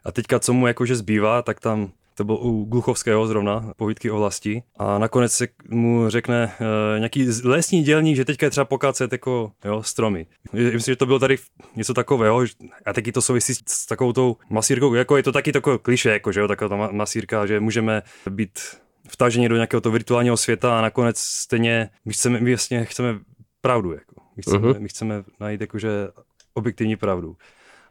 a 0.05 0.12
teďka 0.12 0.38
co 0.38 0.52
mu 0.52 0.66
jakože 0.66 0.96
zbývá, 0.96 1.42
tak 1.42 1.61
tam 1.61 1.92
to 2.14 2.25
byl 2.25 2.35
u 2.35 2.64
Gluchovského 2.64 3.27
zrovna, 3.27 3.72
povídky 3.77 4.11
o 4.11 4.16
vlasti. 4.16 4.62
A 4.77 4.98
nakonec 4.98 5.33
se 5.33 5.48
mu 5.68 6.11
řekne 6.11 6.53
uh, 6.61 6.98
nějaký 6.98 7.27
lesní 7.44 7.83
dělník, 7.83 8.16
že 8.16 8.25
teďka 8.25 8.46
je 8.46 8.51
třeba 8.51 8.64
pokácet 8.64 9.12
jako 9.12 9.53
jo, 9.64 9.83
stromy. 9.83 10.27
Myslím, 10.53 10.92
že 10.92 10.96
to 10.96 11.07
bylo 11.07 11.18
tady 11.18 11.37
něco 11.77 11.94
takového, 11.94 12.44
a 12.87 12.92
taky 12.92 13.12
to 13.12 13.22
souvisí 13.22 13.55
s 13.55 13.87
takovou 13.87 14.12
tou 14.12 14.37
masírkou, 14.51 14.94
jako 14.94 15.16
je 15.16 15.22
to 15.22 15.33
taky 15.33 15.53
takové 15.53 15.79
kliše, 15.79 16.11
jako, 16.11 16.33
že 16.33 16.40
jo, 16.40 16.48
taková 16.48 16.68
ta 16.68 16.92
masírka, 16.92 17.46
že 17.46 17.61
můžeme 17.61 18.03
být 18.31 18.59
vtažení 19.09 19.48
do 19.48 19.55
nějakého 19.55 19.81
toho 19.81 19.92
virtuálního 19.92 20.37
světa 20.37 20.79
a 20.79 20.83
nakonec 20.83 21.18
stejně 21.18 21.90
my 22.05 22.12
chceme, 22.12 22.40
my 22.40 22.51
vlastně 22.51 22.85
chceme 22.85 23.18
pravdu, 23.61 23.92
jako. 23.92 24.14
my, 24.37 24.42
chceme, 24.42 24.68
uh-huh. 24.68 24.81
my 24.81 24.88
chceme 24.88 25.25
najít 25.40 25.61
jakože 25.61 26.09
objektivní 26.55 26.96
pravdu. 26.96 27.37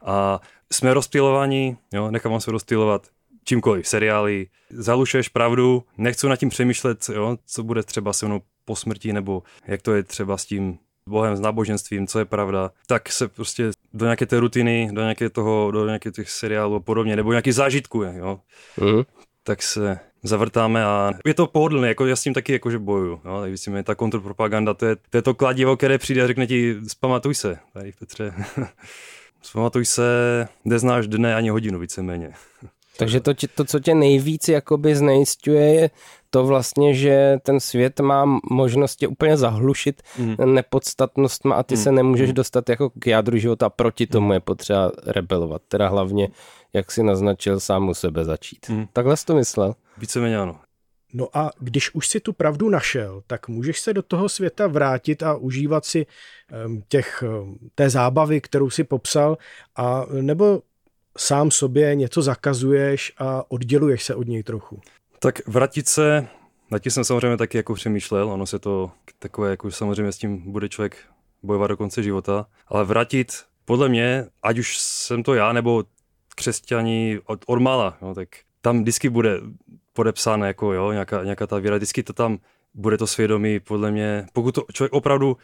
A 0.04 0.40
jsme 0.72 0.94
rozptilovaní, 0.94 1.76
jo, 1.92 2.10
nechám 2.10 2.40
se 2.40 2.50
rozptilovat 2.50 3.06
čímkoliv, 3.44 3.88
seriály, 3.88 4.46
zalušuješ 4.70 5.28
pravdu, 5.28 5.84
nechci 5.98 6.26
nad 6.26 6.36
tím 6.36 6.48
přemýšlet, 6.48 7.08
jo, 7.14 7.38
co 7.46 7.62
bude 7.62 7.82
třeba 7.82 8.12
se 8.12 8.26
mnou 8.26 8.40
po 8.64 8.76
smrti, 8.76 9.12
nebo 9.12 9.42
jak 9.66 9.82
to 9.82 9.94
je 9.94 10.02
třeba 10.02 10.38
s 10.38 10.46
tím 10.46 10.78
Bohem, 11.06 11.36
s 11.36 11.40
náboženstvím, 11.40 12.06
co 12.06 12.18
je 12.18 12.24
pravda, 12.24 12.70
tak 12.86 13.12
se 13.12 13.28
prostě 13.28 13.70
do 13.94 14.04
nějaké 14.06 14.26
té 14.26 14.40
rutiny, 14.40 14.90
do 14.92 15.00
nějaké 15.00 15.30
toho, 15.30 15.70
do 15.70 15.86
nějakých 15.86 16.12
těch 16.12 16.30
seriálů 16.30 16.74
a 16.74 16.80
podobně, 16.80 17.16
nebo 17.16 17.32
nějaký 17.32 17.52
zážitku, 17.52 18.02
jo, 18.02 18.40
mm. 18.80 19.02
tak 19.42 19.62
se 19.62 19.98
zavrtáme 20.22 20.84
a 20.84 21.12
je 21.26 21.34
to 21.34 21.46
pohodlné, 21.46 21.88
jako 21.88 22.06
já 22.06 22.16
s 22.16 22.22
tím 22.22 22.34
taky 22.34 22.52
jakože 22.52 22.78
bojuju. 22.78 23.20
No, 23.24 23.40
tak 23.40 23.50
myslím, 23.50 23.84
ta 23.84 23.94
kontrapropaganda, 23.94 24.74
to 24.74 24.86
je, 24.86 24.96
to 25.10 25.18
je 25.18 25.22
to 25.22 25.34
kladivo, 25.34 25.76
které 25.76 25.98
přijde 25.98 26.22
a 26.22 26.26
řekne 26.26 26.46
ti, 26.46 26.76
zpamatuj 26.88 27.34
se, 27.34 27.58
tady 27.72 27.92
Petře. 27.98 28.34
zpamatuj 29.42 29.84
se, 29.84 30.48
neznáš 30.64 31.06
dne 31.06 31.34
ani 31.34 31.48
hodinu 31.48 31.78
víceméně. 31.78 32.32
Takže 33.02 33.20
to, 33.20 33.32
to, 33.54 33.64
co 33.64 33.80
tě 33.80 33.94
nejvíc 33.94 34.48
jakoby 34.48 34.96
znejistuje, 34.96 35.74
je 35.74 35.90
to 36.30 36.46
vlastně, 36.46 36.94
že 36.94 37.36
ten 37.42 37.60
svět 37.60 38.00
má 38.00 38.40
možnost 38.50 38.96
tě 38.96 39.08
úplně 39.08 39.36
zahlušit 39.36 40.02
mm. 40.18 40.36
nepodstatnostma 40.54 41.54
a 41.54 41.62
ty 41.62 41.74
mm. 41.74 41.80
se 41.80 41.92
nemůžeš 41.92 42.28
mm. 42.28 42.34
dostat 42.34 42.68
jako 42.68 42.90
k 42.90 43.06
jádru 43.06 43.36
života. 43.36 43.70
Proti 43.70 44.06
tomu 44.06 44.26
mm. 44.26 44.32
je 44.32 44.40
potřeba 44.40 44.92
rebelovat. 45.06 45.62
Teda 45.68 45.88
hlavně, 45.88 46.28
jak 46.72 46.92
si 46.92 47.02
naznačil, 47.02 47.60
sám 47.60 47.88
u 47.88 47.94
sebe 47.94 48.24
začít. 48.24 48.68
Mm. 48.68 48.86
Takhle 48.92 49.16
jsi 49.16 49.26
to 49.26 49.34
myslel? 49.34 49.74
Víceméně 49.98 50.38
ano. 50.38 50.60
No 51.14 51.28
a 51.32 51.50
když 51.60 51.94
už 51.94 52.08
si 52.08 52.20
tu 52.20 52.32
pravdu 52.32 52.68
našel, 52.68 53.22
tak 53.26 53.48
můžeš 53.48 53.80
se 53.80 53.94
do 53.94 54.02
toho 54.02 54.28
světa 54.28 54.66
vrátit 54.66 55.22
a 55.22 55.34
užívat 55.34 55.84
si 55.84 56.06
těch, 56.88 57.24
té 57.74 57.90
zábavy, 57.90 58.40
kterou 58.40 58.70
si 58.70 58.84
popsal, 58.84 59.38
a 59.76 60.06
nebo 60.20 60.62
sám 61.18 61.50
sobě 61.50 61.94
něco 61.94 62.22
zakazuješ 62.22 63.12
a 63.18 63.50
odděluješ 63.50 64.02
se 64.02 64.14
od 64.14 64.28
něj 64.28 64.42
trochu? 64.42 64.80
Tak 65.18 65.48
vrátit 65.48 65.88
se, 65.88 66.26
na 66.70 66.78
tím 66.78 66.92
jsem 66.92 67.04
samozřejmě 67.04 67.36
taky 67.36 67.56
jako 67.56 67.74
přemýšlel, 67.74 68.30
ono 68.30 68.46
se 68.46 68.58
to 68.58 68.90
takové, 69.18 69.50
jako 69.50 69.70
samozřejmě 69.70 70.12
s 70.12 70.18
tím 70.18 70.52
bude 70.52 70.68
člověk 70.68 70.96
bojovat 71.42 71.66
do 71.66 71.76
konce 71.76 72.02
života, 72.02 72.46
ale 72.68 72.84
vrátit, 72.84 73.32
podle 73.64 73.88
mě, 73.88 74.26
ať 74.42 74.58
už 74.58 74.78
jsem 74.78 75.22
to 75.22 75.34
já, 75.34 75.52
nebo 75.52 75.84
křesťani 76.34 77.20
od, 77.26 77.44
od 77.46 77.58
mala, 77.58 77.98
no, 78.02 78.14
tak 78.14 78.28
tam 78.60 78.82
vždycky 78.82 79.08
bude 79.08 79.40
podepsáno 79.92 80.46
jako 80.46 80.72
jo, 80.72 80.92
nějaká, 80.92 81.24
nějaká 81.24 81.46
ta 81.46 81.58
víra, 81.58 81.76
vždycky 81.76 82.02
to 82.02 82.12
tam 82.12 82.38
bude 82.74 82.98
to 82.98 83.06
svědomí, 83.06 83.60
podle 83.60 83.90
mě, 83.90 84.26
pokud 84.32 84.54
to 84.54 84.64
člověk 84.72 84.92
opravdu 84.92 85.36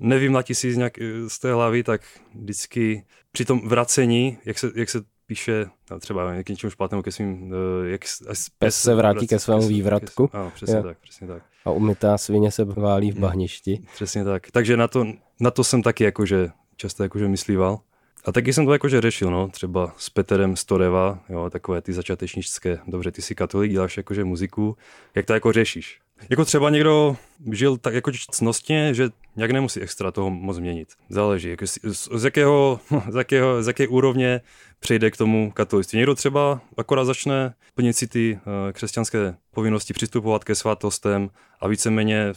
nevymlatí 0.00 0.54
si 0.54 0.72
z, 0.72 0.76
nějak, 0.76 0.98
z 1.28 1.38
té 1.38 1.52
hlavy, 1.52 1.82
tak 1.82 2.00
vždycky 2.34 3.04
při 3.32 3.44
tom 3.44 3.68
vracení, 3.68 4.38
jak 4.44 4.58
se, 4.58 4.70
jak 4.74 4.90
se 4.90 5.02
píše 5.26 5.66
no, 5.90 6.00
třeba 6.00 6.42
k 6.42 6.48
něčemu 6.48 6.70
špatnému 6.70 7.02
ke 7.02 7.12
svým... 7.12 7.54
Eh, 7.84 7.88
jak, 7.90 8.00
pes, 8.26 8.48
pes 8.58 8.76
se 8.76 8.94
vrátí 8.94 9.16
vrací, 9.16 9.26
ke 9.26 9.38
svému 9.38 9.68
vývratku. 9.68 10.28
Ke, 10.28 10.38
ano, 10.38 10.52
přesně 10.54 10.76
jo. 10.76 10.82
tak, 10.82 10.98
přesně 10.98 11.26
tak. 11.26 11.42
A 11.64 11.70
umytá 11.70 12.18
svině 12.18 12.50
se 12.50 12.64
válí 12.64 13.10
v 13.10 13.14
hmm. 13.14 13.22
bahništi. 13.22 13.86
Přesně 13.94 14.24
tak. 14.24 14.50
Takže 14.50 14.76
na 14.76 14.88
to, 14.88 15.06
na 15.40 15.50
to 15.50 15.64
jsem 15.64 15.82
taky 15.82 16.04
jakože 16.04 16.50
často 16.76 17.02
jakože 17.02 17.28
myslíval. 17.28 17.80
A 18.24 18.32
taky 18.32 18.52
jsem 18.52 18.66
to 18.66 18.72
jakože 18.72 19.00
řešil, 19.00 19.30
no, 19.30 19.48
třeba 19.48 19.94
s 19.96 20.10
Peterem 20.10 20.56
Storeva, 20.56 21.18
jo, 21.28 21.50
takové 21.50 21.82
ty 21.82 21.92
začátečnické, 21.92 22.78
dobře, 22.86 23.12
ty 23.12 23.22
jsi 23.22 23.34
katolik, 23.34 23.72
děláš 23.72 23.96
jakože 23.96 24.24
muziku, 24.24 24.76
jak 25.14 25.26
to 25.26 25.32
jako 25.32 25.52
řešíš? 25.52 26.00
Jako 26.30 26.44
třeba 26.44 26.70
někdo 26.70 27.16
žil 27.52 27.76
tak 27.76 27.94
jako 27.94 28.10
cnostně, 28.30 28.94
že 28.94 29.08
nějak 29.36 29.50
nemusí 29.50 29.80
extra 29.80 30.10
toho 30.10 30.30
moc 30.30 30.58
měnit. 30.58 30.88
Záleží, 31.08 31.48
jako 31.48 31.66
z, 31.66 31.78
z, 32.14 32.24
jakého, 32.24 32.80
z, 33.10 33.14
jakého, 33.14 33.62
z 33.62 33.66
jaké 33.66 33.88
úrovně 33.88 34.40
přejde 34.80 35.10
k 35.10 35.16
tomu 35.16 35.50
katolictví. 35.50 35.96
Někdo 35.96 36.14
třeba 36.14 36.60
akorát 36.76 37.04
začne 37.04 37.54
plnit 37.74 37.96
si 37.96 38.06
ty 38.06 38.38
uh, 38.46 38.72
křesťanské 38.72 39.34
povinnosti, 39.50 39.94
přistupovat 39.94 40.44
ke 40.44 40.54
svátostem 40.54 41.30
a 41.60 41.68
víceméně 41.68 42.32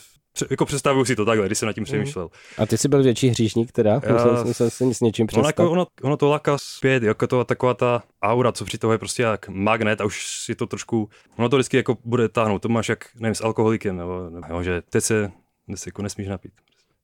jako 0.50 0.66
představuju 0.66 1.06
si 1.06 1.16
to 1.16 1.26
takhle, 1.26 1.46
když 1.46 1.58
jsem 1.58 1.68
nad 1.68 1.74
tím 1.74 1.82
mhm. 1.82 1.86
přemýšlel. 1.86 2.30
A 2.58 2.66
ty 2.66 2.78
jsi 2.78 2.88
byl 2.88 3.04
větší 3.04 3.30
hříšník 3.30 3.72
teda? 3.72 4.02
Já... 4.04 4.14
Musel, 4.14 4.46
musel 4.46 4.70
jsi 4.70 4.94
s 4.94 5.02
něčím 5.02 5.28
přestat? 5.28 5.40
Ono, 5.40 5.50
jako, 5.50 5.72
ono, 5.72 5.86
ono 6.02 6.18
to 6.18 6.30
láká 6.30 6.58
zpět, 6.58 7.04
jako 7.04 7.28
to 7.28 7.44
taková 7.44 7.74
ta 7.74 8.04
aura, 8.22 8.52
co 8.52 8.66
při 8.66 8.78
toho 8.78 8.94
je 8.94 8.98
prostě 9.00 9.24
jak 9.24 9.50
magnet 9.50 10.02
a 10.02 10.06
už 10.06 10.28
si 10.28 10.56
to 10.56 10.68
trošku, 10.68 11.10
ono 11.38 11.50
to 11.50 11.56
vždycky 11.56 11.78
jako 11.78 11.98
bude 12.06 12.30
táhnout, 12.30 12.62
to 12.62 12.70
máš 12.70 12.90
jak, 12.90 13.06
nevím, 13.20 13.36
s 13.36 13.44
alkoholikem, 13.44 13.98
nebo, 13.98 14.30
nebo 14.30 14.64
že 14.64 14.82
teď 14.90 15.04
se, 15.04 15.32
teď 15.68 15.80
se 15.80 15.88
jako 15.88 16.02
nesmíš 16.02 16.28
napít. 16.28 16.52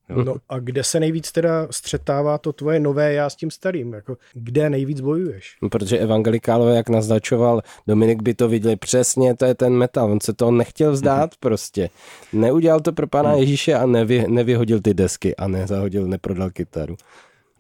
No 0.10 0.36
a 0.50 0.60
kde 0.60 0.84
se 0.84 1.00
nejvíc 1.00 1.32
teda 1.32 1.68
střetává 1.72 2.38
to 2.38 2.54
tvoje 2.54 2.80
nové 2.80 3.14
já 3.14 3.30
s 3.30 3.36
tím 3.36 3.52
starým? 3.52 3.94
Jako, 3.94 4.18
kde 4.34 4.70
nejvíc 4.70 5.02
bojuješ? 5.02 5.58
No, 5.62 5.70
protože 5.70 5.98
evangelikálové, 5.98 6.76
jak 6.76 6.90
naznačoval 6.90 7.62
Dominik, 7.88 8.22
by 8.22 8.34
to 8.34 8.48
viděli 8.48 8.76
přesně, 8.76 9.36
to 9.36 9.46
je 9.46 9.56
ten 9.56 9.74
metal. 9.74 10.12
On 10.12 10.20
se 10.22 10.34
to 10.34 10.52
nechtěl 10.52 10.92
vzdát 10.92 11.32
mm-hmm. 11.32 11.38
prostě. 11.40 11.90
Neudělal 12.34 12.80
to 12.80 12.92
pro 12.92 13.08
pana 13.08 13.32
mm. 13.32 13.40
Ježíše 13.40 13.74
a 13.74 13.86
nevy, 13.86 14.26
nevyhodil 14.28 14.82
ty 14.82 14.94
desky 14.94 15.36
a 15.36 15.48
nezahodil, 15.48 16.08
neprodal 16.08 16.50
kytaru. 16.50 16.96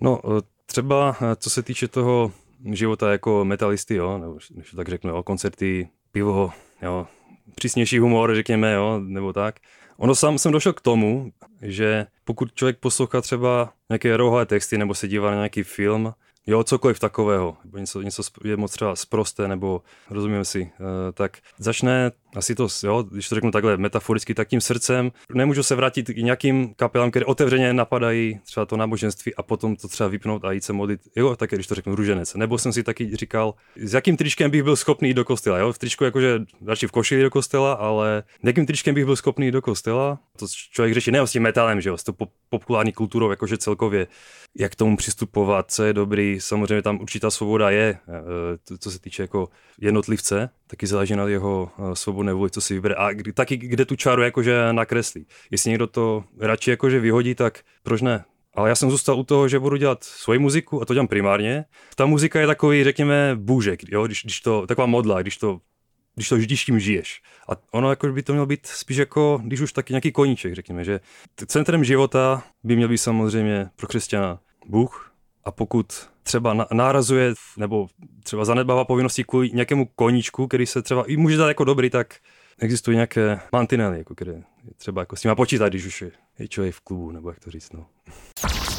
No 0.01 0.19
eh, 0.25 0.41
třeba 0.65 1.15
eh, 1.21 1.35
co 1.35 1.49
se 1.49 1.63
týče 1.63 1.87
toho 1.87 2.31
života 2.71 3.11
jako 3.11 3.45
metalisty, 3.45 3.95
jo, 3.95 4.17
nebo 4.17 4.37
když 4.49 4.71
tak 4.71 4.89
řeknu, 4.89 5.09
jo, 5.09 5.23
koncerty, 5.23 5.89
pivo, 6.11 6.51
jo, 6.81 7.07
přísnější 7.55 7.99
humor, 7.99 8.35
řekněme, 8.35 8.73
jo, 8.73 8.99
nebo 9.03 9.33
tak. 9.33 9.55
Ono 10.03 10.15
sám 10.15 10.37
jsem 10.37 10.51
došel 10.51 10.73
k 10.73 10.81
tomu, 10.81 11.31
že 11.61 12.07
pokud 12.23 12.53
člověk 12.53 12.77
poslouchá 12.79 13.21
třeba 13.21 13.73
nějaké 13.89 14.17
rohové 14.17 14.45
texty 14.45 14.77
nebo 14.77 14.93
se 14.93 15.07
dívá 15.07 15.29
na 15.29 15.35
nějaký 15.35 15.63
film, 15.63 16.13
jo, 16.47 16.63
cokoliv 16.63 16.99
takového, 16.99 17.57
nebo 17.63 17.77
něco, 17.77 18.01
něco 18.01 18.23
je 18.43 18.57
moc 18.57 18.71
třeba 18.71 18.95
zprosté, 18.95 19.47
nebo 19.47 19.81
rozumíme 20.09 20.45
si, 20.45 20.61
uh, 20.61 20.87
tak 21.13 21.37
začne 21.57 22.11
asi 22.35 22.55
to, 22.55 22.67
jo, 22.83 23.03
když 23.03 23.29
to 23.29 23.35
řeknu 23.35 23.51
takhle 23.51 23.77
metaforicky, 23.77 24.33
tak 24.33 24.47
tím 24.47 24.61
srdcem. 24.61 25.11
Nemůžu 25.33 25.63
se 25.63 25.75
vrátit 25.75 26.09
k 26.09 26.17
nějakým 26.17 26.73
kapelám, 26.73 27.11
které 27.11 27.25
otevřeně 27.25 27.73
napadají 27.73 28.39
třeba 28.45 28.65
to 28.65 28.77
náboženství 28.77 29.35
a 29.35 29.43
potom 29.43 29.75
to 29.75 29.87
třeba 29.87 30.09
vypnout 30.09 30.45
a 30.45 30.51
jít 30.51 30.63
se 30.63 30.73
modlit, 30.73 31.01
jo, 31.15 31.35
také 31.35 31.55
když 31.55 31.67
to 31.67 31.75
řeknu 31.75 31.95
růženec. 31.95 32.33
Nebo 32.33 32.57
jsem 32.57 32.73
si 32.73 32.83
taky 32.83 33.15
říkal, 33.15 33.53
s 33.75 33.93
jakým 33.93 34.17
tričkem 34.17 34.51
bych 34.51 34.63
byl 34.63 34.75
schopný 34.75 35.09
jít 35.09 35.13
do 35.13 35.25
kostela, 35.25 35.57
jo, 35.57 35.73
v 35.73 35.77
tričku 35.77 36.03
jakože 36.03 36.39
radši 36.65 36.87
v 36.87 36.91
košili 36.91 37.23
do 37.23 37.29
kostela, 37.29 37.73
ale 37.73 38.23
jakým 38.43 38.65
tričkem 38.65 38.95
bych 38.95 39.05
byl 39.05 39.15
schopný 39.15 39.45
jít 39.45 39.51
do 39.51 39.61
kostela, 39.61 40.19
to 40.37 40.45
člověk 40.71 40.93
řeší 40.93 41.11
ne 41.11 41.27
s 41.27 41.31
tím 41.31 41.43
metalem, 41.43 41.81
že 41.81 41.89
jo, 41.89 41.97
s 41.97 42.03
to 42.03 42.13
populární 42.49 42.91
kulturou, 42.93 43.29
jakože 43.29 43.57
celkově, 43.57 44.07
jak 44.57 44.71
k 44.71 44.75
tomu 44.75 44.97
přistupovat, 44.97 45.71
co 45.71 45.83
je 45.83 45.93
dobrý, 45.93 46.39
samozřejmě 46.39 46.81
tam 46.81 46.99
určitá 47.01 47.31
svoboda 47.31 47.69
je, 47.69 47.97
eh, 48.07 48.77
co 48.77 48.91
se 48.91 48.99
týče 48.99 49.23
jako 49.23 49.49
jednotlivce, 49.81 50.49
taky 50.73 50.87
záleží 50.87 51.15
na 51.15 51.27
jeho 51.27 51.71
eh, 51.77 51.95
svobodné 51.95 52.33
vůli, 52.33 52.49
co 52.49 52.61
si 52.61 52.73
vybere. 52.73 52.95
A 52.95 53.09
taky 53.33 53.57
kde 53.57 53.85
tu 53.85 53.95
čáru 53.95 54.21
jakože 54.21 54.73
nakreslí. 54.73 55.27
Jestli 55.51 55.69
někdo 55.69 55.87
to 55.87 56.23
radši 56.39 56.69
jakože 56.69 56.99
vyhodí, 56.99 57.35
tak 57.35 57.59
proč 57.83 58.01
ne? 58.01 58.25
Ale 58.53 58.69
já 58.69 58.75
jsem 58.75 58.91
zůstal 58.91 59.19
u 59.19 59.23
toho, 59.23 59.47
že 59.47 59.59
budu 59.59 59.77
dělat 59.77 60.03
svoji 60.03 60.39
muziku 60.39 60.81
a 60.81 60.85
to 60.85 60.93
dělám 60.93 61.07
primárně. 61.07 61.65
Ta 61.95 62.05
muzika 62.05 62.39
je 62.39 62.47
takový, 62.47 62.83
řekněme, 62.83 63.35
bůžek, 63.35 63.79
jo? 63.91 64.05
Když, 64.05 64.23
když 64.23 64.41
to, 64.41 64.67
taková 64.67 64.87
modla, 64.87 65.21
když 65.21 65.37
to 65.37 65.59
když 66.15 66.29
to 66.29 66.37
když 66.37 66.65
tím 66.65 66.79
žiješ. 66.79 67.21
A 67.49 67.53
ono 67.71 67.89
jako 67.89 68.07
by 68.07 68.23
to 68.23 68.33
mělo 68.33 68.45
být 68.45 68.67
spíš 68.67 68.97
jako, 68.97 69.41
když 69.43 69.61
už 69.61 69.73
taky 69.73 69.93
nějaký 69.93 70.11
koníček, 70.11 70.53
řekněme, 70.53 70.83
že 70.83 70.99
centrem 71.45 71.83
života 71.83 72.43
by 72.63 72.75
měl 72.75 72.87
být 72.87 72.97
samozřejmě 72.97 73.69
pro 73.75 73.87
křesťana 73.87 74.39
Bůh 74.65 75.11
a 75.43 75.51
pokud 75.51 76.09
třeba 76.23 76.67
nárazuje 76.71 77.33
nebo 77.57 77.87
třeba 78.23 78.45
zanedbává 78.45 78.85
povinnosti 78.85 79.23
kvůli 79.23 79.49
nějakému 79.53 79.87
koníčku, 79.95 80.47
který 80.47 80.65
se 80.65 80.81
třeba 80.81 81.03
i 81.03 81.17
může 81.17 81.37
dát 81.37 81.47
jako 81.47 81.63
dobrý, 81.63 81.89
tak 81.89 82.15
existují 82.59 82.95
nějaké 82.95 83.39
mantinely, 83.51 83.97
jako 83.97 84.15
které 84.15 84.31
je 84.31 84.73
třeba 84.77 85.01
jako 85.01 85.15
s 85.15 85.23
nimi 85.23 85.35
počítat, 85.35 85.69
když 85.69 85.85
už 85.85 86.01
je, 86.01 86.11
je 86.39 86.47
člověk 86.47 86.75
v 86.75 86.81
klubu, 86.81 87.11
nebo 87.11 87.29
jak 87.29 87.39
to 87.39 87.51
říct, 87.51 87.73
no. 87.73 87.85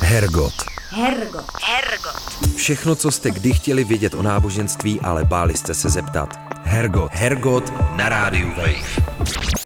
Hergot. 0.01 0.53
Hergot. 0.91 1.45
Hergot. 1.63 2.57
Všechno, 2.57 2.95
co 2.97 3.11
jste 3.11 3.31
kdy 3.31 3.53
chtěli 3.53 3.85
vědět 3.85 4.15
o 4.15 4.23
náboženství, 4.23 5.01
ale 5.01 5.25
báli 5.25 5.55
jste 5.57 5.75
se 5.75 5.89
zeptat. 5.89 6.39
Hergot. 6.63 7.13
Hergot 7.13 7.73
na 7.97 8.09
rádiu 8.09 8.49
Wave. 8.49 9.05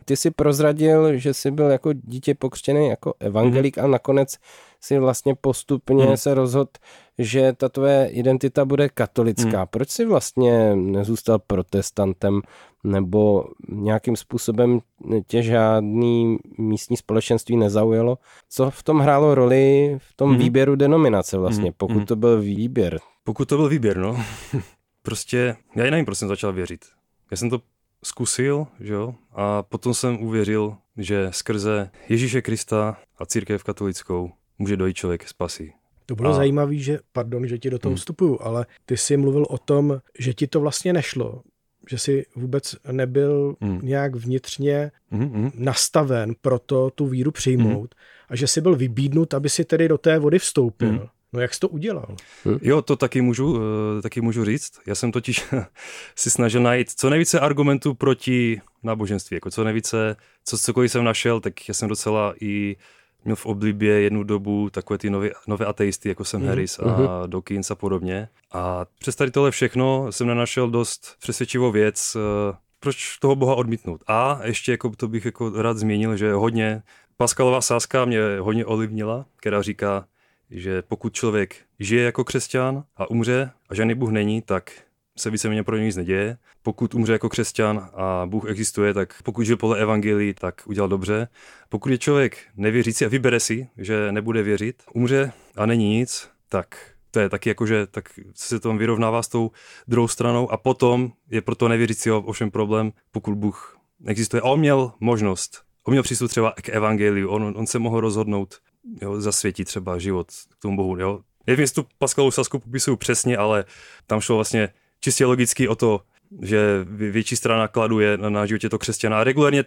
Ty 0.05 0.17
jsi 0.17 0.31
prozradil, 0.31 1.17
že 1.17 1.35
jsi 1.35 1.51
byl 1.51 1.71
jako 1.71 1.93
dítě 1.93 2.35
pokřtěný 2.35 2.89
jako 2.89 3.15
evangelik 3.21 3.77
mm. 3.77 3.85
a 3.85 3.87
nakonec 3.87 4.37
si 4.81 4.99
vlastně 4.99 5.35
postupně 5.35 6.05
Hmm. 6.05 6.17
se 6.17 6.35
rozhodl, 6.35 6.71
že 7.19 7.53
ta 7.53 7.69
tvoje 7.69 8.09
identita 8.13 8.65
bude 8.65 8.89
katolická. 8.89 9.67
Proč 9.67 9.89
si 9.91 10.05
vlastně 10.05 10.77
nezůstal 10.77 11.39
protestantem 11.39 12.41
nebo 12.85 13.45
nějakým 13.69 14.17
způsobem 14.17 14.81
tě 15.27 15.43
žádný 15.43 16.39
místní 16.59 16.97
společenství 16.97 17.57
nezaujalo? 17.57 18.19
Co 18.49 18.71
v 18.71 18.83
tom 18.83 18.99
hrálo 19.01 19.35
roli 19.35 19.97
v 20.01 20.17
tom 20.17 20.31
Mhm. 20.31 20.39
výběru 20.39 20.77
denominace 20.77 21.39
vlastně, 21.39 21.65
Mhm. 21.71 21.75
pokud 21.77 21.97
Mhm. 21.97 22.07
to 22.07 22.17
byl 22.17 22.41
výběr? 22.41 23.01
Pokud 23.25 23.49
to 23.49 23.57
byl 23.57 23.69
výběr, 23.69 23.97
no. 23.97 24.17
prostě, 25.03 25.57
já 25.77 25.85
nevím, 25.91 26.05
proč 26.05 26.19
jsem 26.19 26.29
začal 26.29 26.53
věřit. 26.53 26.85
Já 27.31 27.37
jsem 27.37 27.51
to 27.51 27.61
zkusil, 28.05 28.67
že 28.81 28.93
jo, 28.93 29.15
a 29.33 29.63
potom 29.63 29.95
jsem 29.95 30.23
uvěřil, 30.23 30.77
že 30.97 31.29
skrze 31.31 31.91
Ježíše 32.09 32.43
Krista 32.43 32.97
a 33.19 33.27
církev 33.27 33.65
katolickou 33.65 34.31
může 34.59 34.77
dojít 34.77 34.95
člověk 34.97 35.25
k 35.25 35.29
spasi. 35.29 35.73
To 36.07 36.15
bylo 36.15 36.31
A- 36.31 36.35
zajímavé, 36.35 36.75
že, 36.77 36.99
pardon, 37.13 37.47
že 37.47 37.59
ti 37.59 37.71
do 37.71 37.79
toho 37.79 37.91
Hmm. 37.91 37.97
vstupuju, 37.97 38.39
ale 38.41 38.67
ty 38.87 38.97
jsi 38.97 39.17
mluvil 39.17 39.47
o 39.49 39.59
tom, 39.59 40.01
že 40.19 40.35
ti 40.35 40.47
to 40.47 40.61
vlastně 40.61 40.93
nešlo, 40.93 41.43
že 41.91 41.99
jsi 41.99 42.25
vůbec 42.37 42.77
nebyl 42.93 43.57
Hmm. 43.61 43.81
nějak 43.83 44.15
vnitřně 44.17 44.91
Mhm, 45.11 45.51
nastaven 45.55 46.35
pro 46.41 46.59
to 46.59 46.91
tu 46.91 47.07
víru 47.07 47.31
přijmout 47.31 47.95
a 48.29 48.37
že 48.37 48.47
jsi 48.47 48.61
byl 48.61 48.77
vybídnut, 48.77 49.35
aby 49.35 49.49
si 49.49 49.65
tedy 49.65 49.89
do 49.89 49.99
té 49.99 50.19
vody 50.19 50.39
vstoupil. 50.39 50.93
Mhm. 50.93 51.07
No 51.33 51.41
jak 51.41 51.55
jsi 51.55 51.61
to 51.61 51.69
udělal? 51.69 52.17
Jo, 52.63 52.83
to 52.83 52.97
taky 52.97 53.21
můžu, 53.21 53.61
eh, 53.99 54.03
taky 54.03 54.21
můžu 54.21 54.45
říct. 54.45 54.73
Já 54.87 54.95
jsem 54.95 55.13
totiž 55.13 55.45
si 56.17 56.31
snažil 56.31 56.63
najít 56.63 56.91
co 56.91 57.11
nejvíce 57.11 57.41
argumentů 57.41 57.95
proti 57.95 58.61
náboženství. 58.83 59.35
Jako 59.35 59.51
co 59.51 59.65
nejvíce, 59.65 60.17
co 60.45 60.59
cokoliv 60.59 60.91
jsem 60.93 61.05
našel, 61.05 61.41
tak 61.41 61.69
já 61.69 61.75
jsem 61.75 61.89
docela 61.89 62.35
i 62.41 62.77
měl 63.25 63.37
v 63.37 63.47
oblibě 63.47 64.01
jednu 64.01 64.23
dobu 64.23 64.71
takové 64.71 64.99
ty 64.99 65.11
nové, 65.11 65.31
nové 65.47 65.67
ateisty, 65.67 66.09
jako 66.09 66.25
jsem 66.25 66.41
Mhm, 66.41 66.49
Harris 66.49 66.79
a 66.79 67.27
Dawkins 67.27 67.71
a 67.71 67.75
podobně. 67.75 68.29
A 68.53 68.87
přes 68.99 69.17
tady 69.17 69.31
tohle 69.31 69.51
všechno 69.51 70.13
jsem 70.13 70.27
nenašel 70.27 70.71
dost 70.71 71.17
přesvědčivou 71.21 71.73
věc, 71.73 72.17
eh, 72.17 72.57
proč 72.81 73.19
toho 73.19 73.37
Boha 73.37 73.55
odmítnout. 73.55 74.01
A 74.07 74.41
ještě 74.45 74.73
jako 74.73 74.91
to 74.97 75.09
bych 75.09 75.25
jako 75.25 75.63
rád 75.63 75.79
zmínil, 75.79 76.17
že 76.17 76.33
hodně 76.33 76.83
Paskalová 77.17 77.61
sázka 77.61 78.05
mě 78.05 78.21
hodně 78.41 78.67
ovlivnila, 78.67 79.27
která 79.37 79.63
říká, 79.63 80.05
že 80.51 80.83
pokud 80.83 81.13
člověk 81.13 81.57
žije 81.81 82.05
jako 82.05 82.25
křesťan 82.25 82.85
a 82.97 83.11
umře 83.11 83.51
a 83.69 83.75
žádný 83.75 83.95
Bůh 83.95 84.11
není, 84.11 84.43
tak 84.43 84.73
se 85.19 85.31
víceméně 85.31 85.63
pro 85.63 85.77
něj 85.77 85.87
nic 85.87 85.97
neděje. 85.97 86.39
Pokud 86.63 86.95
umře 86.95 87.13
jako 87.13 87.29
křesťan 87.29 87.91
a 87.95 88.27
Bůh 88.27 88.51
existuje, 88.51 88.95
tak 88.95 89.23
pokud 89.23 89.43
žil 89.43 89.57
podle 89.57 89.79
evangelii, 89.79 90.35
tak 90.35 90.63
udělal 90.67 90.89
dobře. 90.89 91.29
Pokud 91.69 91.89
je 91.89 91.99
člověk 91.99 92.39
nevěřící 92.57 93.05
a 93.05 93.09
vybere 93.09 93.41
si, 93.41 93.69
že 93.77 94.13
nebude 94.13 94.43
věřit, 94.43 94.83
umře 94.95 95.33
a 95.57 95.67
není 95.67 95.89
nic, 95.89 96.29
tak 96.49 96.77
to 97.11 97.21
je 97.21 97.29
taky 97.29 97.49
jako, 97.49 97.67
že 97.67 97.87
tak 97.87 98.09
se 98.35 98.61
to 98.61 98.75
vyrovnává 98.75 99.23
s 99.23 99.29
tou 99.29 99.51
druhou 99.89 100.09
stranou 100.09 100.53
a 100.53 100.57
potom 100.57 101.13
je 101.31 101.41
pro 101.41 101.55
to 101.55 101.69
nevěřícího 101.69 102.23
ovšem 102.23 102.51
problém, 102.51 102.93
pokud 103.11 103.35
Bůh 103.35 103.79
existuje. 104.07 104.41
A 104.41 104.45
on 104.45 104.61
měl 104.61 104.93
možnost, 105.01 105.63
on 105.85 105.93
měl 105.93 106.03
přístup 106.03 106.31
třeba 106.31 106.53
k 106.63 106.69
evangeliu, 106.69 107.29
on, 107.29 107.55
on 107.57 107.67
se 107.67 107.79
mohl 107.79 108.01
rozhodnout 108.01 108.59
jo, 109.03 109.21
zasvětit 109.21 109.67
třeba 109.69 109.99
život 109.99 110.27
k 110.59 110.63
tomu 110.63 110.77
Bohu. 110.77 110.99
Jo. 110.99 111.21
Nevím, 111.47 111.61
jestli 111.61 111.83
tu 111.83 111.89
Paskalovou 111.99 112.31
sasku 112.31 112.59
popisuju 112.59 112.97
přesně, 112.97 113.37
ale 113.37 113.65
tam 114.07 114.21
šlo 114.21 114.37
vlastně 114.37 114.69
čistě 115.01 115.27
logicky 115.27 115.69
o 115.69 115.75
to, 115.75 116.01
že 116.43 116.85
vě- 116.85 117.11
větší 117.11 117.37
strana 117.37 117.69
kladu 117.69 118.01
je 118.01 118.17
na, 118.17 118.31
na 118.31 118.47
životě 118.47 118.69
to 118.69 118.79
křesťana. 118.79 119.21
A 119.21 119.25
regulárně, 119.25 119.65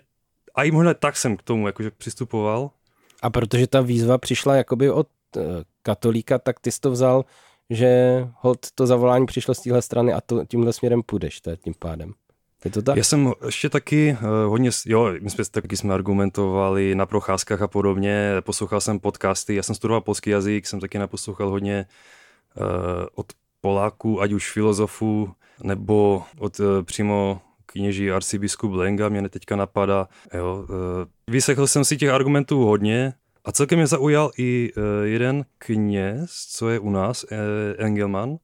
a 0.55 0.63
i 0.63 0.71
možná 0.71 0.93
tak 0.93 1.17
jsem 1.17 1.37
k 1.37 1.43
tomu 1.43 1.67
jakože 1.67 1.91
přistupoval. 1.91 2.69
A 3.21 3.29
protože 3.29 3.67
ta 3.67 3.81
výzva 3.81 4.17
přišla 4.17 4.55
jakoby 4.55 4.89
od 4.89 5.07
eh, 5.37 5.41
katolíka, 5.83 6.39
tak 6.39 6.59
ty 6.59 6.71
jsi 6.71 6.79
to 6.79 6.91
vzal, 6.91 7.25
že 7.69 8.21
hold 8.35 8.59
to 8.75 8.87
zavolání 8.87 9.25
přišlo 9.25 9.53
z 9.53 9.59
téhle 9.59 9.81
strany 9.81 10.13
a 10.13 10.21
to, 10.21 10.45
tímhle 10.45 10.73
směrem 10.73 11.03
půjdeš, 11.03 11.41
to 11.41 11.49
je 11.49 11.57
tím 11.57 11.73
pádem. 11.79 12.13
Je 12.65 12.71
to 12.71 12.81
tak? 12.81 12.97
Já 12.97 13.03
jsem 13.03 13.33
ještě 13.45 13.69
taky 13.69 14.17
uh, 14.21 14.27
hodně, 14.49 14.69
jo, 14.85 15.13
my 15.21 15.29
jsme 15.29 15.43
taky 15.51 15.77
jsme 15.77 15.93
argumentovali 15.93 16.95
na 16.95 17.05
procházkách 17.05 17.61
a 17.61 17.67
podobně, 17.67 18.33
poslouchal 18.41 18.81
jsem 18.81 18.99
podcasty, 18.99 19.55
já 19.55 19.63
jsem 19.63 19.75
studoval 19.75 20.01
polský 20.01 20.29
jazyk, 20.29 20.67
jsem 20.67 20.79
taky 20.79 20.99
naposlouchal 20.99 21.49
hodně 21.49 21.85
uh, 22.55 22.65
od 23.15 23.33
Poláků, 23.61 24.21
ať 24.21 24.31
už 24.31 24.51
filozofů, 24.51 25.33
nebo 25.63 26.23
od 26.39 26.59
uh, 26.59 26.65
přímo 26.83 27.41
kněží 27.65 28.11
arcibiskup 28.11 28.71
Lenga, 28.73 29.09
mě 29.09 29.29
teďka 29.29 29.55
napadá. 29.55 30.07
Jo, 30.33 30.65
uh, 30.69 30.75
vyslechl 31.27 31.67
jsem 31.67 31.85
si 31.85 31.97
těch 31.97 32.09
argumentů 32.09 32.65
hodně 32.65 33.13
a 33.45 33.51
celkem 33.51 33.79
mě 33.79 33.87
zaujal 33.87 34.31
i 34.37 34.71
uh, 34.77 34.83
jeden 35.03 35.45
kněz, 35.57 36.31
co 36.31 36.69
je 36.69 36.79
u 36.79 36.89
nás, 36.89 37.25
Engelman, 37.77 38.37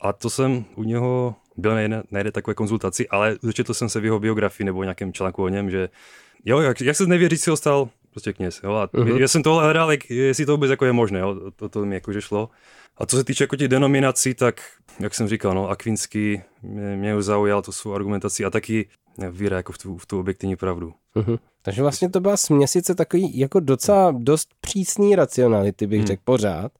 a 0.00 0.12
to 0.12 0.30
jsem 0.30 0.64
u 0.76 0.82
něho 0.82 1.34
byl 1.56 1.74
na 1.74 1.80
jedné, 1.80 2.02
na 2.10 2.18
jedné 2.18 2.32
takové 2.32 2.54
konzultaci, 2.54 3.08
ale 3.08 3.36
dočetl 3.42 3.74
jsem 3.74 3.88
se 3.88 4.00
v 4.00 4.04
jeho 4.04 4.20
biografii 4.20 4.64
nebo 4.64 4.82
nějakém 4.82 5.12
článku 5.12 5.42
o 5.42 5.48
něm, 5.48 5.70
že 5.70 5.88
jo, 6.44 6.60
jak, 6.60 6.80
jak 6.80 6.96
se 6.96 7.06
nevěřícího 7.06 7.56
stal 7.56 7.88
prostě 8.14 8.32
kněz. 8.32 8.60
Jo, 8.64 8.72
a 8.72 8.86
uh-huh. 8.86 9.20
Já 9.20 9.28
jsem 9.28 9.42
tohle 9.42 9.64
hledal, 9.64 9.90
jak, 9.90 10.10
jestli 10.10 10.46
to 10.46 10.52
vůbec 10.52 10.70
jako 10.70 10.84
je 10.84 10.92
možné, 10.92 11.20
jo, 11.20 11.50
to, 11.56 11.68
to 11.68 11.84
mi 11.84 11.94
jakože 11.94 12.20
šlo. 12.20 12.48
A 12.98 13.06
co 13.06 13.16
se 13.16 13.24
týče 13.24 13.44
jako 13.44 13.56
těch 13.56 13.68
denominací, 13.68 14.34
tak 14.34 14.60
jak 15.00 15.14
jsem 15.14 15.28
říkal, 15.28 15.54
no, 15.54 15.68
Akvinský 15.68 16.42
mě, 16.62 16.96
mě 16.96 17.16
už 17.16 17.24
zaujal 17.24 17.62
to 17.62 17.72
svou 17.72 17.94
argumentaci 17.94 18.44
a 18.44 18.50
taky 18.50 18.88
víra 19.30 19.56
jako 19.56 19.72
v 19.72 19.78
tu, 19.78 19.96
v 19.96 20.06
tu 20.06 20.20
objektivní 20.20 20.56
pravdu. 20.56 20.92
Mhm. 21.14 21.36
Takže 21.62 21.82
vlastně 21.82 22.10
to 22.10 22.20
byla 22.20 22.36
směsice 22.36 22.94
takový 22.94 23.38
jako 23.38 23.60
docela 23.60 24.12
dost 24.18 24.48
přísný 24.60 25.16
racionality, 25.16 25.86
bych 25.86 25.98
Hmm. 25.98 26.06
řekl 26.06 26.22
pořád, 26.24 26.72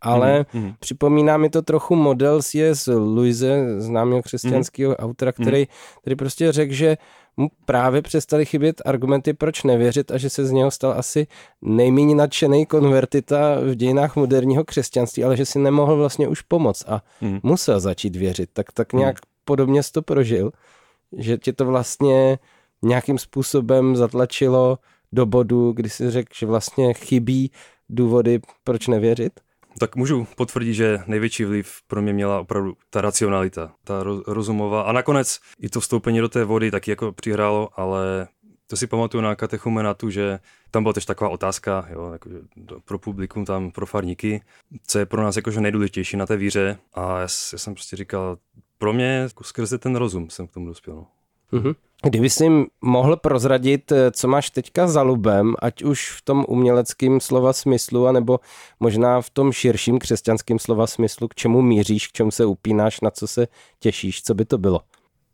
ale 0.00 0.46
mhm. 0.52 0.74
připomíná 0.80 1.36
mi 1.36 1.50
to 1.50 1.62
trochu 1.62 1.96
model 1.96 2.42
C.S. 2.42 2.86
Louise, 2.86 3.80
známého 3.80 4.22
křesťanského 4.22 4.96
autora, 4.96 5.32
který, 5.32 5.66
který 6.00 6.16
prostě 6.16 6.52
řekl, 6.52 6.72
že 6.74 6.96
mu 7.36 7.48
právě 7.64 8.02
přestali 8.02 8.44
chybět 8.46 8.82
argumenty, 8.84 9.32
proč 9.34 9.62
nevěřit 9.62 10.10
a 10.10 10.18
že 10.18 10.30
se 10.30 10.46
z 10.46 10.50
něho 10.50 10.70
stal 10.70 10.92
asi 10.96 11.26
nejméně 11.62 12.14
nadšený 12.14 12.66
konvertita 12.66 13.60
v 13.60 13.74
dějinách 13.74 14.16
moderního 14.16 14.64
křesťanství, 14.64 15.24
ale 15.24 15.36
že 15.36 15.46
si 15.46 15.58
nemohl 15.58 15.96
vlastně 15.96 16.28
už 16.28 16.42
pomoct 16.42 16.84
a 16.88 17.02
Mhm. 17.20 17.40
musel 17.42 17.80
začít 17.80 18.16
věřit. 18.16 18.50
Tak, 18.52 18.72
tak 18.72 18.92
nějak 18.92 19.16
podobně 19.44 19.82
jsi 19.82 19.92
to 19.92 20.02
prožil, 20.02 20.50
že 21.16 21.38
tě 21.38 21.52
to 21.52 21.64
vlastně 21.66 22.38
nějakým 22.82 23.18
způsobem 23.18 23.96
zatlačilo 23.96 24.78
do 25.12 25.26
bodu, 25.26 25.72
kdy 25.72 25.90
si 25.90 26.10
řekl, 26.10 26.28
že 26.34 26.46
vlastně 26.46 26.94
chybí 26.94 27.50
důvody, 27.88 28.40
proč 28.64 28.88
nevěřit? 28.88 29.40
Tak 29.78 29.96
můžu 29.96 30.26
potvrdit, 30.36 30.74
že 30.74 30.98
největší 31.06 31.44
vliv 31.44 31.76
pro 31.86 32.02
mě 32.02 32.12
měla 32.12 32.40
opravdu 32.40 32.76
ta 32.90 33.00
racionalita, 33.00 33.72
ta 33.84 34.02
ro- 34.04 34.22
rozumová. 34.26 34.82
A 34.82 34.92
nakonec 34.92 35.40
i 35.60 35.68
to 35.68 35.80
vstoupení 35.80 36.18
do 36.18 36.28
té 36.28 36.44
vody 36.44 36.70
taky 36.70 36.90
jako 36.90 37.12
přihrálo, 37.12 37.68
ale 37.80 38.28
to 38.66 38.76
si 38.76 38.86
pamatuju 38.86 39.22
na 39.22 39.34
katechumenatu, 39.34 40.10
že 40.10 40.38
tam 40.70 40.82
byla 40.82 40.92
tež 40.92 41.04
taková 41.04 41.30
otázka 41.30 41.86
jo, 41.90 42.10
jakože 42.12 42.34
pro 42.84 42.98
publikum, 42.98 43.44
tam 43.44 43.70
pro 43.70 43.86
farníky, 43.86 44.42
co 44.86 44.98
je 44.98 45.06
pro 45.06 45.22
nás 45.22 45.36
jakože 45.36 45.60
nejdůležitější 45.60 46.16
na 46.16 46.26
té 46.26 46.36
víře. 46.36 46.78
A 46.94 47.18
já, 47.18 47.20
já 47.20 47.58
jsem 47.58 47.74
prostě 47.74 47.96
říkal, 47.96 48.38
pro 48.78 48.92
mě 48.92 49.06
jako 49.06 49.44
skrze 49.44 49.78
ten 49.78 49.96
rozum 49.96 50.30
jsem 50.30 50.46
k 50.46 50.52
tomu 50.52 50.66
dospěl. 50.66 50.94
No. 50.94 51.06
Mhm. 51.52 51.72
Kdyby 52.04 52.30
si 52.30 52.44
jim 52.44 52.66
mohl 52.80 53.16
prozradit, 53.16 53.92
eh, 53.92 54.10
co 54.10 54.28
máš 54.28 54.50
teďka 54.50 54.86
za 54.86 55.02
lubem, 55.02 55.54
ať 55.58 55.82
už 55.82 56.10
v 56.10 56.22
tom 56.22 56.44
uměleckém 56.48 57.20
slova 57.20 57.52
smyslu, 57.52 58.06
anebo 58.06 58.40
možná 58.80 59.20
v 59.20 59.30
tom 59.30 59.52
širším 59.52 59.98
křesťanském 59.98 60.58
slova 60.58 60.86
smyslu, 60.86 61.28
k 61.28 61.34
čemu 61.34 61.62
míříš, 61.62 62.06
k 62.06 62.12
čemu 62.12 62.30
se 62.30 62.44
upínáš, 62.44 63.00
na 63.00 63.10
co 63.10 63.26
se 63.26 63.48
těšíš, 63.80 64.22
co 64.22 64.34
by 64.34 64.44
to 64.44 64.58
bylo? 64.58 64.80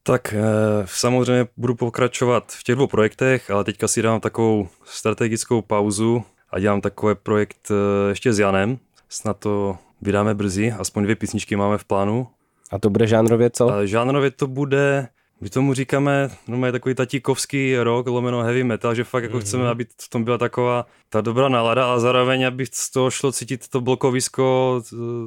Tak 0.02 0.34
eh, 0.34 0.42
samozřejmě 0.84 1.46
budu 1.56 1.74
pokračovat 1.74 2.52
v 2.52 2.62
těch 2.62 2.74
dvou 2.74 2.86
projektech, 2.86 3.50
ale 3.50 3.64
teďka 3.64 3.88
si 3.88 4.02
dám 4.02 4.20
takovou 4.20 4.68
strategickou 4.84 5.62
pauzu 5.62 6.22
a 6.50 6.58
dělám 6.58 6.80
takový 6.80 7.14
projekt 7.22 7.70
eh, 7.70 8.08
ještě 8.08 8.32
s 8.32 8.38
Janem. 8.38 8.78
Snad 9.08 9.38
to 9.38 9.76
vydáme 10.02 10.34
brzy, 10.34 10.72
aspoň 10.72 11.02
dvě 11.02 11.16
písničky 11.16 11.56
máme 11.56 11.78
v 11.78 11.84
plánu. 11.84 12.28
A 12.70 12.78
to 12.78 12.90
bude 12.90 13.06
žánrově 13.06 13.50
co? 13.50 13.86
Žánrově 13.86 14.30
to 14.30 14.46
bude, 14.46 15.08
my 15.41 15.51
tomu 15.51 15.74
říkáme, 15.74 16.30
no 16.49 16.66
je 16.66 16.72
takový 16.72 16.95
tatíkovský 16.95 17.76
rock, 17.76 18.07
lomeno 18.07 18.43
heavy 18.43 18.64
metal, 18.64 18.95
že 18.95 19.05
fakt 19.05 19.22
jako 19.22 19.36
Mhm. 19.36 19.45
chceme, 19.47 19.68
aby 19.68 19.86
v 20.03 20.09
tom 20.09 20.24
byla 20.24 20.39
taková 20.39 20.86
ta 21.09 21.20
dobrá 21.20 21.49
nálada 21.49 21.93
a 21.95 21.99
zároveň, 21.99 22.47
aby 22.47 22.66
z 22.72 22.91
toho 22.91 23.11
šlo 23.11 23.32
cítit 23.32 23.68
to 23.68 23.80
blokovisko 23.80 24.80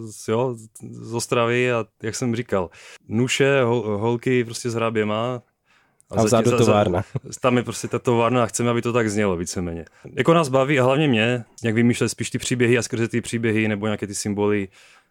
z, 0.10 0.28
jo, 0.28 0.56
z 0.92 1.14
Ostravy 1.14 1.72
a 1.72 1.86
jak 2.04 2.16
jsem 2.16 2.36
říkal, 2.36 2.70
nuše, 3.08 3.62
hol, 3.64 3.98
holky 3.98 4.44
prostě 4.44 4.70
s 4.70 4.74
hráběma. 4.74 5.42
A 6.18 6.24
vzadu 6.24 6.50
za- 6.50 6.58
za- 6.58 6.66
továrna. 6.66 7.04
Tam 7.42 7.58
je 7.58 7.64
prostě 7.64 7.88
ta 7.88 8.00
továrna 8.00 8.44
a 8.44 8.46
chceme, 8.46 8.70
aby 8.70 8.82
to 8.82 8.94
tak 8.94 9.10
znělo 9.10 9.38
víceméně. 9.38 9.86
Jako 10.14 10.34
nás 10.34 10.50
baví 10.50 10.80
a 10.80 10.84
hlavně 10.84 11.08
mě, 11.08 11.44
jak 11.64 11.76
vymýšlet 11.76 12.10
spíš 12.10 12.30
ty 12.30 12.38
příběhy 12.38 12.78
a 12.78 12.82
skrze 12.82 13.08
ty 13.08 13.22
příběhy 13.22 13.68
nebo 13.68 13.86
nějaké 13.88 14.08
ty 14.08 14.16
symboly, 14.16 14.68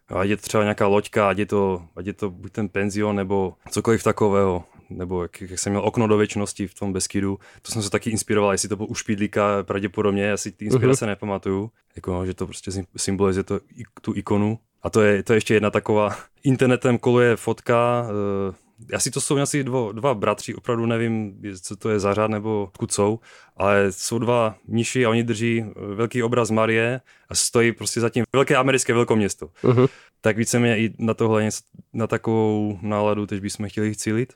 ať 0.09 0.29
je 0.29 0.37
to 0.37 0.41
třeba 0.43 0.63
nějaká 0.63 0.87
loďka, 0.87 1.29
ať 1.29 1.37
je 1.37 1.45
to, 1.45 1.83
ať 1.95 2.05
je 2.05 2.13
to 2.13 2.29
buď 2.29 2.51
ten 2.51 2.69
penzion 2.69 3.15
nebo 3.15 3.53
cokoliv 3.71 4.03
takového. 4.03 4.63
Nebo 4.97 5.21
jak, 5.21 5.41
jak 5.41 5.59
jsem 5.59 5.73
měl 5.73 5.85
okno 5.85 6.07
do 6.07 6.17
věčnosti 6.17 6.67
v 6.67 6.73
tom 6.73 6.93
Beskidu, 6.93 7.39
to 7.61 7.71
jsem 7.71 7.81
se 7.81 7.89
taky 7.89 8.09
inspiroval, 8.09 8.51
jestli 8.51 8.69
to 8.69 8.75
byl 8.75 8.87
u 8.89 8.95
Špídlíka 8.95 9.63
pravděpodobně, 9.63 10.23
já 10.23 10.37
si 10.37 10.51
ty 10.51 10.65
inspirace 10.65 11.05
uh-huh. 11.05 11.09
nepamatuju, 11.09 11.71
jako 11.95 12.13
no, 12.13 12.25
že 12.25 12.33
to 12.33 12.45
prostě 12.45 12.71
symbolizuje 12.97 13.43
to, 13.43 13.59
tu 14.01 14.13
ikonu. 14.15 14.59
A 14.83 14.89
to 14.89 15.01
je, 15.01 15.23
to 15.23 15.33
je 15.33 15.37
ještě 15.37 15.53
jedna 15.53 15.69
taková, 15.69 16.15
internetem 16.43 16.97
koluje 16.97 17.35
fotka, 17.35 18.05
uh, 18.49 18.55
asi 18.93 19.11
to 19.11 19.21
jsou 19.21 19.37
asi 19.37 19.63
dvo, 19.63 19.91
dva 19.91 20.13
bratři, 20.13 20.55
opravdu 20.55 20.85
nevím, 20.85 21.41
co 21.61 21.75
to 21.75 21.89
je 21.89 21.99
za 21.99 22.13
řád 22.13 22.31
nebo 22.31 22.63
odkud 22.63 22.91
jsou, 22.91 23.19
ale 23.57 23.91
jsou 23.91 24.19
dva 24.19 24.55
mniši 24.67 25.05
a 25.05 25.09
oni 25.09 25.23
drží 25.23 25.65
velký 25.95 26.23
obraz 26.23 26.51
Marie 26.51 27.01
a 27.29 27.35
stojí 27.35 27.71
prostě 27.71 27.99
zatím 27.99 28.23
velké 28.35 28.55
americké 28.55 28.93
velkoměsto. 28.93 29.49
Uh-huh. 29.63 29.89
Tak 30.21 30.37
víceméně 30.37 30.77
i 30.77 30.93
na 30.99 31.13
tohle, 31.13 31.49
na 31.93 32.07
takovou 32.07 32.79
náladu, 32.81 33.27
teď 33.27 33.41
bychom 33.41 33.69
chtěli 33.69 33.95
cílit. 33.95 34.33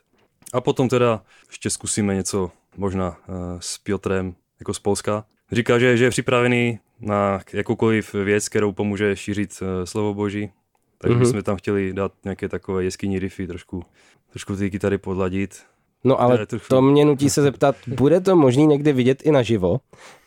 A 0.52 0.60
potom 0.60 0.88
teda 0.88 1.22
ještě 1.48 1.70
zkusíme 1.70 2.14
něco 2.14 2.50
možná 2.76 3.08
uh, 3.08 3.34
s 3.60 3.78
Piotrem, 3.78 4.34
jako 4.60 4.74
z 4.74 4.78
Polska. 4.78 5.24
Říká, 5.52 5.78
že, 5.78 5.96
že 5.96 6.04
je 6.04 6.10
připravený 6.10 6.78
na 7.00 7.40
jakoukoliv 7.52 8.14
věc, 8.14 8.48
kterou 8.48 8.72
pomůže 8.72 9.16
šířit 9.16 9.62
uh, 9.62 9.68
slovo 9.84 10.14
Boží. 10.14 10.50
Takže 10.98 11.16
mm-hmm. 11.16 11.20
bychom 11.20 11.42
tam 11.42 11.56
chtěli 11.56 11.92
dát 11.92 12.12
nějaké 12.24 12.48
takové 12.48 12.84
jeskyní 12.84 13.18
riffy, 13.18 13.46
trošku 13.46 13.84
trošku 14.30 14.56
ty 14.56 14.70
kytary 14.70 14.98
podladit. 14.98 15.62
No 16.04 16.20
ale 16.20 16.46
trochu... 16.46 16.66
to 16.68 16.82
mě 16.82 17.04
nutí 17.04 17.30
se 17.30 17.42
zeptat, 17.42 17.76
bude 17.86 18.20
to 18.20 18.36
možný 18.36 18.66
někdy 18.66 18.92
vidět 18.92 19.22
i 19.22 19.30
naživo? 19.30 19.80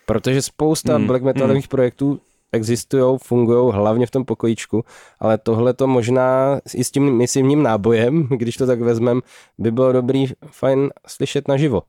Protože 0.05 0.41
spousta 0.41 0.97
mm, 0.97 1.07
black 1.07 1.23
metalových 1.23 1.65
mm. 1.65 1.69
projektů 1.69 2.21
existují, 2.51 3.17
fungují 3.23 3.73
hlavně 3.73 4.05
v 4.05 4.11
tom 4.11 4.25
pokojíčku, 4.25 4.85
ale 5.19 5.37
tohle 5.37 5.73
to 5.73 5.87
možná 5.87 6.59
i 6.75 6.83
s 6.83 6.91
tím 6.91 7.17
misivním 7.17 7.63
nábojem, 7.63 8.27
když 8.37 8.57
to 8.57 8.67
tak 8.67 8.81
vezmem, 8.81 9.21
by 9.57 9.71
bylo 9.71 9.91
dobrý, 9.91 10.25
fajn 10.51 10.89
slyšet 11.07 11.47
naživo. 11.47 11.83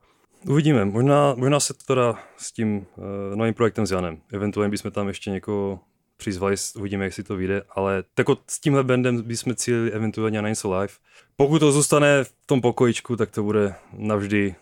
Uvidíme, 0.49 0.85
možná, 0.85 1.35
možná 1.37 1.61
se 1.61 1.75
to 1.87 1.95
dá 1.95 2.19
s 2.37 2.53
tím 2.53 2.77
uh, 2.77 3.37
novým 3.37 3.55
projektem 3.55 3.87
s 3.87 3.91
Janem. 3.91 4.19
Eventuálně 4.33 4.71
bychom 4.71 4.91
tam 4.91 5.09
ještě 5.09 5.31
někoho 5.31 5.81
přizvali, 6.17 6.57
uvidíme, 6.79 7.05
jak 7.05 7.13
si 7.13 7.23
to 7.23 7.37
vyjde, 7.37 7.63
ale 7.75 8.05
tako 8.15 8.37
s 8.47 8.61
tímhle 8.61 8.85
bandem 8.85 9.23
bychom 9.23 9.55
cílili 9.55 9.93
eventuálně 9.93 10.43
na 10.43 10.49
něco 10.49 10.75
live. 10.75 10.93
Pokud 11.37 11.59
to 11.59 11.73
zůstane 11.73 12.25
v 12.25 12.33
tom 12.47 12.61
pokojičku, 12.61 13.17
tak 13.17 13.31
to 13.31 13.43
bude 13.43 13.75
navždy 13.93 14.55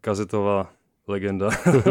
kazetová 0.00 0.70
legenda, 1.08 1.50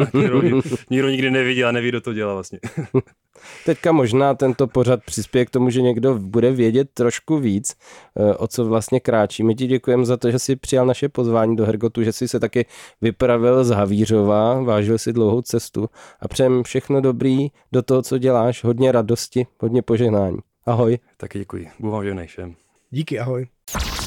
kterou 0.09 0.41
nikdo 0.89 1.09
nikdy 1.09 1.32
nevidí 1.32 1.63
a 1.63 1.72
neví, 1.72 1.89
kdo 1.89 2.01
to 2.01 2.13
dělá 2.13 2.34
vlastně. 2.34 2.59
Teďka 3.65 3.91
možná 3.91 4.34
tento 4.34 4.68
pořad 4.68 5.03
přispěje 5.03 5.45
k 5.45 5.49
tomu, 5.49 5.70
že 5.70 5.82
někdo 5.82 6.15
bude 6.15 6.51
vědět 6.51 6.89
trošku 6.93 7.38
víc, 7.38 7.76
eh, 8.20 8.36
o 8.36 8.47
co 8.47 8.65
vlastně 8.65 8.99
kráčí. 8.99 9.43
My 9.43 9.55
ti 9.55 9.68
děkujeme 9.68 10.05
za 10.05 10.18
to, 10.18 10.32
že 10.32 10.39
jsi 10.39 10.55
přijal 10.55 10.86
naše 10.86 11.09
pozvání 11.09 11.55
do 11.55 11.65
Hergotu, 11.65 12.03
že 12.03 12.13
jsi 12.13 12.28
se 12.28 12.39
taky 12.39 12.65
vypravil 13.01 13.63
z 13.63 13.70
Havířova, 13.70 14.61
vážil 14.61 14.97
si 14.97 15.13
dlouhou 15.13 15.41
cestu 15.41 15.89
a 16.20 16.28
přejem 16.28 16.63
všechno 16.63 17.01
dobrý 17.01 17.47
do 17.72 17.82
toho, 17.82 18.01
co 18.01 18.18
děláš, 18.18 18.63
hodně 18.63 18.91
radosti, 18.91 19.47
hodně 19.59 19.82
požehnání. 19.82 20.38
Ahoj. 20.65 20.99
Taky 21.18 21.39
děkuji. 21.39 21.70
Budu 21.80 21.91
vám 21.91 22.26
všem. 22.26 22.55
Díky, 22.91 23.20
ahoj. 23.20 23.47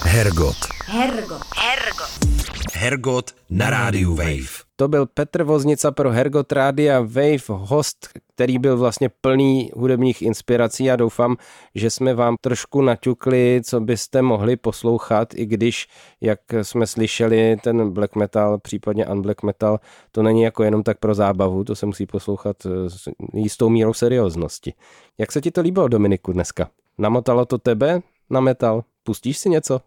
Hergot. 0.05 0.57
Hergot. 0.87 1.43
Hergot. 1.57 2.40
Hergot 2.81 3.31
na 3.51 3.71
rádiu 3.71 4.15
Wave. 4.15 4.65
To 4.77 4.89
byl 4.89 5.07
Petr 5.07 5.43
Voznica 5.43 5.91
pro 5.91 6.11
Hergot 6.11 6.53
Rádia 6.53 7.01
Wave, 7.01 7.49
host, 7.49 8.09
který 8.35 8.59
byl 8.59 8.79
vlastně 8.79 9.09
plný 9.21 9.71
hudebních 9.75 10.23
inspirací 10.23 10.91
a 10.91 10.97
doufám, 10.97 11.37
že 11.75 11.91
jsme 11.91 12.15
vám 12.15 12.37
trošku 12.41 12.83
naťukli, 12.83 13.61
co 13.65 13.81
byste 13.81 14.23
mohli 14.23 14.57
poslouchat, 14.57 15.35
i 15.35 15.47
když, 15.47 15.89
jak 16.21 16.41
jsme 16.63 16.87
slyšeli, 16.87 17.57
ten 17.63 17.91
black 17.91 18.17
metal, 18.17 18.59
případně 18.59 19.07
unblack 19.07 19.43
metal, 19.43 19.81
to 20.13 20.23
není 20.23 20.43
jako 20.43 20.63
jenom 20.63 20.83
tak 20.83 20.99
pro 20.99 21.15
zábavu, 21.15 21.65
to 21.65 21.77
se 21.77 21.87
musí 21.87 22.07
poslouchat 22.07 22.57
s 22.89 23.09
jistou 23.35 23.69
mírou 23.69 23.95
serióznosti. 23.95 24.75
Jak 25.19 25.33
se 25.33 25.41
ti 25.41 25.51
to 25.51 25.61
líbilo, 25.61 25.89
Dominiku, 25.89 26.33
dneska? 26.33 26.71
Namotalo 26.99 27.45
to 27.45 27.59
tebe 27.59 28.01
na 28.31 28.41
metal? 28.41 28.85
Pustíš 29.05 29.39
si 29.39 29.51
něco? 29.51 29.81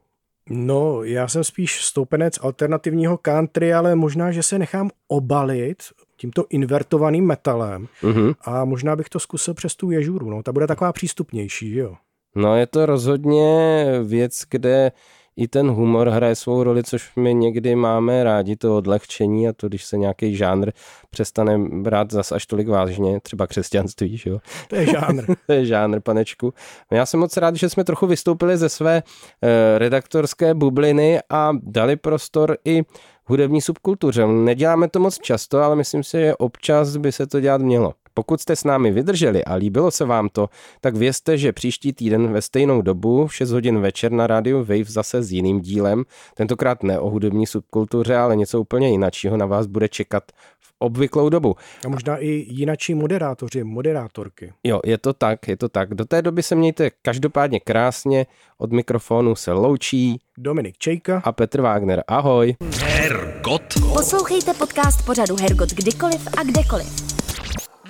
No, 0.50 1.04
já 1.04 1.28
jsem 1.28 1.44
spíš 1.44 1.82
stoupenec 1.82 2.40
alternativního 2.42 3.18
country, 3.18 3.74
ale 3.74 3.96
možná, 3.96 4.32
že 4.32 4.44
se 4.44 4.60
nechám 4.60 4.90
obalit 5.08 5.84
tímto 6.18 6.46
invertovaným 6.50 7.26
metalem 7.26 7.88
uh-huh. 8.02 8.36
a 8.42 8.66
možná 8.66 8.96
bych 8.96 9.10
to 9.10 9.20
zkusil 9.20 9.54
přes 9.54 9.76
tu 9.76 9.92
ježuru, 9.92 10.30
no, 10.30 10.44
ta 10.44 10.52
bude 10.52 10.68
taková 10.68 10.94
přístupnější, 10.94 11.76
jo. 11.76 11.96
No, 12.36 12.56
je 12.56 12.68
to 12.68 12.86
rozhodně 12.86 13.86
věc, 14.04 14.42
kde 14.50 14.92
i 15.38 15.48
ten 15.48 15.70
humor 15.70 16.10
hraje 16.10 16.36
svou 16.36 16.64
roli, 16.64 16.84
což 16.84 17.16
my 17.16 17.34
někdy 17.34 17.76
máme 17.76 18.24
rádi, 18.24 18.56
to 18.56 18.78
odlehčení 18.78 19.48
a 19.48 19.54
to, 19.54 19.68
když 19.68 19.86
se 19.86 19.98
nějaký 19.98 20.36
žánr 20.36 20.72
přestane 21.10 21.58
brát 21.58 22.12
zas 22.12 22.32
až 22.32 22.46
tolik 22.46 22.68
vážně, 22.68 23.20
třeba 23.20 23.48
křesťanství, 23.48 24.18
že 24.18 24.30
jo? 24.30 24.40
To 24.68 24.76
je 24.76 24.86
žánr. 24.86 25.24
to 25.48 25.54
je 25.54 25.66
žánr, 25.66 26.00
panečku. 26.00 26.54
Já 26.92 27.06
jsem 27.06 27.20
moc 27.20 27.38
rád, 27.38 27.56
že 27.56 27.70
jsme 27.70 27.84
trochu 27.84 28.08
vystoupili 28.08 28.58
ze 28.58 28.70
své 28.70 29.04
eh, 29.44 29.80
redaktorské 29.80 30.54
bubliny 30.54 31.20
a 31.30 31.52
dali 31.64 31.96
prostor 31.96 32.58
i 32.66 32.84
hudební 33.26 33.62
subkultuře. 33.62 34.28
Neděláme 34.28 34.90
to 34.90 35.00
moc 35.00 35.20
často, 35.20 35.60
ale 35.60 35.76
myslím 35.76 36.04
si, 36.04 36.18
že 36.18 36.36
občas 36.36 36.98
by 36.98 37.12
se 37.12 37.28
to 37.28 37.40
dělat 37.40 37.62
mělo. 37.62 37.94
Pokud 38.14 38.42
jste 38.42 38.56
s 38.56 38.64
námi 38.64 38.92
vydrželi 38.92 39.44
a 39.44 39.54
líbilo 39.54 39.92
se 39.92 40.06
vám 40.06 40.30
to, 40.30 40.50
tak 40.82 40.96
vězte, 40.96 41.38
že 41.38 41.54
příští 41.54 41.94
týden 41.94 42.34
ve 42.34 42.42
stejnou 42.42 42.82
dobu 42.82 43.28
v 43.28 43.36
6 43.36 43.52
hodin 43.52 43.80
večer 43.80 44.12
na 44.12 44.28
rádiu 44.28 44.60
Wave 44.60 44.84
zase 44.84 45.24
s 45.24 45.32
jiným 45.32 45.62
dílem, 45.62 46.04
tentokrát 46.36 46.84
ne 46.84 47.00
o 47.00 47.10
hudební 47.10 47.48
subkultuře, 47.48 48.18
ale 48.18 48.36
něco 48.36 48.62
úplně 48.62 48.90
jiného 48.90 49.38
na 49.38 49.46
vás 49.46 49.68
bude 49.68 49.90
čekat 49.90 50.24
v 50.60 50.74
obvyklou 50.80 51.30
dobu. 51.30 51.56
A 51.86 51.90
možná 51.90 52.18
i 52.18 52.46
jinačí 52.50 52.96
moderátoři, 52.96 53.64
moderátorky. 53.64 54.54
Jo, 54.64 54.82
je 54.86 54.98
to 54.98 55.14
tak, 55.14 55.48
je 55.48 55.58
to 55.58 55.70
tak. 55.70 55.94
Do 55.94 56.06
té 56.06 56.22
doby 56.22 56.44
se 56.44 56.56
mějte 56.56 56.92
každopádně 57.02 57.60
krásně, 57.60 58.26
od 58.58 58.72
mikrofonu 58.72 59.36
se 59.36 59.52
loučí 59.52 60.20
Dominik 60.38 60.78
Čejka 60.78 61.22
a 61.26 61.32
Petr 61.32 61.62
Wagner. 61.62 62.04
Ahoj. 62.08 62.56
Hergot. 62.80 63.62
Poslouchejte 63.94 64.54
podcast 64.54 65.06
pořadu 65.06 65.36
Hergot 65.42 65.70
kdykoliv 65.70 66.28
a 66.38 66.44
kdekoliv. 66.44 67.13